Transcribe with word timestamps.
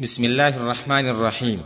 Bismillahirrahmanirrahim. 0.00 1.60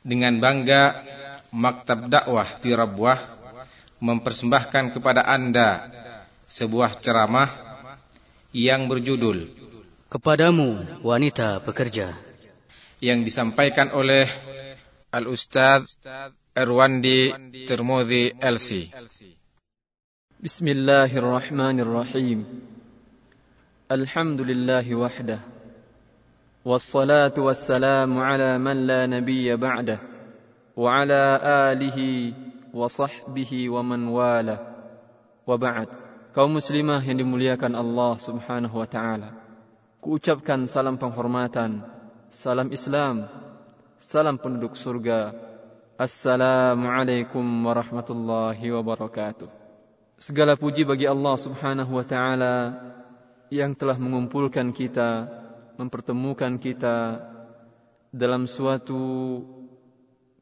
Dengan 0.00 0.40
bangga 0.40 1.04
Maktab 1.52 2.08
Dakwah 2.08 2.48
di 2.64 2.72
Rabwah 2.72 3.20
mempersembahkan 4.00 4.96
kepada 4.96 5.28
Anda 5.28 5.92
sebuah 6.48 6.96
ceramah 6.96 7.52
yang 8.56 8.88
berjudul 8.88 9.44
Kepadamu 10.08 11.04
wanita 11.04 11.60
bekerja 11.60 12.16
yang 13.04 13.28
disampaikan 13.28 13.92
oleh 13.92 14.24
Al-Ustaz 15.12 16.00
Erwandi 16.56 17.28
Termodi 17.68 18.32
LC. 18.40 18.88
Bismillahirrahmanirrahim. 20.40 22.40
Alhamdulillahi 23.92 24.96
wahdah. 24.96 25.57
والصلاة 26.68 27.32
والسلام 27.38 28.18
على 28.18 28.58
من 28.60 28.76
لا 28.84 29.06
نبي 29.06 29.56
بعده 29.56 29.98
وعلى 30.76 31.40
آله 31.72 31.98
وصحبه 32.74 33.52
ومن 33.70 34.00
والاه 34.08 34.60
وبعد 35.48 35.88
kaum 36.36 36.52
muslimah 36.52 37.00
yang 37.00 37.24
dimuliakan 37.24 37.72
Allah 37.72 38.20
Subhanahu 38.20 38.76
wa 38.76 38.84
taala 38.84 39.32
kuucapkan 40.04 40.68
salam 40.68 41.00
penghormatan 41.00 41.88
salam 42.28 42.68
Islam 42.68 43.32
salam 43.96 44.36
penduduk 44.36 44.76
surga 44.76 45.32
Assalamualaikum 45.96 47.64
warahmatullahi 47.64 48.68
wabarakatuh 48.76 49.48
Segala 50.20 50.52
puji 50.60 50.84
bagi 50.84 51.08
Allah 51.08 51.32
Subhanahu 51.40 51.96
wa 51.96 52.04
taala 52.04 52.54
yang 53.48 53.72
telah 53.72 53.96
mengumpulkan 53.96 54.68
kita 54.76 55.37
mempertemukan 55.78 56.58
kita 56.58 57.22
dalam 58.10 58.50
suatu 58.50 59.40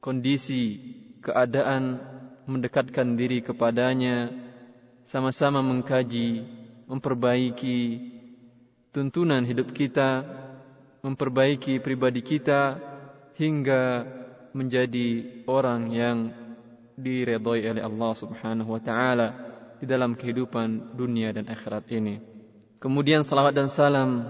kondisi 0.01 0.81
keadaan 1.21 2.01
mendekatkan 2.49 3.19
diri 3.19 3.45
kepadanya 3.45 4.33
sama-sama 5.05 5.61
mengkaji 5.61 6.47
memperbaiki 6.89 7.79
tuntunan 8.95 9.45
hidup 9.45 9.75
kita 9.77 10.25
memperbaiki 11.05 11.79
pribadi 11.85 12.25
kita 12.25 12.81
hingga 13.37 14.09
menjadi 14.57 15.43
orang 15.45 15.93
yang 15.93 16.19
diredhoi 16.97 17.77
oleh 17.77 17.83
Allah 17.85 18.13
Subhanahu 18.17 18.73
wa 18.73 18.81
taala 18.81 19.29
di 19.77 19.85
dalam 19.85 20.17
kehidupan 20.17 20.97
dunia 20.97 21.29
dan 21.37 21.45
akhirat 21.47 21.85
ini. 21.93 22.25
Kemudian 22.81 23.21
salawat 23.21 23.53
dan 23.53 23.69
salam 23.69 24.25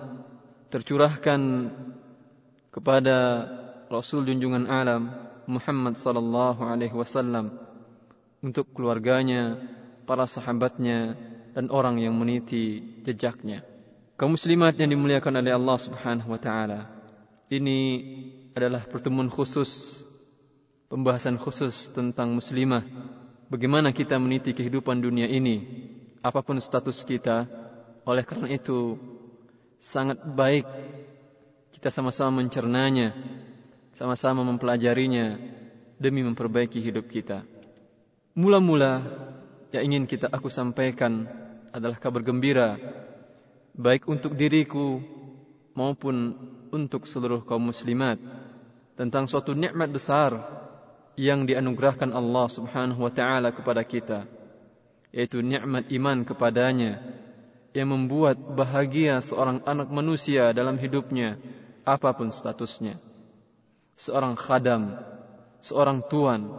tercurahkan 0.70 1.70
kepada 2.74 3.16
Rasul 3.86 4.26
junjungan 4.26 4.66
alam 4.66 5.14
Muhammad 5.46 5.94
sallallahu 5.94 6.60
alaihi 6.66 6.92
wasallam 6.92 7.54
untuk 8.42 8.70
keluarganya, 8.74 9.58
para 10.06 10.26
sahabatnya 10.26 11.18
dan 11.54 11.66
orang 11.72 11.98
yang 11.98 12.14
meniti 12.14 12.82
jejaknya. 13.02 13.66
Kaum 14.16 14.38
muslimat 14.38 14.78
yang 14.78 14.88
dimuliakan 14.92 15.42
oleh 15.42 15.52
Allah 15.52 15.78
Subhanahu 15.82 16.30
wa 16.30 16.40
taala. 16.40 16.88
Ini 17.50 17.78
adalah 18.56 18.86
pertemuan 18.86 19.28
khusus 19.28 20.02
pembahasan 20.86 21.36
khusus 21.36 21.90
tentang 21.90 22.32
muslimah. 22.34 22.86
Bagaimana 23.46 23.94
kita 23.94 24.18
meniti 24.18 24.54
kehidupan 24.54 24.98
dunia 25.02 25.26
ini 25.30 25.62
apapun 26.22 26.58
status 26.58 27.06
kita. 27.06 27.46
Oleh 28.06 28.22
karena 28.22 28.50
itu 28.54 28.94
sangat 29.86 30.18
baik 30.26 30.66
kita 31.70 31.94
sama-sama 31.94 32.42
mencernanya, 32.42 33.14
sama-sama 33.94 34.42
mempelajarinya 34.42 35.38
demi 35.94 36.26
memperbaiki 36.26 36.82
hidup 36.82 37.06
kita. 37.06 37.46
Mula-mula 38.34 39.06
yang 39.70 39.94
ingin 39.94 40.04
kita 40.10 40.26
aku 40.26 40.50
sampaikan 40.50 41.30
adalah 41.70 42.02
kabar 42.02 42.26
gembira 42.26 42.74
baik 43.76 44.10
untuk 44.10 44.34
diriku 44.34 44.98
maupun 45.76 46.34
untuk 46.72 47.06
seluruh 47.06 47.44
kaum 47.44 47.70
muslimat 47.70 48.16
tentang 48.96 49.28
suatu 49.28 49.52
nikmat 49.52 49.92
besar 49.92 50.40
yang 51.16 51.44
dianugerahkan 51.44 52.12
Allah 52.12 52.48
Subhanahu 52.48 53.04
wa 53.04 53.12
taala 53.12 53.52
kepada 53.52 53.84
kita 53.84 54.24
yaitu 55.12 55.44
nikmat 55.44 55.88
iman 55.92 56.24
kepadanya 56.24 57.00
yang 57.76 57.92
membuat 57.92 58.40
bahagia 58.40 59.20
seorang 59.20 59.60
anak 59.68 59.92
manusia 59.92 60.56
dalam 60.56 60.80
hidupnya, 60.80 61.36
apapun 61.84 62.32
statusnya. 62.32 62.96
Seorang 64.00 64.32
khadam, 64.32 64.96
seorang 65.60 66.00
tuan, 66.08 66.56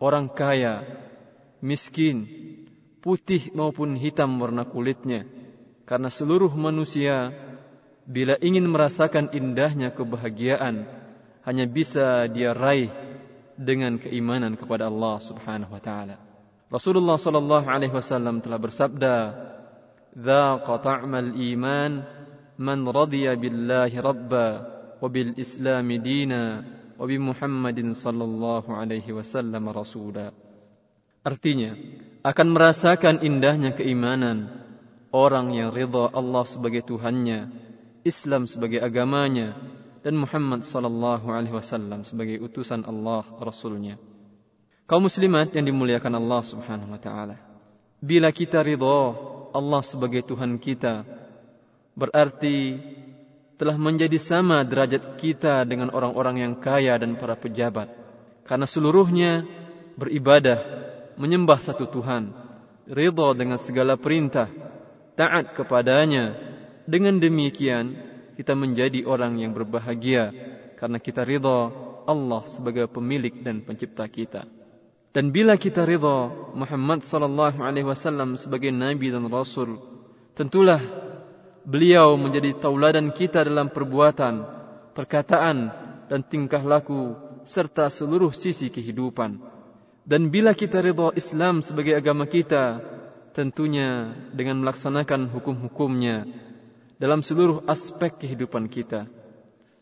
orang 0.00 0.32
kaya, 0.32 0.80
miskin, 1.60 2.24
putih 3.04 3.52
maupun 3.52 4.00
hitam 4.00 4.40
warna 4.40 4.64
kulitnya. 4.64 5.28
Karena 5.84 6.08
seluruh 6.08 6.50
manusia 6.56 7.36
bila 8.08 8.40
ingin 8.40 8.64
merasakan 8.64 9.36
indahnya 9.36 9.92
kebahagiaan 9.92 10.88
hanya 11.44 11.64
bisa 11.68 12.26
dia 12.32 12.56
raih 12.56 12.90
dengan 13.60 14.00
keimanan 14.00 14.56
kepada 14.56 14.88
Allah 14.88 15.20
Subhanahu 15.20 15.76
wa 15.76 15.82
taala. 15.84 16.16
Rasulullah 16.66 17.14
sallallahu 17.14 17.70
alaihi 17.70 17.94
wasallam 17.94 18.42
telah 18.42 18.58
bersabda 18.58 19.14
ذاق 20.17 20.67
طعم 20.75 21.15
الإيمان 21.15 22.03
من 22.59 22.79
رضي 22.87 23.35
بالله 23.35 23.91
ربا 23.95 24.49
وبالإسلام 25.01 25.87
دينا 25.91 26.43
وبمحمد 26.99 27.79
صلى 27.91 28.23
الله 28.23 28.65
عليه 28.67 29.07
وسلم 29.13 29.63
رسولا 29.69 30.29
Artinya, 31.21 31.77
akan 32.25 32.47
merasakan 32.49 33.21
indahnya 33.21 33.77
keimanan 33.77 34.49
orang 35.13 35.53
yang 35.53 35.69
ridha 35.69 36.09
Allah 36.09 36.41
sebagai 36.49 36.81
Tuhannya, 36.81 37.53
Islam 38.01 38.49
sebagai 38.49 38.81
agamanya, 38.81 39.53
dan 40.01 40.17
Muhammad 40.17 40.65
sallallahu 40.65 41.29
alaihi 41.29 41.53
wasallam 41.53 42.01
sebagai 42.09 42.41
utusan 42.41 42.89
Allah 42.89 43.21
Rasulnya. 43.37 44.01
Kaum 44.89 45.05
muslimat 45.05 45.53
yang 45.53 45.69
dimuliakan 45.69 46.17
Allah 46.17 46.41
Subhanahu 46.41 46.89
wa 46.89 46.97
taala. 46.97 47.37
Bila 48.01 48.33
kita 48.33 48.65
ridha 48.65 49.13
Allah 49.56 49.80
sebagai 49.80 50.20
Tuhan 50.20 50.60
kita 50.60 51.08
berarti 51.96 52.76
telah 53.56 53.80
menjadi 53.80 54.20
sama 54.20 54.60
derajat 54.68 55.16
kita 55.16 55.64
dengan 55.64 55.88
orang-orang 55.88 56.44
yang 56.44 56.52
kaya 56.60 57.00
dan 57.00 57.16
para 57.16 57.40
pejabat 57.40 57.88
karena 58.44 58.68
seluruhnya 58.68 59.48
beribadah 59.96 60.60
menyembah 61.16 61.56
satu 61.56 61.88
Tuhan 61.88 62.36
ridha 62.86 63.28
dengan 63.34 63.58
segala 63.58 63.98
perintah 63.98 64.46
taat 65.18 65.56
kepadanya. 65.56 66.54
Dengan 66.86 67.18
demikian 67.18 67.98
kita 68.38 68.54
menjadi 68.54 69.02
orang 69.02 69.42
yang 69.42 69.50
berbahagia 69.50 70.30
karena 70.78 71.02
kita 71.02 71.26
ridha 71.26 71.74
Allah 72.06 72.46
sebagai 72.46 72.86
pemilik 72.86 73.34
dan 73.42 73.66
pencipta 73.66 74.06
kita 74.06 74.46
dan 75.16 75.32
bila 75.32 75.56
kita 75.56 75.88
ridha 75.88 76.28
Muhammad 76.52 77.00
sallallahu 77.00 77.64
alaihi 77.64 77.88
wasallam 77.88 78.36
sebagai 78.36 78.68
nabi 78.68 79.08
dan 79.08 79.24
rasul, 79.32 79.80
tentulah 80.36 80.76
beliau 81.64 82.20
menjadi 82.20 82.52
tauladan 82.60 83.08
kita 83.16 83.40
dalam 83.48 83.72
perbuatan, 83.72 84.44
perkataan 84.92 85.72
dan 86.12 86.20
tingkah 86.20 86.60
laku 86.60 87.16
serta 87.48 87.88
seluruh 87.88 88.28
sisi 88.36 88.68
kehidupan. 88.68 89.40
Dan 90.04 90.28
bila 90.28 90.52
kita 90.52 90.84
ridha 90.84 91.16
Islam 91.16 91.64
sebagai 91.64 91.96
agama 91.96 92.28
kita, 92.28 92.84
tentunya 93.32 94.12
dengan 94.36 94.60
melaksanakan 94.60 95.32
hukum-hukumnya 95.32 96.28
dalam 97.00 97.24
seluruh 97.24 97.64
aspek 97.64 98.20
kehidupan 98.20 98.68
kita. 98.68 99.08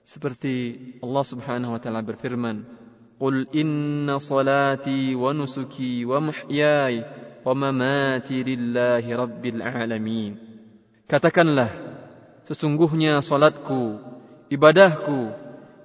Seperti 0.06 0.78
Allah 1.02 1.24
Subhanahu 1.26 1.74
wa 1.74 1.80
taala 1.82 2.06
berfirman, 2.06 2.83
قل 3.19 3.47
إن 3.51 4.17
صلاتي 4.17 5.15
ونسكي 5.15 6.05
ومحياي 6.05 6.95
ومماتي 7.45 8.37
لله 8.43 9.03
رب 9.15 9.43
العالمين 9.45 10.33
Katakanlah, 11.09 11.73
sesungguhnya 12.45 13.17
salatku, 13.25 13.97
ibadahku, 14.53 15.33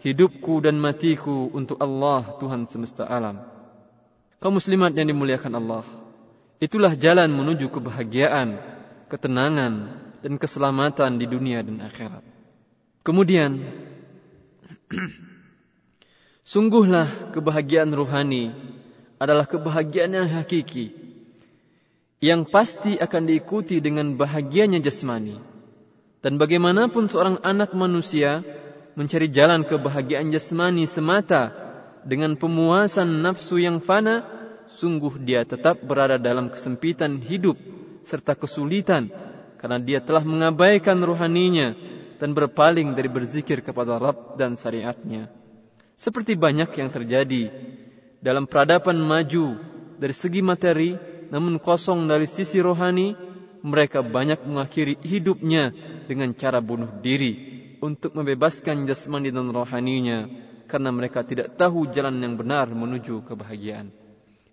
hidupku 0.05 0.61
dan 0.61 0.77
matiku 0.77 1.49
untuk 1.49 1.81
Allah 1.81 2.29
Tuhan 2.37 2.69
semesta 2.69 3.09
alam. 3.09 3.41
Kaum 4.37 4.61
muslimat 4.61 4.93
yang 4.93 5.09
dimuliakan 5.09 5.57
Allah, 5.57 5.89
itulah 6.61 6.93
jalan 6.93 7.33
menuju 7.33 7.73
kebahagiaan, 7.73 8.61
ketenangan, 9.09 9.97
dan 10.21 10.37
keselamatan 10.37 11.17
di 11.17 11.25
dunia 11.25 11.65
dan 11.65 11.81
akhirat. 11.81 12.21
Kemudian, 13.01 13.65
Sungguhlah 16.50 17.30
kebahagiaan 17.30 17.94
ruhani 17.94 18.50
adalah 19.22 19.46
kebahagiaan 19.46 20.18
yang 20.18 20.26
hakiki 20.26 20.90
yang 22.26 22.42
pasti 22.50 22.98
akan 22.98 23.30
diikuti 23.30 23.78
dengan 23.78 24.18
bahagianya 24.18 24.82
jasmani. 24.82 25.38
Dan 26.26 26.42
bagaimanapun 26.42 27.06
seorang 27.06 27.38
anak 27.46 27.78
manusia 27.78 28.42
mencari 28.98 29.30
jalan 29.30 29.62
kebahagiaan 29.62 30.34
jasmani 30.34 30.90
semata 30.90 31.54
dengan 32.02 32.34
pemuasan 32.34 33.22
nafsu 33.22 33.62
yang 33.62 33.78
fana, 33.78 34.26
sungguh 34.74 35.22
dia 35.22 35.46
tetap 35.46 35.86
berada 35.86 36.18
dalam 36.18 36.50
kesempitan 36.50 37.22
hidup 37.22 37.62
serta 38.02 38.34
kesulitan 38.34 39.14
karena 39.62 39.78
dia 39.78 40.02
telah 40.02 40.26
mengabaikan 40.26 40.98
rohaninya 40.98 41.78
dan 42.18 42.34
berpaling 42.34 42.98
dari 42.98 43.06
berzikir 43.06 43.62
kepada 43.62 44.02
Rabb 44.02 44.34
dan 44.34 44.58
syariatnya. 44.58 45.39
Seperti 46.00 46.40
banyak 46.40 46.72
yang 46.80 46.88
terjadi 46.88 47.52
dalam 48.24 48.48
peradaban 48.48 48.96
maju 49.04 49.60
dari 50.00 50.16
segi 50.16 50.40
materi 50.40 50.96
namun 51.28 51.60
kosong 51.60 52.08
dari 52.08 52.24
sisi 52.26 52.58
rohani, 52.64 53.14
mereka 53.62 54.00
banyak 54.00 54.48
mengakhiri 54.48 54.96
hidupnya 55.04 55.76
dengan 56.08 56.32
cara 56.34 56.64
bunuh 56.64 56.90
diri 57.04 57.36
untuk 57.84 58.16
membebaskan 58.16 58.88
jasmani 58.88 59.30
dan 59.30 59.52
rohaninya 59.52 60.26
karena 60.72 60.90
mereka 60.96 61.22
tidak 61.28 61.60
tahu 61.60 61.92
jalan 61.92 62.16
yang 62.24 62.40
benar 62.40 62.72
menuju 62.72 63.20
kebahagiaan. 63.28 63.99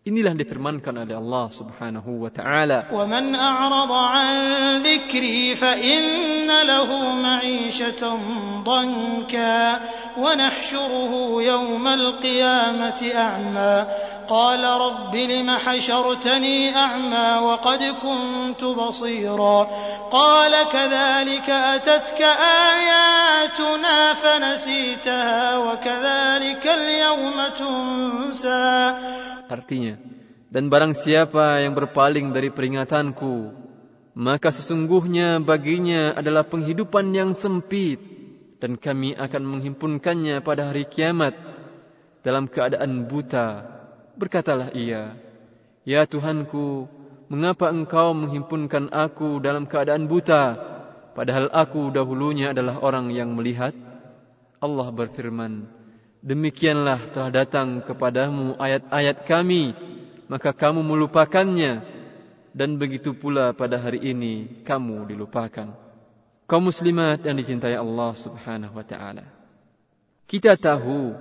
Inilah 0.05 0.33
difirmankan 0.33 0.97
oleh 0.97 1.13
Allah 1.13 1.45
Subhanahu 1.53 2.25
wa 2.25 2.33
taala. 2.33 2.89
"Wa 2.89 3.05
man 3.05 3.37
a'rada 3.37 4.01
'an 4.17 4.37
dhikri 4.81 5.53
fa 5.53 5.77
inna 5.77 6.65
lahu 6.65 7.21
ma'ishatan 7.21 8.65
danka 8.65 9.77
wa 10.17 10.33
nahshuruhu 10.33 11.45
yawmal 11.45 12.17
qiyamati 12.17 13.13
a'ma." 13.13 13.85
قال 14.31 14.63
رب 14.63 15.15
لم 15.15 15.49
حشرتني 15.57 16.77
أعمى 16.77 17.29
وقد 17.43 17.83
كنت 17.83 18.63
بصيرا 18.63 19.67
قال 20.11 20.53
كذلك 20.71 21.49
أتتك 21.49 22.21
آياتنا 22.71 24.13
فنسيتها 24.13 25.57
وكذلك 25.57 26.67
اليوم 26.67 27.37
تنسى 27.59 28.95
Artinya, 29.46 29.94
dan 30.50 30.70
barang 30.70 30.94
siapa 30.94 31.62
yang 31.62 31.74
berpaling 31.74 32.34
dari 32.34 32.50
peringatanku, 32.50 33.54
maka 34.16 34.48
sesungguhnya 34.48 35.38
baginya 35.44 36.16
adalah 36.16 36.46
penghidupan 36.48 37.12
yang 37.12 37.30
sempit, 37.36 38.00
dan 38.58 38.80
kami 38.80 39.12
akan 39.12 39.42
menghimpunkannya 39.44 40.40
pada 40.40 40.72
hari 40.72 40.88
kiamat 40.88 41.36
dalam 42.24 42.48
keadaan 42.48 43.06
buta. 43.06 43.68
Berkatalah 44.16 44.72
ia, 44.72 45.14
Ya 45.86 46.02
Tuhanku, 46.08 46.88
mengapa 47.28 47.70
engkau 47.70 48.16
menghimpunkan 48.16 48.90
aku 48.90 49.38
dalam 49.38 49.68
keadaan 49.68 50.08
buta, 50.10 50.58
padahal 51.14 51.52
aku 51.52 51.92
dahulunya 51.94 52.50
adalah 52.56 52.80
orang 52.80 53.12
yang 53.12 53.36
melihat? 53.36 53.76
Allah 54.56 54.88
berfirman, 54.88 55.68
Demikianlah 56.24 57.12
telah 57.12 57.30
datang 57.32 57.84
kepadamu 57.84 58.56
ayat-ayat 58.56 59.28
kami, 59.28 59.76
maka 60.26 60.50
kamu 60.56 60.80
melupakannya, 60.82 61.84
dan 62.56 62.80
begitu 62.80 63.12
pula 63.12 63.52
pada 63.52 63.76
hari 63.76 64.00
ini 64.00 64.64
kamu 64.64 65.12
dilupakan. 65.12 65.76
Kaum 66.46 66.64
muslimat 66.70 67.20
yang 67.26 67.36
dicintai 67.36 67.76
Allah 67.76 68.14
subhanahu 68.16 68.78
wa 68.78 68.86
ta'ala. 68.86 69.26
Kita 70.26 70.54
tahu 70.54 71.14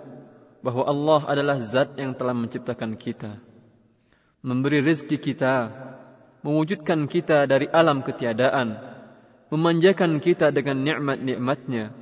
bahwa 0.66 0.84
Allah 0.86 1.22
adalah 1.30 1.58
zat 1.62 1.94
yang 1.98 2.18
telah 2.18 2.34
menciptakan 2.34 2.98
kita. 2.98 3.38
Memberi 4.42 4.82
rezeki 4.82 5.18
kita, 5.18 5.56
mewujudkan 6.46 7.06
kita 7.06 7.46
dari 7.46 7.70
alam 7.70 8.02
ketiadaan, 8.02 8.78
memanjakan 9.54 10.18
kita 10.22 10.50
dengan 10.50 10.82
nikmat-nikmatnya. 10.82 11.94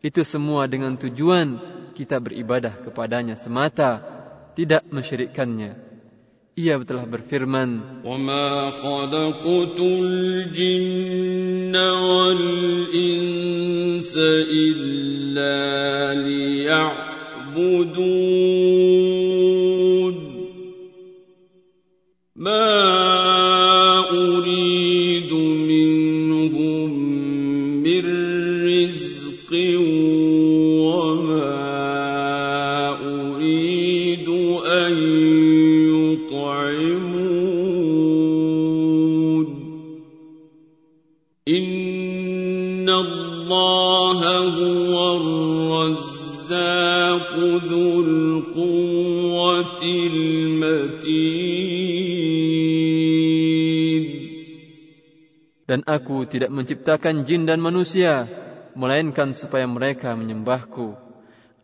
Itu 0.00 0.24
semua 0.24 0.64
dengan 0.64 0.96
tujuan 0.96 1.60
kita 2.00 2.16
beribadah 2.16 2.80
kepadanya 2.80 3.36
semata, 3.36 4.00
tidak 4.56 4.88
mensyirikkannya. 4.88 5.76
Ia 6.56 6.80
telah 6.80 7.04
berfirman, 7.04 8.00
"Wama 8.00 8.72
khalaqatul 8.72 10.48
jinna 10.48 11.84
wal 12.00 12.88
insa 12.88 14.32
illa 14.48 15.60
liya'budun." 16.16 17.00
الْمَتِينُ 49.79 51.55
Dan 55.65 55.81
aku 55.89 56.29
tidak 56.29 56.53
menciptakan 56.53 57.25
jin 57.25 57.49
dan 57.49 57.57
manusia, 57.57 58.29
melainkan 58.77 59.33
supaya 59.33 59.65
mereka 59.65 60.13
menyembahku. 60.13 60.93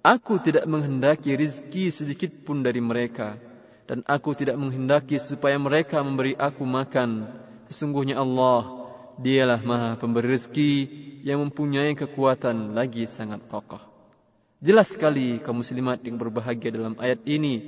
Aku 0.02 0.42
tidak 0.42 0.66
menghendaki 0.66 1.38
rizki 1.38 1.94
sedikit 1.94 2.34
pun 2.42 2.66
dari 2.66 2.82
mereka, 2.82 3.38
dan 3.86 4.02
aku 4.10 4.34
tidak 4.34 4.58
menghendaki 4.58 5.22
supaya 5.22 5.62
mereka 5.62 6.02
memberi 6.02 6.34
aku 6.34 6.66
makan. 6.66 7.30
Sesungguhnya 7.70 8.18
Allah, 8.18 8.90
dialah 9.22 9.62
maha 9.62 10.02
pemberi 10.02 10.34
rizki 10.34 10.90
yang 11.22 11.46
mempunyai 11.46 11.94
kekuatan 11.94 12.74
lagi 12.74 13.06
sangat 13.06 13.46
kokoh. 13.46 13.86
Jelas 14.62 14.94
sekali 14.94 15.38
kaum 15.42 15.62
muslimat 15.62 16.02
yang 16.02 16.18
berbahagia 16.18 16.74
dalam 16.74 16.98
ayat 16.98 17.22
ini, 17.30 17.62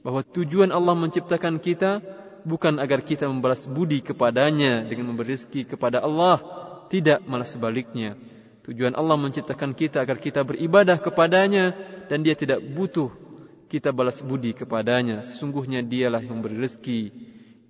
bahwa 0.00 0.24
tujuan 0.24 0.72
Allah 0.72 0.96
menciptakan 0.96 1.60
kita 1.60 2.00
bukan 2.44 2.80
agar 2.80 3.04
kita 3.04 3.28
membalas 3.28 3.68
budi 3.68 4.00
kepadanya 4.00 4.84
dengan 4.88 5.12
memberi 5.12 5.36
rezeki 5.36 5.76
kepada 5.76 6.00
Allah, 6.00 6.40
tidak 6.88 7.20
malah 7.28 7.46
sebaliknya. 7.46 8.16
Tujuan 8.64 8.92
Allah 8.92 9.16
menciptakan 9.16 9.72
kita 9.72 10.04
agar 10.04 10.20
kita 10.20 10.44
beribadah 10.44 11.00
kepadanya 11.00 11.72
dan 12.12 12.20
dia 12.20 12.36
tidak 12.36 12.60
butuh 12.60 13.08
kita 13.72 13.92
balas 13.92 14.20
budi 14.20 14.52
kepadanya. 14.52 15.24
Sesungguhnya 15.24 15.80
dialah 15.80 16.20
yang 16.20 16.40
memberi 16.40 16.60
rezeki 16.60 17.00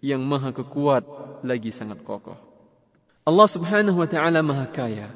yang 0.02 0.24
maha 0.24 0.50
kekuat 0.50 1.04
lagi 1.46 1.70
sangat 1.70 2.02
kokoh. 2.02 2.36
Allah 3.22 3.48
subhanahu 3.48 4.00
wa 4.00 4.08
ta'ala 4.08 4.40
maha 4.42 4.66
kaya. 4.66 5.14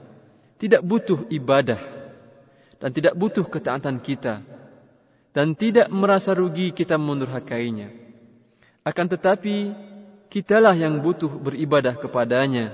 Tidak 0.61 0.81
butuh 0.87 1.27
ibadah 1.35 1.81
dan 2.79 2.91
tidak 2.95 3.19
butuh 3.19 3.43
ketaatan 3.43 3.99
kita 3.99 4.45
dan 5.35 5.59
tidak 5.59 5.91
merasa 5.91 6.31
rugi 6.31 6.71
kita 6.71 6.95
mendurhakainya. 6.95 7.91
Akan 8.87 9.11
tetapi, 9.11 9.75
kitalah 10.31 10.79
yang 10.79 11.03
butuh 11.03 11.29
beribadah 11.29 11.99
kepadanya. 11.99 12.71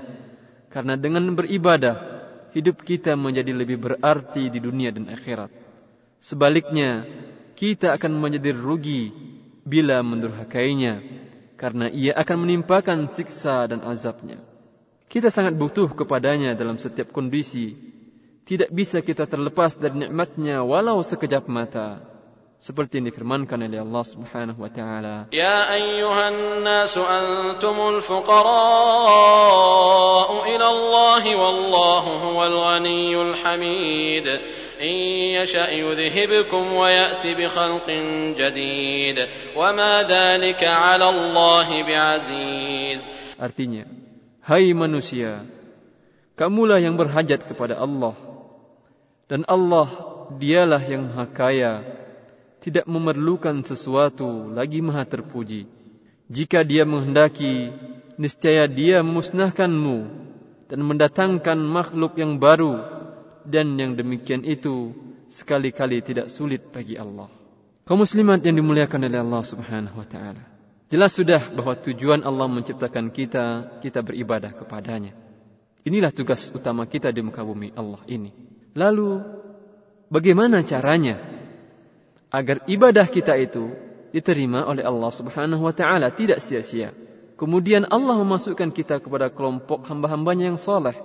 Karena 0.69 0.93
dengan 0.93 1.25
beribadah, 1.33 1.97
hidup 2.53 2.85
kita 2.85 3.17
menjadi 3.17 3.51
lebih 3.57 3.81
berarti 3.81 4.53
di 4.53 4.61
dunia 4.61 4.93
dan 4.93 5.09
akhirat. 5.09 5.49
Sebaliknya, 6.21 7.09
kita 7.57 7.97
akan 7.97 8.13
menjadi 8.21 8.53
rugi 8.53 9.09
bila 9.65 10.05
mendurhakainya. 10.05 11.01
Karena 11.57 11.89
ia 11.89 12.13
akan 12.13 12.45
menimpakan 12.45 13.09
siksa 13.09 13.65
dan 13.65 13.81
azabnya. 13.81 14.37
Kita 15.09 15.33
sangat 15.33 15.57
butuh 15.57 15.91
kepadanya 15.97 16.53
dalam 16.53 16.77
setiap 16.77 17.09
kondisi. 17.09 17.73
Tidak 18.45 18.69
bisa 18.69 19.01
kita 19.01 19.25
terlepas 19.25 19.77
dari 19.77 20.05
nikmatnya 20.05 20.61
walau 20.61 21.01
sekejap 21.01 21.49
mata 21.49 22.10
seperti 22.60 22.98
yang 22.98 23.12
difirmankan 23.12 23.62
oleh 23.68 23.78
Allah 23.84 24.04
Subhanahu 24.04 24.58
wa 24.58 24.70
taala. 24.72 25.28
يا 25.32 25.70
أيها 25.70 26.28
الناس 26.28 26.98
أنتم 26.98 27.76
الفقراء 27.96 29.46
إلى 30.50 30.66
الله 30.68 31.24
والله 31.36 32.04
هو 32.26 32.46
الغني 32.46 33.22
الحميد 33.22 34.26
إن 34.80 34.94
يشأ 35.38 35.70
يذهبكم 35.70 36.72
ويأتي 36.72 37.34
بخلق 37.34 37.90
جديد 38.40 39.18
وما 39.56 40.02
ذلك 40.02 40.64
على 40.64 41.08
الله 41.08 41.68
بعزيز 41.86 43.00
Artinya, 43.36 43.84
hai 44.48 44.72
manusia, 44.72 45.44
kamulah 46.40 46.80
yang 46.80 46.96
berhajat 46.96 47.44
kepada 47.44 47.76
Allah 47.76 48.16
dan 49.28 49.44
Allah 49.44 49.92
dialah 50.40 50.80
yang 50.88 51.12
maha 51.12 51.28
kaya 51.28 51.84
tidak 52.61 52.85
memerlukan 52.85 53.65
sesuatu 53.65 54.53
lagi 54.53 54.85
maha 54.85 55.01
terpuji. 55.03 55.65
Jika 56.29 56.61
dia 56.61 56.85
menghendaki, 56.85 57.73
niscaya 58.21 58.69
dia 58.69 59.01
memusnahkanmu 59.01 59.97
dan 60.69 60.79
mendatangkan 60.85 61.57
makhluk 61.57 62.15
yang 62.21 62.37
baru 62.37 62.79
dan 63.43 63.75
yang 63.81 63.97
demikian 63.97 64.45
itu 64.45 64.93
sekali-kali 65.27 66.05
tidak 66.05 66.29
sulit 66.29 66.69
bagi 66.69 66.95
Allah. 66.95 67.27
Kaum 67.81 68.05
muslimat 68.05 68.45
yang 68.45 68.61
dimuliakan 68.61 69.09
oleh 69.09 69.19
Allah 69.19 69.43
Subhanahu 69.43 69.97
wa 69.97 70.07
taala. 70.07 70.45
Jelas 70.91 71.17
sudah 71.17 71.41
bahwa 71.55 71.73
tujuan 71.79 72.21
Allah 72.21 72.45
menciptakan 72.51 73.09
kita, 73.09 73.79
kita 73.81 74.05
beribadah 74.05 74.53
kepadanya. 74.53 75.17
Inilah 75.81 76.13
tugas 76.13 76.53
utama 76.53 76.85
kita 76.85 77.09
di 77.09 77.25
muka 77.25 77.41
bumi 77.41 77.73
Allah 77.73 78.03
ini. 78.05 78.29
Lalu, 78.77 79.23
bagaimana 80.13 80.61
caranya 80.61 81.30
agar 82.31 82.63
ibadah 82.65 83.05
kita 83.05 83.35
itu 83.35 83.75
diterima 84.15 84.63
oleh 84.63 84.87
Allah 84.87 85.11
Subhanahu 85.11 85.67
wa 85.67 85.75
taala 85.75 86.09
tidak 86.09 86.39
sia-sia? 86.39 86.95
Kemudian 87.35 87.85
Allah 87.91 88.15
memasukkan 88.15 88.71
kita 88.71 89.03
kepada 89.03 89.27
kelompok 89.27 89.83
hamba-hambanya 89.85 90.55
yang 90.55 90.59
soleh. 90.61 90.95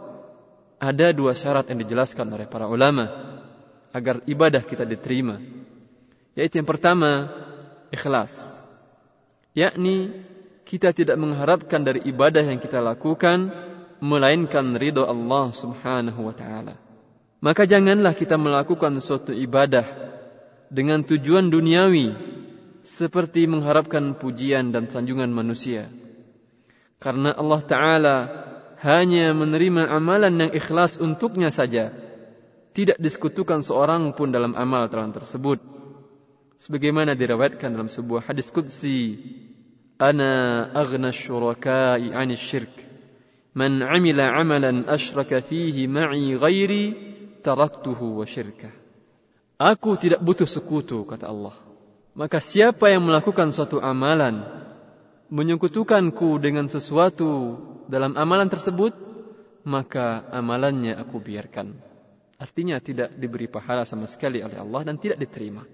Ada 0.76 1.10
dua 1.16 1.32
syarat 1.32 1.66
yang 1.72 1.80
dijelaskan 1.82 2.28
oleh 2.28 2.44
para 2.46 2.68
ulama 2.68 3.08
agar 3.90 4.20
ibadah 4.28 4.60
kita 4.60 4.84
diterima. 4.84 5.40
Yaitu 6.36 6.60
yang 6.60 6.68
pertama, 6.68 7.32
ikhlas. 7.88 8.60
Yakni 9.56 10.12
kita 10.68 10.92
tidak 10.92 11.16
mengharapkan 11.16 11.80
dari 11.80 12.04
ibadah 12.04 12.44
yang 12.44 12.60
kita 12.60 12.84
lakukan 12.84 13.48
melainkan 14.04 14.76
ridho 14.76 15.08
Allah 15.08 15.48
Subhanahu 15.56 16.28
wa 16.28 16.34
taala. 16.36 16.76
Maka 17.40 17.64
janganlah 17.64 18.12
kita 18.12 18.36
melakukan 18.36 19.00
suatu 19.00 19.32
ibadah 19.32 19.88
dengan 20.70 21.02
tujuan 21.06 21.48
duniawi 21.48 22.14
seperti 22.86 23.50
mengharapkan 23.50 24.14
pujian 24.14 24.70
dan 24.70 24.86
sanjungan 24.86 25.30
manusia. 25.30 25.90
Karena 27.02 27.34
Allah 27.34 27.60
taala 27.66 28.16
hanya 28.80 29.34
menerima 29.34 29.90
amalan 29.90 30.46
yang 30.46 30.52
ikhlas 30.54 31.02
untuknya 31.02 31.50
saja. 31.50 31.92
Tidak 32.76 33.00
disekutukan 33.00 33.64
seorang 33.64 34.12
pun 34.12 34.30
dalam 34.30 34.52
amal 34.52 34.86
tersebut 34.92 35.58
sebagaimana 36.60 37.16
diriwayatkan 37.16 37.72
dalam 37.72 37.88
sebuah 37.88 38.28
hadis 38.28 38.52
qudsi 38.52 39.16
ana 39.96 40.64
aghna 40.76 41.12
syuraka'i 41.12 42.12
'ani 42.12 42.36
syirk 42.36 42.72
man 43.56 43.80
'amila 43.80 44.28
'amalan 44.28 44.84
asyraka 44.88 45.40
fihi 45.40 45.88
ma'i 45.88 46.36
ghairi 46.36 46.84
taraktuhu 47.40 48.20
wa 48.20 48.28
syirkah 48.28 48.85
aku 49.56 49.96
tidak 50.00 50.20
butuh 50.20 50.48
sekutu 50.48 51.04
kata 51.08 51.28
Allah 51.28 51.56
maka 52.16 52.40
siapa 52.40 52.88
yang 52.92 53.04
melakukan 53.04 53.52
suatu 53.52 53.80
amalan 53.80 54.44
menyekutukanku 55.32 56.38
dengan 56.38 56.70
sesuatu 56.70 57.58
dalam 57.90 58.14
amalan 58.14 58.48
tersebut 58.48 58.94
maka 59.66 60.24
amalannya 60.30 60.94
aku 60.96 61.18
biarkan 61.18 61.74
artinya 62.38 62.78
tidak 62.78 63.16
diberi 63.16 63.50
pahala 63.50 63.82
sama 63.82 64.06
sekali 64.06 64.44
oleh 64.44 64.60
Allah 64.60 64.86
dan 64.86 65.00
tidak 65.00 65.18
diterima 65.18 65.66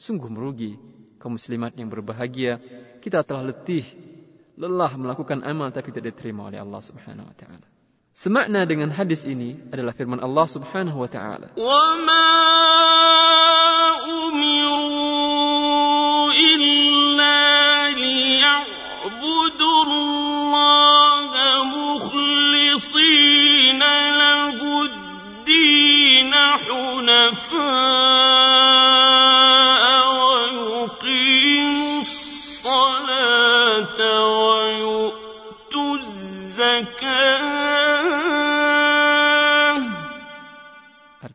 Sungguh 0.00 0.32
merugi 0.32 0.80
kaum 1.20 1.36
muslimat 1.36 1.76
yang 1.76 1.92
berbahagia. 1.92 2.56
Kita 3.04 3.20
telah 3.20 3.52
letih, 3.52 3.84
lelah 4.56 4.96
melakukan 4.96 5.44
amal 5.44 5.68
tapi 5.68 5.92
tidak 5.92 6.16
diterima 6.16 6.48
oleh 6.48 6.56
Allah 6.56 6.80
Subhanahu 6.80 7.28
wa 7.28 7.36
taala. 7.36 7.68
Semakna 8.10 8.66
dengan 8.66 8.90
hadis 8.90 9.22
ini 9.22 9.54
adalah 9.70 9.94
firman 9.94 10.18
Allah 10.18 10.46
Subhanahu 10.50 10.98
wa 10.98 11.06
taala. 11.06 11.54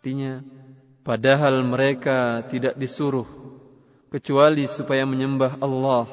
Artinya, 0.06 0.38
padahal 1.02 1.66
mereka 1.66 2.46
tidak 2.46 2.78
disuruh 2.78 3.26
kecuali 4.14 4.70
supaya 4.70 5.02
menyembah 5.02 5.58
Allah 5.58 6.06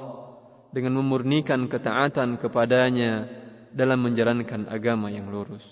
dengan 0.73 0.97
memurnikan 0.97 1.69
ketaatan 1.69 2.41
kepadanya 2.41 3.29
dalam 3.69 4.01
menjalankan 4.01 4.65
agama 4.73 5.13
yang 5.13 5.29
lurus. 5.29 5.69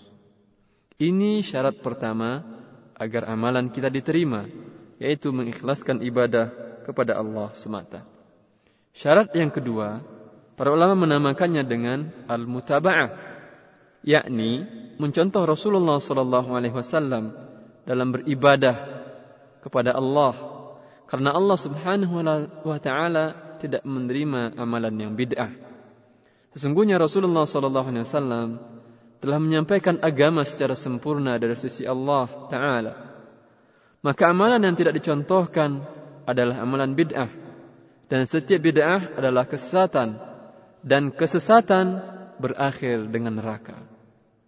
Ini 1.01 1.41
syarat 1.41 1.81
pertama 1.81 2.45
agar 2.93 3.25
amalan 3.25 3.73
kita 3.73 3.89
diterima, 3.89 4.45
yaitu 5.01 5.33
mengikhlaskan 5.33 6.05
ibadah 6.05 6.53
kepada 6.85 7.17
Allah 7.17 7.57
semata. 7.57 8.05
Syarat 8.93 9.33
yang 9.33 9.49
kedua, 9.49 10.05
para 10.61 10.69
ulama 10.69 11.09
menamakannya 11.09 11.65
dengan 11.65 12.13
al-mutaba'ah, 12.29 13.17
yakni 14.05 14.69
mencontoh 15.01 15.41
Rasulullah 15.49 15.97
sallallahu 15.97 16.53
alaihi 16.53 16.77
wasallam 16.77 17.49
dalam 17.85 18.13
beribadah 18.13 18.77
kepada 19.61 19.97
Allah 19.97 20.33
karena 21.11 21.35
Allah 21.35 21.59
Subhanahu 21.59 22.15
wa 22.63 22.79
taala 22.79 23.57
tidak 23.59 23.83
menerima 23.83 24.57
amalan 24.57 24.95
yang 24.97 25.13
bid'ah. 25.19 25.51
Sesungguhnya 26.55 26.97
Rasulullah 27.03 27.45
sallallahu 27.45 27.89
alaihi 27.91 28.07
wasallam 28.07 28.49
telah 29.21 29.39
menyampaikan 29.43 30.01
agama 30.01 30.47
secara 30.47 30.73
sempurna 30.79 31.37
dari 31.37 31.59
sisi 31.59 31.85
Allah 31.85 32.31
taala. 32.49 32.95
Maka 34.01 34.33
amalan 34.33 34.65
yang 34.65 34.79
tidak 34.79 34.97
dicontohkan 34.97 35.85
adalah 36.25 36.65
amalan 36.65 36.97
bid'ah 36.97 37.29
dan 38.09 38.25
setiap 38.25 38.65
bid'ah 38.65 39.19
adalah 39.21 39.45
kesesatan 39.45 40.17
dan 40.81 41.13
kesesatan 41.13 42.01
berakhir 42.41 43.07
dengan 43.13 43.39
neraka. 43.39 43.77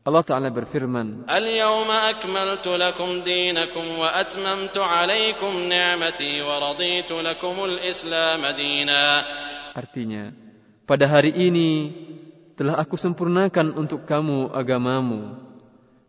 Allah 0.02 0.26
Ta'ala 0.26 0.50
berfirman 0.50 1.30
Al-yawma 1.30 2.10
akmaltu 2.10 2.74
lakum 2.74 3.22
dinakum 3.22 3.86
wa 4.02 4.10
atmamtu 4.10 4.82
alaikum 4.82 5.70
ni'mati 5.70 6.42
wa 6.42 6.58
raditu 6.58 7.22
lakumul 7.22 7.78
islam 7.86 8.42
dina 8.58 9.22
Artinya, 9.78 10.34
pada 10.90 11.06
hari 11.06 11.30
ini 11.30 11.94
telah 12.58 12.82
aku 12.82 12.98
sempurnakan 12.98 13.78
untuk 13.78 14.02
kamu 14.02 14.50
agamamu 14.50 15.38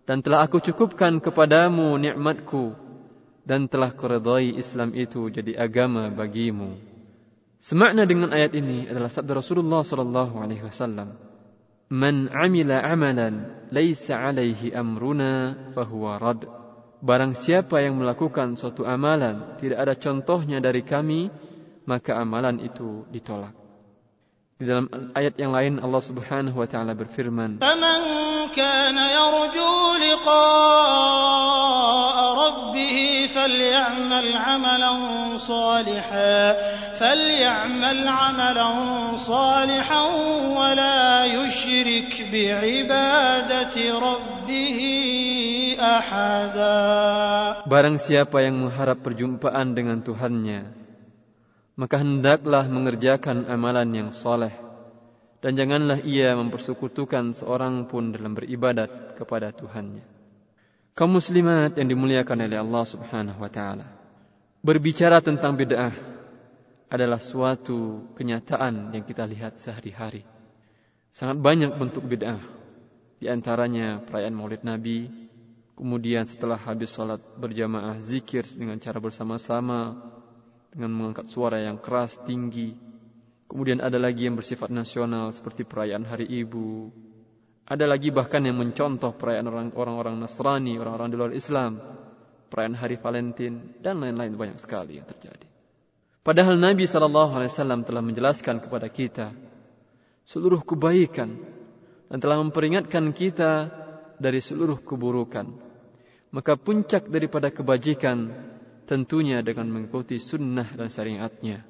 dan 0.09 0.25
telah 0.25 0.41
aku 0.43 0.57
cukupkan 0.59 1.21
kepadamu 1.21 1.95
nikmatku 1.95 2.75
dan 3.47 3.69
telah 3.69 3.93
kuredai 3.93 4.55
Islam 4.55 4.91
itu 4.95 5.31
jadi 5.31 5.55
agama 5.55 6.11
bagimu. 6.11 6.75
Semakna 7.61 8.03
dengan 8.03 8.35
ayat 8.35 8.51
ini 8.57 8.91
adalah 8.91 9.07
sabda 9.07 9.39
Rasulullah 9.39 9.87
sallallahu 9.87 10.35
alaihi 10.43 10.67
wasallam 10.67 11.15
Man 11.93 12.25
amila 12.33 12.81
amalan 12.81 13.69
laisa 13.69 14.17
alaihi 14.17 14.73
amruna 14.73 15.53
fahuwa 15.77 16.17
rad. 16.17 16.49
Barang 17.05 17.37
siapa 17.37 17.85
yang 17.85 18.01
melakukan 18.01 18.57
suatu 18.57 18.81
amalan 18.81 19.61
tidak 19.61 19.77
ada 19.77 19.93
contohnya 19.93 20.57
dari 20.57 20.81
kami, 20.81 21.29
maka 21.85 22.17
amalan 22.17 22.57
itu 22.65 23.05
ditolak. 23.13 23.53
Di 24.57 24.65
dalam 24.65 24.89
ayat 25.13 25.37
yang 25.37 25.53
lain 25.53 25.77
Allah 25.77 26.01
Subhanahu 26.01 26.57
wa 26.57 26.65
taala 26.65 26.97
berfirman, 26.97 27.61
"Faman 27.61 28.01
kana 28.49 29.03
yarju 29.13 29.69
liqa'a 30.01 31.53
'amalan 33.35 35.35
salihan 35.41 36.53
falyamal 36.97 38.03
'amalan 38.05 39.17
salihan 39.17 40.09
wa 40.53 40.69
la 40.77 41.25
yushrik 41.27 42.13
bi'ibadati 42.29 43.89
rabbih 43.89 44.77
ahada." 45.81 46.77
Barang 47.65 47.97
siapa 47.97 48.45
yang 48.45 48.69
mengharap 48.69 49.01
perjumpaan 49.01 49.73
dengan 49.73 50.05
Tuhannya, 50.05 50.69
maka 51.73 51.97
hendaklah 51.97 52.69
mengerjakan 52.69 53.49
amalan 53.49 53.89
yang 53.91 54.09
soleh 54.13 54.53
dan 55.43 55.59
janganlah 55.59 55.99
ia 56.07 56.31
mempersekutukan 56.39 57.35
seorang 57.35 57.91
pun 57.91 58.15
dalam 58.15 58.31
beribadat 58.31 59.19
kepada 59.19 59.51
Tuhannya. 59.51 60.12
Kaum 60.93 61.17
muslimat 61.17 61.73
yang 61.73 61.89
dimuliakan 61.89 62.45
oleh 62.45 62.61
Allah 62.61 62.85
Subhanahu 62.85 63.41
wa 63.41 63.49
taala. 63.49 63.89
Berbicara 64.61 65.25
tentang 65.25 65.57
bid'ah 65.57 65.89
adalah 66.85 67.17
suatu 67.17 68.05
kenyataan 68.13 68.93
yang 68.93 69.01
kita 69.01 69.25
lihat 69.25 69.57
sehari-hari. 69.57 70.21
Sangat 71.09 71.41
banyak 71.41 71.73
bentuk 71.81 72.05
bid'ah. 72.05 72.37
Di 73.17 73.25
antaranya 73.25 74.05
perayaan 74.05 74.37
Maulid 74.37 74.61
Nabi, 74.61 75.09
kemudian 75.73 76.29
setelah 76.29 76.61
habis 76.61 76.93
salat 76.93 77.25
berjamaah 77.41 77.97
zikir 77.97 78.45
dengan 78.45 78.77
cara 78.77 79.01
bersama-sama, 79.01 79.97
dengan 80.69 80.93
mengangkat 80.93 81.25
suara 81.25 81.57
yang 81.57 81.81
keras 81.81 82.21
tinggi. 82.21 82.77
Kemudian 83.49 83.81
ada 83.81 83.97
lagi 83.97 84.29
yang 84.29 84.37
bersifat 84.37 84.69
nasional 84.69 85.33
seperti 85.33 85.65
perayaan 85.65 86.05
Hari 86.05 86.29
Ibu. 86.29 86.93
Ada 87.63 87.87
lagi 87.87 88.11
bahkan 88.11 88.43
yang 88.43 88.59
mencontoh 88.59 89.15
perayaan 89.15 89.47
orang-orang 89.71 90.19
Nasrani, 90.19 90.75
orang-orang 90.75 91.09
di 91.11 91.17
luar 91.17 91.33
Islam. 91.35 91.79
perayaan 92.53 92.77
hari 92.77 93.01
Valentine 93.01 93.81
dan 93.81 93.97
lain-lain 93.97 94.37
banyak 94.37 94.61
sekali 94.61 95.01
yang 95.01 95.09
terjadi. 95.09 95.49
Padahal 96.21 96.53
Nabi 96.53 96.85
SAW 96.85 97.81
telah 97.81 98.03
menjelaskan 98.05 98.61
kepada 98.61 98.93
kita 98.93 99.33
seluruh 100.21 100.61
kebaikan 100.61 101.33
dan 102.13 102.17
telah 102.21 102.37
memperingatkan 102.45 103.09
kita 103.09 103.73
dari 104.21 104.37
seluruh 104.37 104.85
keburukan. 104.85 105.49
Maka 106.29 106.53
puncak 106.53 107.09
daripada 107.09 107.49
kebajikan 107.49 108.29
tentunya 108.85 109.41
dengan 109.41 109.73
mengikuti 109.73 110.21
sunnah 110.21 110.77
dan 110.77 110.93
syariatnya. 110.93 111.65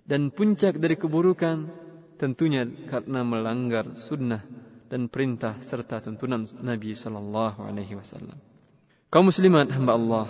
Dan 0.00 0.32
puncak 0.32 0.80
dari 0.80 0.96
keburukan 0.96 1.68
tentunya 2.16 2.64
karena 2.88 3.20
melanggar 3.20 4.00
sunnah 4.00 4.65
dan 4.86 5.10
perintah 5.10 5.58
serta 5.58 5.98
tuntunan 6.02 6.46
Nabi 6.62 6.94
sallallahu 6.94 7.62
alaihi 7.66 7.98
wasallam. 7.98 8.38
Kaum 9.10 9.30
muslimat 9.30 9.70
hamba 9.70 9.92
Allah, 9.94 10.26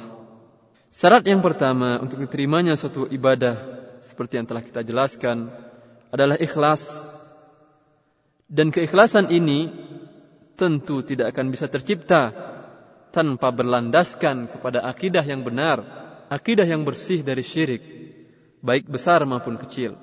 Syarat 0.96 1.28
yang 1.28 1.44
pertama 1.44 2.00
untuk 2.00 2.24
diterimanya 2.24 2.72
suatu 2.72 3.04
ibadah 3.04 3.60
seperti 4.00 4.40
yang 4.40 4.48
telah 4.48 4.64
kita 4.64 4.80
jelaskan 4.80 5.52
adalah 6.08 6.40
ikhlas. 6.40 6.88
Dan 8.48 8.72
keikhlasan 8.72 9.28
ini 9.28 9.68
tentu 10.56 11.04
tidak 11.04 11.36
akan 11.36 11.52
bisa 11.52 11.68
tercipta 11.68 12.32
tanpa 13.12 13.52
berlandaskan 13.52 14.48
kepada 14.48 14.88
akidah 14.88 15.20
yang 15.20 15.44
benar, 15.44 15.84
akidah 16.32 16.64
yang 16.64 16.86
bersih 16.86 17.20
dari 17.20 17.44
syirik, 17.44 17.84
baik 18.64 18.88
besar 18.88 19.20
maupun 19.28 19.60
kecil. 19.60 20.00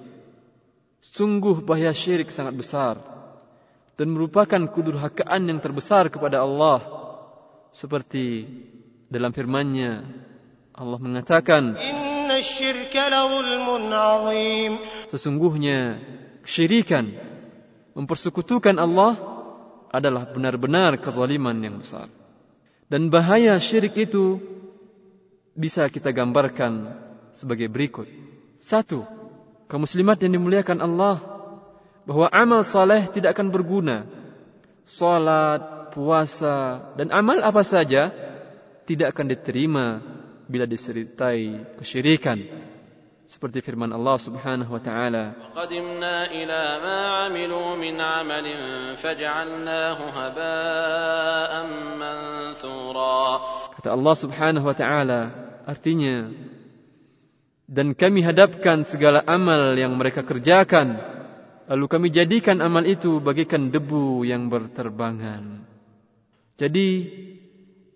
Sungguh 1.01 1.65
bahaya 1.65 1.89
syirik 1.95 2.29
sangat 2.29 2.53
besar 2.53 3.12
dan 3.93 4.07
merupakan 4.09 4.61
kudurhakaan 4.69 5.49
yang 5.49 5.59
terbesar 5.61 6.09
kepada 6.09 6.41
Allah 6.41 6.81
seperti 7.73 8.45
dalam 9.09 9.29
firman-Nya 9.29 10.05
Allah 10.73 10.97
mengatakan 10.97 11.77
Sesungguhnya 15.13 16.01
kesyirikan 16.41 17.05
mempersekutukan 17.93 18.81
Allah 18.81 19.13
adalah 19.93 20.25
benar-benar 20.25 20.97
kezaliman 20.97 21.53
yang 21.61 21.77
besar. 21.77 22.09
Dan 22.89 23.13
bahaya 23.13 23.57
syirik 23.61 23.93
itu 23.93 24.41
bisa 25.53 25.85
kita 25.85 26.09
gambarkan 26.09 26.97
sebagai 27.29 27.69
berikut. 27.69 28.09
Satu, 28.57 29.05
kaum 29.69 29.85
muslimat 29.85 30.17
yang 30.25 30.41
dimuliakan 30.41 30.81
Allah 30.81 31.32
bahwa 32.03 32.27
amal 32.31 32.61
saleh 32.63 33.07
tidak 33.11 33.35
akan 33.37 33.51
berguna. 33.51 34.07
Salat, 34.83 35.95
puasa, 35.95 36.91
dan 36.99 37.07
amal 37.15 37.39
apa 37.39 37.63
saja 37.63 38.11
tidak 38.83 39.15
akan 39.15 39.31
diterima 39.31 40.03
bila 40.47 40.67
disertai 40.67 41.75
kesyirikan. 41.79 42.43
Seperti 43.23 43.63
firman 43.63 43.87
Allah 43.95 44.19
Subhanahu 44.19 44.75
wa 44.75 44.83
taala. 44.83 45.55
Qadimna 45.55 46.27
ila 46.27 46.61
ma 46.83 46.99
amilu 47.31 47.79
min 47.79 47.95
amalin 47.95 48.99
faj'alnahu 48.99 50.03
haba'an 50.11 51.67
manthura 51.95 53.63
kata 53.83 53.99
Allah 53.99 54.15
Subhanahu 54.15 54.63
wa 54.63 54.75
taala 54.79 55.21
artinya 55.67 56.31
dan 57.67 57.91
kami 57.91 58.23
hadapkan 58.23 58.87
segala 58.87 59.19
amal 59.27 59.75
yang 59.75 59.91
mereka 59.99 60.23
kerjakan 60.23 61.03
lalu 61.73 61.85
kami 61.89 62.07
jadikan 62.13 62.61
amal 62.61 62.85
itu 62.85 63.17
bagikan 63.17 63.73
debu 63.73 64.21
yang 64.21 64.53
berterbangan 64.53 65.65
jadi 66.61 66.87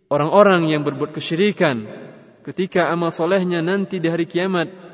orang-orang 0.09 0.73
yang 0.73 0.81
berbuat 0.81 1.13
kesyirikan 1.13 1.85
ketika 2.41 2.89
amal 2.89 3.13
solehnya 3.13 3.61
nanti 3.61 4.01
di 4.01 4.09
hari 4.09 4.25
kiamat 4.25 4.87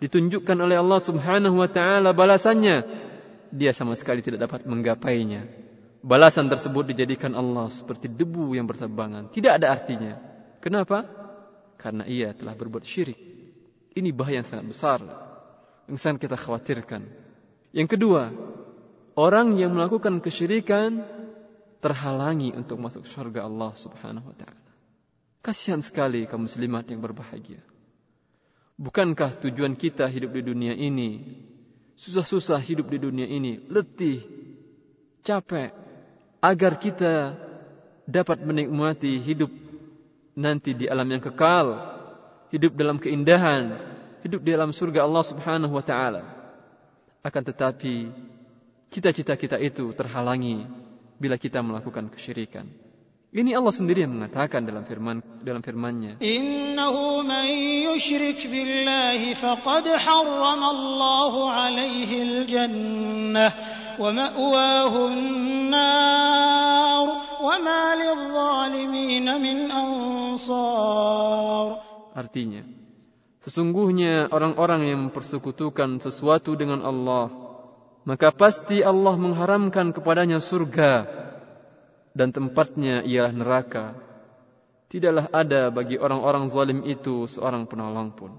ditunjukkan 0.00 0.56
oleh 0.56 0.80
Allah 0.80 1.00
Subhanahu 1.02 1.60
wa 1.60 1.68
taala 1.68 2.16
balasannya, 2.16 2.86
dia 3.52 3.70
sama 3.76 3.94
sekali 3.94 4.24
tidak 4.24 4.48
dapat 4.48 4.64
menggapainya. 4.64 5.44
Balasan 6.00 6.48
tersebut 6.48 6.96
dijadikan 6.96 7.36
Allah 7.36 7.68
seperti 7.68 8.08
debu 8.08 8.56
yang 8.56 8.64
berterbangan, 8.64 9.28
tidak 9.28 9.60
ada 9.60 9.68
artinya. 9.68 10.16
Kenapa? 10.64 11.04
Karena 11.76 12.08
ia 12.08 12.32
telah 12.32 12.56
berbuat 12.56 12.88
syirik. 12.88 13.20
Ini 13.92 14.08
bahaya 14.16 14.40
yang 14.40 14.48
sangat 14.48 14.66
besar 14.70 15.00
yang 15.90 15.98
sangat 15.98 16.30
kita 16.30 16.38
khawatirkan. 16.38 17.02
Yang 17.70 17.98
kedua, 17.98 18.34
orang 19.14 19.54
yang 19.58 19.74
melakukan 19.74 20.18
kesyirikan 20.18 21.06
terhalangi 21.80 22.52
untuk 22.52 22.82
masuk 22.82 23.06
surga 23.06 23.46
Allah 23.46 23.72
Subhanahu 23.78 24.30
wa 24.30 24.36
taala. 24.36 24.70
Kasihan 25.40 25.80
sekali 25.80 26.28
kaum 26.28 26.44
muslimat 26.44 26.84
yang 26.92 27.00
berbahagia. 27.00 27.64
Bukankah 28.76 29.36
tujuan 29.44 29.76
kita 29.76 30.08
hidup 30.08 30.36
di 30.36 30.42
dunia 30.44 30.72
ini 30.76 31.24
susah-susah 32.00 32.60
hidup 32.64 32.88
di 32.88 32.96
dunia 32.96 33.28
ini, 33.28 33.60
letih, 33.68 34.24
capek 35.20 35.76
agar 36.40 36.80
kita 36.80 37.36
dapat 38.08 38.40
menikmati 38.40 39.20
hidup 39.20 39.52
nanti 40.32 40.72
di 40.72 40.88
alam 40.88 41.04
yang 41.04 41.20
kekal, 41.20 41.76
hidup 42.48 42.72
dalam 42.72 42.96
keindahan, 42.96 43.76
hidup 44.24 44.40
di 44.40 44.50
dalam 44.56 44.72
surga 44.72 45.04
Allah 45.04 45.24
Subhanahu 45.28 45.76
wa 45.76 45.84
taala. 45.84 46.39
Akan 47.20 47.44
tetapi 47.44 48.08
cita-cita 48.88 49.36
kita 49.36 49.60
itu 49.60 49.92
terhalangi 49.92 50.64
bila 51.20 51.36
kita 51.36 51.60
melakukan 51.60 52.08
kesyirikan. 52.08 52.64
Ini 53.30 53.54
Allah 53.54 53.70
sendiri 53.70 54.02
yang 54.02 54.16
mengatakan 54.16 54.66
dalam 54.66 54.82
firman 54.88 55.22
dalam 55.44 55.62
firman-Nya. 55.62 56.18
Innahu 56.18 57.22
man 57.22 57.46
yushrik 57.86 58.42
billahi 58.42 59.38
faqad 59.38 59.86
harrama 59.86 60.66
Allah 60.74 61.32
alaihi 61.70 62.26
al-jannah 62.26 63.54
wa 64.00 64.10
ma'wahu 64.10 65.14
an-nar 65.14 67.06
wa 67.38 67.54
ma 67.62 67.94
lidh-dhalimin 68.00 69.28
min 69.38 69.70
ansar. 69.70 70.58
Artinya, 72.18 72.79
sesungguhnya 73.40 74.28
orang-orang 74.28 74.88
yang 74.88 74.98
mempersekutukan 75.08 76.00
sesuatu 76.00 76.56
dengan 76.56 76.84
Allah, 76.84 77.32
maka 78.04 78.32
pasti 78.32 78.80
Allah 78.80 79.16
mengharamkan 79.16 79.92
kepadanya 79.92 80.40
surga 80.40 81.04
dan 82.16 82.32
tempatnya 82.32 83.04
ialah 83.04 83.32
neraka. 83.32 83.86
Tidaklah 84.90 85.30
ada 85.30 85.70
bagi 85.70 85.94
orang-orang 86.00 86.50
zalim 86.50 86.80
itu 86.82 87.30
seorang 87.30 87.70
penolong 87.70 88.10
pun. 88.10 88.34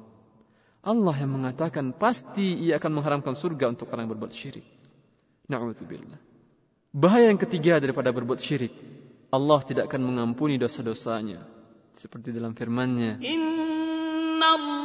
Allah 0.81 1.15
yang 1.15 1.37
mengatakan 1.37 1.93
pasti 1.93 2.57
ia 2.57 2.81
akan 2.81 2.99
mengharamkan 2.99 3.37
surga 3.37 3.71
untuk 3.71 3.87
orang 3.93 4.09
yang 4.09 4.13
berbuat 4.17 4.33
syirik. 4.33 4.65
Na'udzubillah. 5.47 6.19
Bahaya 6.91 7.31
yang 7.31 7.39
ketiga 7.39 7.79
daripada 7.79 8.11
berbuat 8.11 8.41
syirik. 8.41 8.73
Allah 9.31 9.63
tidak 9.63 9.87
akan 9.87 10.11
mengampuni 10.11 10.59
dosa-dosanya. 10.59 11.47
Seperti 11.95 12.35
dalam 12.35 12.51
firman-Nya. 12.51 13.23
Inna 13.23 14.80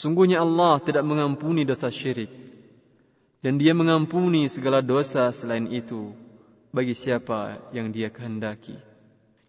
Sesungguhnya 0.00 0.40
Allah 0.40 0.80
tidak 0.80 1.04
mengampuni 1.04 1.68
dosa 1.68 1.92
syirik. 1.92 2.32
Dan 3.44 3.60
dia 3.60 3.76
mengampuni 3.76 4.48
segala 4.48 4.80
dosa 4.80 5.28
selain 5.28 5.68
itu 5.68 6.16
bagi 6.72 6.96
siapa 6.96 7.60
yang 7.76 7.92
dia 7.92 8.08
kehendaki. 8.08 8.80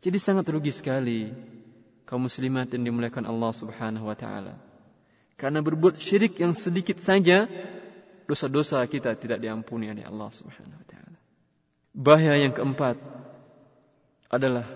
Jadi 0.04 0.18
sangat 0.20 0.52
rugi 0.52 0.76
sekali 0.76 1.32
kaum 2.04 2.28
muslimat 2.28 2.68
yang 2.76 2.84
dimuliakan 2.84 3.32
Allah 3.32 3.52
subhanahu 3.56 4.12
wa 4.12 4.18
ta'ala. 4.20 4.60
Karena 5.40 5.64
berbuat 5.64 5.96
syirik 5.96 6.36
yang 6.44 6.52
sedikit 6.52 7.00
saja, 7.00 7.48
dosa-dosa 8.28 8.84
kita 8.92 9.16
tidak 9.16 9.40
diampuni 9.40 9.88
oleh 9.88 10.04
Allah 10.04 10.36
subhanahu 10.36 10.84
wa 10.84 10.88
ta'ala. 10.92 11.20
Bahaya 11.96 12.36
yang 12.44 12.52
keempat 12.52 13.00
adalah 14.28 14.68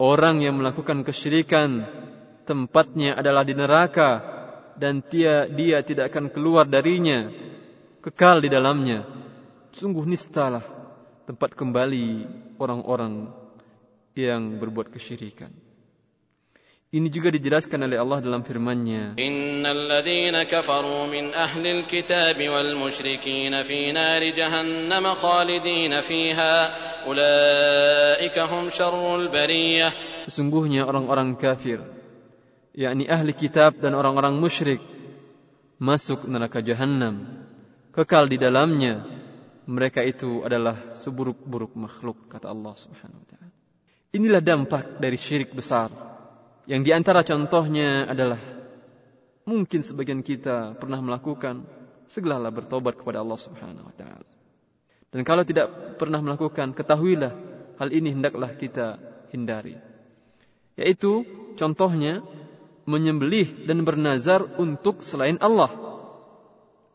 orang 0.00 0.40
yang 0.40 0.56
melakukan 0.56 1.04
kesyirikan 1.04 1.84
tempatnya 2.48 3.20
adalah 3.20 3.44
di 3.44 3.52
neraka 3.52 4.37
dan 4.78 5.02
dia, 5.10 5.50
dia 5.50 5.82
tidak 5.82 6.14
akan 6.14 6.30
keluar 6.30 6.64
darinya, 6.64 7.28
kekal 8.00 8.38
di 8.38 8.48
dalamnya. 8.48 9.04
Sungguh 9.74 10.06
nistalah 10.06 10.64
tempat 11.26 11.52
kembali 11.52 12.24
orang-orang 12.56 13.28
yang 14.16 14.56
berbuat 14.56 14.88
kesyirikan. 14.94 15.52
Ini 16.88 17.04
juga 17.12 17.28
dijelaskan 17.28 17.84
oleh 17.84 18.00
Allah 18.00 18.24
dalam 18.24 18.40
firman-Nya. 18.40 19.20
Innalladzina 19.20 20.48
kafaru 20.48 21.04
min 21.12 21.36
ahlil 21.36 21.84
kitabi 21.84 22.48
wal 22.48 22.80
musyrikin 22.80 23.52
fi 23.60 23.92
nari 23.92 24.32
jahannam 24.32 25.04
khalidin 25.12 25.92
fiha 26.00 26.54
ulaika 27.04 28.48
hum 28.48 28.72
syarrul 28.72 29.28
bariyah. 29.28 29.92
Sesungguhnya 30.32 30.88
orang-orang 30.88 31.36
kafir 31.36 31.97
yakni 32.78 33.10
ahli 33.10 33.34
kitab 33.34 33.82
dan 33.82 33.98
orang-orang 33.98 34.38
musyrik, 34.38 34.78
masuk 35.82 36.30
neraka 36.30 36.62
jahanam, 36.62 37.42
kekal 37.90 38.30
di 38.30 38.38
dalamnya. 38.38 39.02
Mereka 39.68 40.00
itu 40.00 40.46
adalah 40.46 40.96
seburuk-buruk 40.96 41.76
makhluk, 41.76 42.30
kata 42.32 42.48
Allah 42.48 42.72
Subhanahu 42.72 43.20
wa 43.20 43.28
taala. 43.28 43.52
Inilah 44.16 44.40
dampak 44.40 44.96
dari 44.96 45.20
syirik 45.20 45.52
besar. 45.52 45.92
Yang 46.64 46.82
di 46.88 46.90
antara 46.96 47.20
contohnya 47.20 48.08
adalah 48.08 48.40
mungkin 49.44 49.84
sebagian 49.84 50.24
kita 50.24 50.72
pernah 50.80 51.04
melakukan, 51.04 51.68
segeralah 52.08 52.48
bertobat 52.48 52.96
kepada 52.96 53.20
Allah 53.20 53.36
Subhanahu 53.36 53.92
wa 53.92 53.94
taala. 53.98 54.30
Dan 55.12 55.20
kalau 55.28 55.44
tidak 55.44 56.00
pernah 56.00 56.24
melakukan, 56.24 56.72
ketahuilah 56.72 57.36
hal 57.76 57.88
ini 57.92 58.16
hendaklah 58.16 58.56
kita 58.56 58.96
hindari. 59.28 59.76
Yaitu 60.80 61.28
contohnya 61.60 62.24
menyembelih 62.88 63.68
dan 63.68 63.84
bernazar 63.84 64.40
untuk 64.56 65.04
selain 65.04 65.36
Allah. 65.44 65.68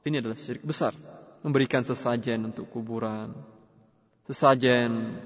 Ini 0.02 0.26
adalah 0.26 0.34
syirik 0.34 0.66
besar. 0.66 0.98
Memberikan 1.46 1.86
sesajen 1.86 2.50
untuk 2.50 2.66
kuburan, 2.74 3.36
sesajen 4.26 5.22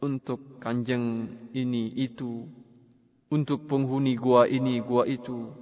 untuk 0.00 0.62
kanjeng 0.62 1.28
ini 1.52 1.92
itu, 2.00 2.48
untuk 3.28 3.68
penghuni 3.68 4.16
gua 4.16 4.48
ini, 4.48 4.80
gua 4.80 5.04
itu. 5.04 5.52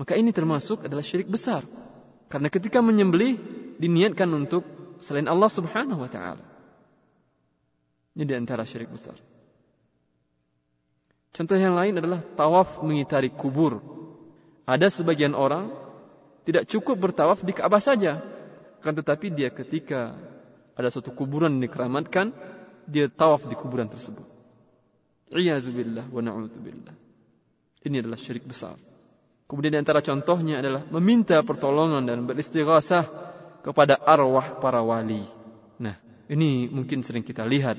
Maka 0.00 0.16
ini 0.16 0.32
termasuk 0.32 0.88
adalah 0.88 1.04
syirik 1.04 1.28
besar. 1.28 1.66
Karena 2.32 2.48
ketika 2.48 2.80
menyembelih 2.80 3.36
diniatkan 3.76 4.30
untuk 4.32 4.64
selain 5.04 5.28
Allah 5.28 5.52
Subhanahu 5.52 6.00
wa 6.00 6.10
taala. 6.10 6.44
Ini 8.16 8.24
di 8.24 8.34
antara 8.34 8.64
syirik 8.64 8.88
besar. 8.88 9.20
Contoh 11.36 11.60
yang 11.60 11.76
lain 11.76 12.00
adalah 12.00 12.24
tawaf 12.24 12.80
mengitari 12.80 13.28
kubur. 13.28 13.84
Ada 14.64 14.88
sebagian 14.88 15.36
orang 15.36 15.68
tidak 16.48 16.64
cukup 16.64 16.96
bertawaf 16.96 17.44
di 17.44 17.52
Ka'bah 17.52 17.82
saja, 17.82 18.24
akan 18.80 18.94
tetapi 19.04 19.28
dia 19.36 19.52
ketika 19.52 20.16
ada 20.72 20.88
suatu 20.88 21.12
kuburan 21.12 21.60
yang 21.60 21.68
dikeramatkan, 21.68 22.32
dia 22.88 23.12
tawaf 23.12 23.44
di 23.44 23.52
kuburan 23.52 23.84
tersebut. 23.84 24.24
Iyazubillah 25.28 26.08
wa 26.08 26.20
na'udzubillah. 26.24 26.94
Ini 27.84 28.00
adalah 28.00 28.16
syirik 28.16 28.48
besar. 28.48 28.80
Kemudian 29.44 29.76
di 29.76 29.80
antara 29.82 30.00
contohnya 30.00 30.64
adalah 30.64 30.88
meminta 30.88 31.38
pertolongan 31.44 32.02
dan 32.08 32.24
beristighasah 32.24 33.04
kepada 33.60 34.00
arwah 34.00 34.56
para 34.56 34.80
wali. 34.80 35.22
Nah, 35.82 36.00
ini 36.32 36.70
mungkin 36.70 37.04
sering 37.04 37.22
kita 37.22 37.44
lihat 37.44 37.76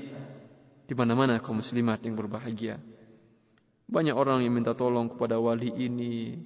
di 0.88 0.94
mana-mana 0.96 1.40
kaum 1.40 1.60
muslimat 1.60 2.00
yang 2.04 2.16
berbahagia. 2.16 2.80
Banyak 3.88 4.12
orang 4.12 4.44
yang 4.44 4.52
minta 4.52 4.76
tolong 4.76 5.08
kepada 5.08 5.40
wali 5.40 5.72
ini. 5.72 6.36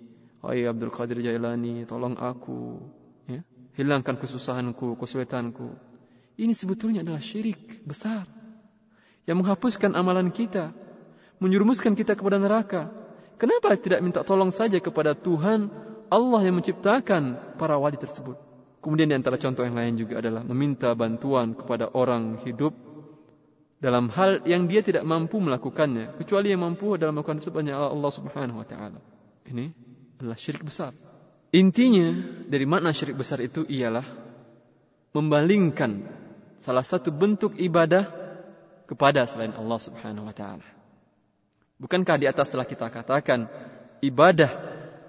Hai 0.47 0.63
Abdul 0.63 0.95
Qadir 0.95 1.19
Jailani, 1.19 1.83
tolong 1.91 2.15
aku. 2.15 2.79
Ya? 3.27 3.43
Hilangkan 3.75 4.15
kesusahanku, 4.15 4.95
kesulitanku. 4.95 5.75
Ini 6.39 6.55
sebetulnya 6.55 7.03
adalah 7.03 7.19
syirik 7.19 7.83
besar. 7.83 8.31
Yang 9.27 9.37
menghapuskan 9.43 9.99
amalan 9.99 10.31
kita. 10.31 10.71
Menyerumuskan 11.43 11.99
kita 11.99 12.15
kepada 12.15 12.39
neraka. 12.39 12.95
Kenapa 13.43 13.75
tidak 13.75 14.07
minta 14.07 14.23
tolong 14.23 14.55
saja 14.55 14.79
kepada 14.79 15.19
Tuhan 15.19 15.67
Allah 16.15 16.41
yang 16.47 16.63
menciptakan 16.63 17.59
para 17.59 17.75
wali 17.75 17.99
tersebut? 17.99 18.39
Kemudian 18.79 19.11
di 19.11 19.19
antara 19.19 19.35
contoh 19.35 19.67
yang 19.67 19.75
lain 19.75 19.99
juga 19.99 20.23
adalah 20.23 20.47
meminta 20.47 20.95
bantuan 20.95 21.59
kepada 21.59 21.91
orang 21.91 22.39
hidup 22.47 22.92
dalam 23.83 24.07
hal 24.15 24.47
yang 24.47 24.71
dia 24.71 24.79
tidak 24.87 25.03
mampu 25.03 25.43
melakukannya 25.43 26.15
kecuali 26.23 26.55
yang 26.55 26.63
mampu 26.63 26.95
dalam 26.95 27.19
melakukan 27.19 27.43
tersebut 27.43 27.67
hanya 27.67 27.83
Allah 27.83 28.13
Subhanahu 28.15 28.63
wa 28.63 28.67
taala. 28.67 29.03
Ini 29.43 29.75
adalah 30.23 30.39
syirik 30.39 30.63
besar. 30.63 30.95
Intinya 31.51 32.15
dari 32.47 32.63
makna 32.63 32.95
syirik 32.95 33.19
besar 33.19 33.43
itu 33.43 33.67
ialah 33.67 34.07
membalingkan 35.11 36.07
salah 36.63 36.87
satu 36.87 37.11
bentuk 37.11 37.59
ibadah 37.59 38.07
kepada 38.87 39.27
selain 39.27 39.51
Allah 39.59 39.83
Subhanahu 39.83 40.31
wa 40.31 40.35
taala. 40.37 40.65
Bukankah 41.83 42.23
di 42.23 42.31
atas 42.31 42.55
telah 42.55 42.63
kita 42.63 42.87
katakan 42.87 43.51
ibadah 43.99 44.51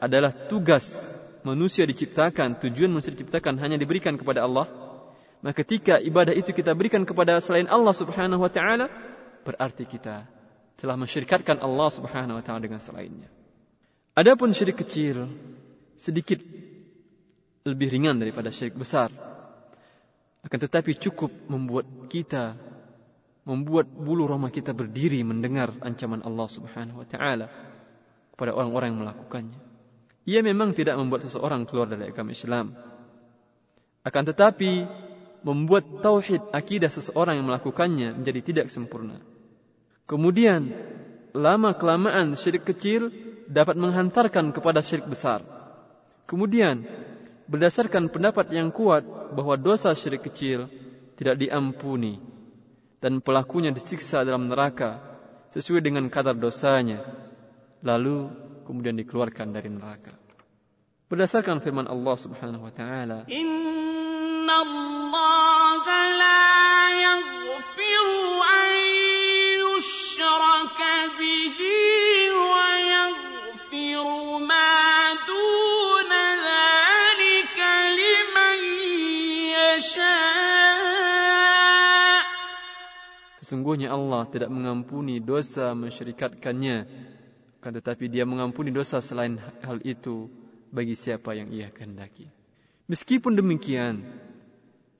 adalah 0.01 0.33
tugas 0.33 1.13
manusia 1.45 1.85
diciptakan, 1.85 2.57
tujuan 2.57 2.89
manusia 2.89 3.13
diciptakan 3.13 3.61
hanya 3.61 3.77
diberikan 3.77 4.17
kepada 4.17 4.49
Allah? 4.49 4.82
Maka 5.43 5.67
ketika 5.67 5.99
ibadah 5.99 6.31
itu 6.31 6.55
kita 6.55 6.71
berikan 6.71 7.03
kepada 7.03 7.35
selain 7.43 7.67
Allah 7.67 7.91
Subhanahu 7.91 8.39
wa 8.39 8.47
taala, 8.47 8.87
berarti 9.43 9.83
kita 9.83 10.23
telah 10.79 10.95
mensyirikatkan 10.95 11.59
Allah 11.59 11.89
Subhanahu 11.91 12.39
wa 12.39 12.43
taala 12.43 12.63
dengan 12.63 12.79
selainnya. 12.79 13.27
Adapun 14.15 14.55
syirik 14.55 14.79
kecil 14.79 15.27
sedikit 15.99 16.39
lebih 17.67 17.91
ringan 17.91 18.23
daripada 18.23 18.55
syirik 18.55 18.79
besar. 18.79 19.11
Akan 20.47 20.59
tetapi 20.63 20.95
cukup 20.95 21.31
membuat 21.51 21.91
kita 22.07 22.55
membuat 23.43 23.91
bulu 23.91 24.23
roma 24.23 24.47
kita 24.47 24.71
berdiri 24.71 25.19
mendengar 25.27 25.75
ancaman 25.83 26.23
Allah 26.23 26.47
Subhanahu 26.47 27.03
wa 27.03 27.07
taala 27.07 27.51
kepada 28.31 28.55
orang-orang 28.55 28.95
yang 28.95 29.01
melakukannya. 29.03 29.59
Ia 30.23 30.39
memang 30.39 30.71
tidak 30.71 30.95
membuat 30.95 31.27
seseorang 31.27 31.67
keluar 31.67 31.91
dari 31.91 32.07
agama 32.07 32.31
Islam. 32.31 32.71
Akan 34.07 34.23
tetapi 34.23 34.87
membuat 35.43 36.01
tauhid 36.01 36.39
akidah 36.55 36.87
seseorang 36.87 37.39
yang 37.39 37.47
melakukannya 37.51 38.15
menjadi 38.15 38.41
tidak 38.41 38.67
sempurna. 38.71 39.19
Kemudian 40.07 40.71
lama 41.35 41.75
kelamaan 41.75 42.35
syirik 42.39 42.63
kecil 42.63 43.11
dapat 43.47 43.75
menghantarkan 43.75 44.55
kepada 44.55 44.79
syirik 44.79 45.07
besar. 45.07 45.43
Kemudian 46.23 46.87
berdasarkan 47.51 48.07
pendapat 48.07 48.51
yang 48.55 48.71
kuat 48.71 49.03
bahwa 49.35 49.59
dosa 49.59 49.91
syirik 49.91 50.23
kecil 50.23 50.71
tidak 51.19 51.39
diampuni 51.39 52.23
dan 53.03 53.19
pelakunya 53.19 53.75
disiksa 53.75 54.23
dalam 54.23 54.47
neraka 54.47 55.03
sesuai 55.51 55.83
dengan 55.83 56.07
kadar 56.07 56.39
dosanya. 56.39 57.03
Lalu 57.83 58.31
kemudian 58.63 58.95
dikeluarkan 58.95 59.51
dari 59.51 59.67
neraka. 59.67 60.15
Berdasarkan 61.11 61.59
firman 61.59 61.85
Allah 61.85 62.15
Subhanahu 62.15 62.63
wa 62.63 62.73
taala, 62.73 63.27
Sesungguhnya 83.43 83.93
Allah 83.93 84.23
tidak 84.29 84.49
mengampuni 84.49 85.21
dosa 85.21 85.77
mensyirikatkannya, 85.77 86.77
akan 87.61 87.71
tetapi 87.77 88.09
Dia 88.09 88.25
mengampuni 88.25 88.69
dosa 88.73 88.97
selain 89.03 89.35
hal 89.61 89.77
itu 89.81 90.31
bagi 90.73 90.97
siapa 90.97 91.37
yang 91.37 91.53
Ia 91.53 91.73
kehendaki. 91.73 92.29
Meskipun 92.89 93.37
demikian, 93.37 94.03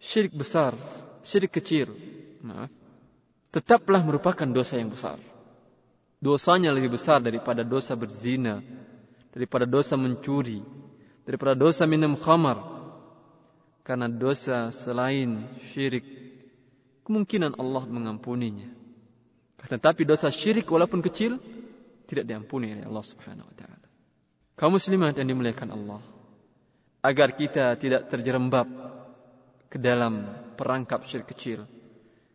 syirik 0.04 0.36
besar, 0.36 0.76
syirik 1.24 1.56
kecil, 1.56 1.96
maaf, 2.44 2.68
tetaplah 3.56 4.04
merupakan 4.04 4.46
dosa 4.52 4.76
yang 4.76 4.92
besar. 4.92 5.16
Dosanya 6.20 6.72
lebih 6.76 6.96
besar 6.96 7.24
daripada 7.24 7.64
dosa 7.64 7.96
berzina, 7.96 8.60
daripada 9.32 9.64
dosa 9.64 9.96
mencuri, 9.96 10.60
daripada 11.24 11.56
dosa 11.56 11.88
minum 11.88 12.20
khamar. 12.20 12.60
Karena 13.84 14.08
dosa 14.08 14.72
selain 14.72 15.44
syirik 15.72 16.08
kemungkinan 17.04 17.60
Allah 17.60 17.84
mengampuninya. 17.84 18.72
Tetapi 19.60 20.08
dosa 20.08 20.32
syirik 20.32 20.68
walaupun 20.72 21.04
kecil 21.04 21.36
tidak 22.08 22.24
diampuni 22.24 22.72
oleh 22.80 22.88
Allah 22.88 23.04
Subhanahu 23.04 23.44
wa 23.44 23.56
taala. 23.60 23.88
Kaum 24.56 24.80
muslimat 24.80 25.20
yang 25.20 25.28
dimuliakan 25.28 25.76
Allah, 25.76 26.00
agar 27.04 27.36
kita 27.36 27.76
tidak 27.76 28.08
terjerembab 28.08 28.68
ke 29.74 29.82
dalam 29.82 30.30
perangkap 30.54 31.02
syirik 31.02 31.34
kecil. 31.34 31.66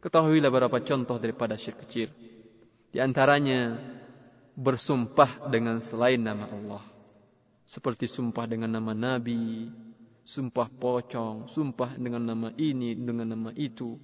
Ketahuilah 0.03 0.51
beberapa 0.51 0.83
contoh 0.83 1.23
daripada 1.23 1.55
syirik 1.55 1.87
kecil. 1.87 2.11
Di 2.91 2.99
antaranya 2.99 3.79
bersumpah 4.59 5.47
dengan 5.47 5.79
selain 5.79 6.19
nama 6.19 6.51
Allah. 6.51 6.83
Seperti 7.63 8.11
sumpah 8.11 8.51
dengan 8.51 8.75
nama 8.75 8.91
Nabi, 8.91 9.71
sumpah 10.27 10.67
pocong, 10.67 11.47
sumpah 11.47 11.95
dengan 11.95 12.27
nama 12.27 12.51
ini, 12.59 12.99
dengan 12.99 13.31
nama 13.31 13.51
itu. 13.55 13.95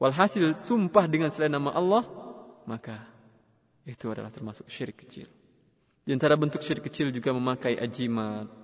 Walhasil 0.00 0.56
sumpah 0.56 1.04
dengan 1.12 1.28
selain 1.28 1.52
nama 1.52 1.76
Allah, 1.76 2.08
maka 2.64 3.04
itu 3.84 4.08
adalah 4.08 4.32
termasuk 4.32 4.64
syirik 4.72 5.04
kecil. 5.04 5.28
Di 6.08 6.16
antara 6.16 6.40
bentuk 6.40 6.64
syirik 6.64 6.88
kecil 6.88 7.12
juga 7.12 7.36
memakai 7.36 7.76
ajimat. 7.76 8.59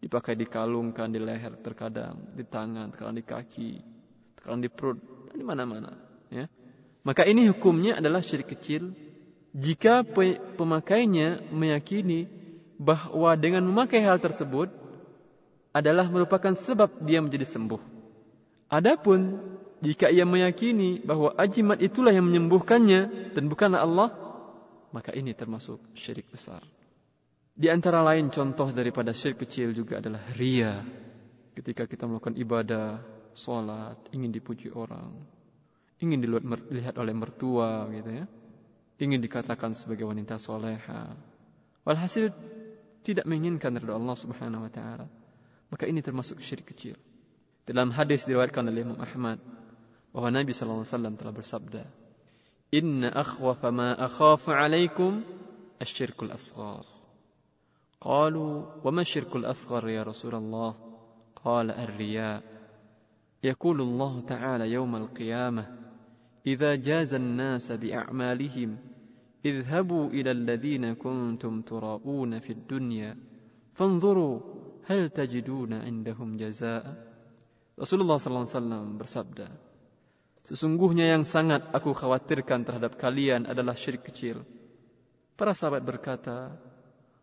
Dipakai 0.00 0.32
dikalungkan 0.32 1.12
di 1.12 1.20
leher 1.20 1.60
terkadang, 1.60 2.32
di 2.32 2.44
tangan, 2.48 2.88
terkadang 2.88 3.16
di 3.20 3.24
kaki, 3.24 3.72
terkadang 4.32 4.60
di 4.64 4.70
perut, 4.72 4.98
di 5.36 5.44
mana-mana. 5.44 5.92
Ya. 6.32 6.48
Maka 7.04 7.28
ini 7.28 7.48
hukumnya 7.52 8.00
adalah 8.00 8.24
syirik 8.24 8.48
kecil 8.56 8.96
jika 9.52 10.06
pemakainya 10.56 11.44
meyakini 11.52 12.28
bahwa 12.80 13.36
dengan 13.36 13.66
memakai 13.68 14.00
hal 14.00 14.16
tersebut 14.16 14.72
adalah 15.76 16.08
merupakan 16.08 16.56
sebab 16.56 17.04
dia 17.04 17.20
menjadi 17.20 17.44
sembuh. 17.44 17.82
Adapun 18.70 19.36
jika 19.84 20.08
ia 20.08 20.24
meyakini 20.24 21.00
bahwa 21.02 21.34
ajimat 21.36 21.80
itulah 21.80 22.12
yang 22.12 22.28
menyembuhkannya 22.28 23.32
dan 23.36 23.44
bukanlah 23.48 23.80
Allah, 23.84 24.08
maka 24.92 25.12
ini 25.12 25.32
termasuk 25.32 25.80
syirik 25.96 26.28
besar. 26.30 26.62
Di 27.60 27.68
antara 27.68 28.00
lain 28.00 28.32
contoh 28.32 28.72
daripada 28.72 29.12
syirik 29.12 29.44
kecil 29.44 29.76
juga 29.76 30.00
adalah 30.00 30.24
ria. 30.32 30.80
Ketika 31.52 31.84
kita 31.84 32.08
melakukan 32.08 32.40
ibadah, 32.40 33.04
sholat, 33.36 34.00
ingin 34.16 34.32
dipuji 34.32 34.72
orang, 34.72 35.12
ingin 36.00 36.24
dilihat 36.24 36.96
oleh 36.96 37.12
mertua 37.12 37.84
gitu 37.92 38.24
ya. 38.24 38.26
Ingin 38.96 39.20
dikatakan 39.20 39.76
sebagai 39.76 40.08
wanita 40.08 40.40
soleha. 40.40 41.12
Walhasil 41.84 42.32
tidak 43.04 43.28
menginginkan 43.28 43.76
dari 43.76 43.92
Allah 43.92 44.16
Subhanahu 44.16 44.64
wa 44.64 44.72
taala. 44.72 45.08
Maka 45.68 45.84
ini 45.84 46.00
termasuk 46.00 46.40
syirik 46.40 46.72
kecil. 46.72 46.96
Dalam 47.68 47.92
hadis 47.92 48.24
diriwayatkan 48.24 48.72
oleh 48.72 48.88
Imam 48.88 49.00
Ahmad 49.04 49.36
bahwa 50.16 50.28
Nabi 50.32 50.56
sallallahu 50.56 50.84
alaihi 50.84 50.96
wasallam 50.96 51.14
telah 51.20 51.32
bersabda, 51.36 51.84
Inna 52.72 53.12
akhwafa 53.12 53.68
ma 53.68 53.92
akhafu 54.00 54.48
alaikum 54.48 55.28
asyirkul 55.76 56.32
asghar. 56.32 56.99
قالوا 58.00 58.80
وما 58.84 59.00
الشرك 59.00 59.36
الأصغر 59.36 59.88
يا 59.88 60.02
رسول 60.02 60.34
الله؟ 60.34 60.74
قال 61.44 61.70
الرياء. 61.70 62.42
يقول 63.44 63.80
الله 63.80 64.20
تعالى 64.20 64.72
يوم 64.72 64.96
القيامة 64.96 65.64
إذا 66.46 66.74
جاز 66.74 67.14
الناس 67.14 67.72
بأعمالهم 67.72 68.78
اذهبوا 69.44 70.06
إلى 70.08 70.30
الذين 70.30 70.94
كنتم 70.94 71.62
تراؤون 71.62 72.38
في 72.38 72.52
الدنيا 72.52 73.16
فانظروا 73.72 74.40
هل 74.84 75.08
تجدون 75.08 75.72
عندهم 75.72 76.36
جزاء. 76.36 76.84
Rasulullah 77.80 78.20
SAW 78.20 79.00
bersabda, 79.00 79.48
Sesungguhnya 80.44 81.16
yang 81.16 81.24
sangat 81.24 81.68
aku 81.72 81.96
khawatirkan 81.96 82.64
terhadap 82.64 83.00
kalian 83.00 83.48
adalah 83.48 83.72
syirik 83.72 84.04
kecil. 84.08 84.44
Para 85.36 85.56
sahabat 85.56 85.80
berkata, 85.84 86.60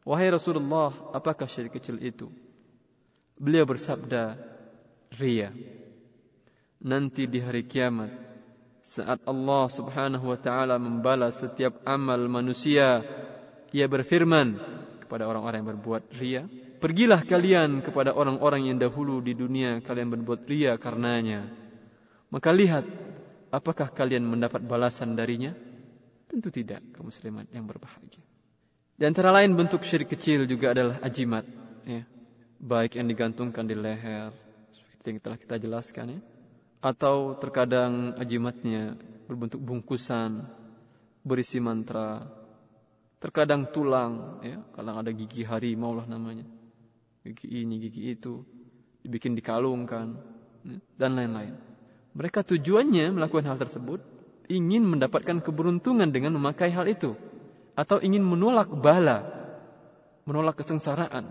Wahai 0.08 0.32
Rasulullah, 0.32 0.96
apakah 1.12 1.52
syirik 1.52 1.76
kecil 1.76 2.00
itu? 2.00 2.32
Beliau 3.36 3.68
bersabda, 3.68 4.40
Ria. 5.20 5.52
Nanti 6.80 7.28
di 7.28 7.44
hari 7.44 7.68
kiamat, 7.68 8.16
saat 8.80 9.20
Allah 9.28 9.68
subhanahu 9.68 10.32
wa 10.32 10.40
ta'ala 10.40 10.80
membalas 10.80 11.44
setiap 11.44 11.84
amal 11.84 12.24
manusia, 12.32 13.04
ia 13.76 13.86
berfirman 13.92 14.56
kepada 15.04 15.28
orang-orang 15.28 15.60
yang 15.60 15.72
berbuat 15.76 16.04
ria, 16.16 16.44
Pergilah 16.78 17.26
kalian 17.26 17.82
kepada 17.82 18.14
orang-orang 18.14 18.70
yang 18.70 18.78
dahulu 18.78 19.18
di 19.18 19.34
dunia 19.34 19.82
kalian 19.82 20.14
berbuat 20.14 20.46
ria 20.46 20.78
karenanya. 20.78 21.50
Maka 22.30 22.54
lihat 22.54 22.86
apakah 23.50 23.90
kalian 23.90 24.22
mendapat 24.22 24.62
balasan 24.62 25.18
darinya? 25.18 25.58
Tentu 26.30 26.54
tidak, 26.54 26.86
kaum 26.94 27.10
muslimat 27.10 27.50
yang 27.50 27.66
berbahagia. 27.66 28.22
Di 28.98 29.06
antara 29.06 29.30
lain 29.30 29.54
bentuk 29.54 29.86
syirik 29.86 30.10
kecil 30.10 30.50
juga 30.50 30.74
adalah 30.74 30.98
ajimat. 31.06 31.46
Ya. 31.86 32.02
Baik 32.58 32.98
yang 32.98 33.06
digantungkan 33.06 33.70
di 33.70 33.78
leher, 33.78 34.34
seperti 34.74 35.14
yang 35.14 35.20
telah 35.22 35.38
kita 35.38 35.56
jelaskan 35.62 36.18
ya. 36.18 36.20
Atau 36.82 37.38
terkadang 37.38 38.18
ajimatnya 38.18 38.98
berbentuk 39.30 39.62
bungkusan, 39.62 40.50
berisi 41.22 41.62
mantra. 41.62 42.26
Terkadang 43.22 43.70
tulang, 43.70 44.42
ya, 44.42 44.66
kadang 44.74 44.98
ada 44.98 45.14
gigi 45.14 45.46
harimau 45.46 45.94
lah 45.94 46.10
namanya. 46.10 46.50
Gigi 47.22 47.54
ini, 47.54 47.78
gigi 47.78 48.18
itu. 48.18 48.42
Dibikin 49.06 49.38
dikalungkan, 49.38 50.18
ya, 50.66 50.78
dan 50.98 51.14
lain-lain. 51.14 51.54
Mereka 52.18 52.42
tujuannya 52.42 53.14
melakukan 53.14 53.46
hal 53.46 53.62
tersebut 53.62 54.02
ingin 54.50 54.90
mendapatkan 54.90 55.38
keberuntungan 55.46 56.10
dengan 56.10 56.34
memakai 56.34 56.74
hal 56.74 56.90
itu 56.90 57.14
atau 57.78 58.02
ingin 58.02 58.26
menolak 58.26 58.74
bala, 58.74 59.22
menolak 60.26 60.58
kesengsaraan. 60.58 61.30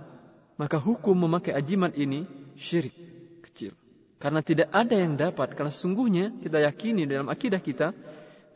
Maka 0.56 0.78
hukum 0.78 1.18
memakai 1.26 1.52
ajimat 1.52 1.92
ini 1.98 2.24
syirik 2.54 2.94
kecil. 3.42 3.74
Karena 4.16 4.40
tidak 4.40 4.72
ada 4.72 4.96
yang 4.96 5.18
dapat, 5.18 5.52
karena 5.52 5.68
sesungguhnya 5.68 6.38
kita 6.40 6.62
yakini 6.62 7.04
dalam 7.04 7.28
akidah 7.28 7.60
kita, 7.60 7.92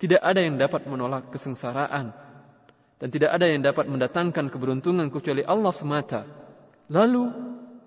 tidak 0.01 0.23
ada 0.25 0.41
yang 0.41 0.57
dapat 0.57 0.89
menolak 0.89 1.29
kesengsaraan. 1.29 2.17
Dan 2.97 3.09
tidak 3.13 3.37
ada 3.37 3.45
yang 3.45 3.61
dapat 3.61 3.85
mendatangkan 3.91 4.49
keberuntungan 4.49 5.13
kecuali 5.13 5.45
Allah 5.45 5.73
semata. 5.73 6.25
Lalu, 6.89 7.29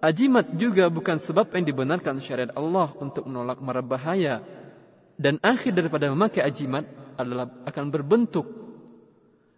ajimat 0.03 0.53
juga 0.53 0.89
bukan 0.93 1.17
sebab 1.17 1.49
yang 1.57 1.65
dibenarkan 1.65 2.21
syariat 2.21 2.53
Allah 2.53 2.93
untuk 3.01 3.25
menolak 3.25 3.57
mara 3.65 3.81
bahaya. 3.81 4.45
Dan 5.17 5.41
akhir 5.41 5.73
daripada 5.73 6.09
memakai 6.13 6.45
ajimat 6.45 6.85
adalah 7.17 7.49
akan 7.65 7.93
berbentuk, 7.93 8.62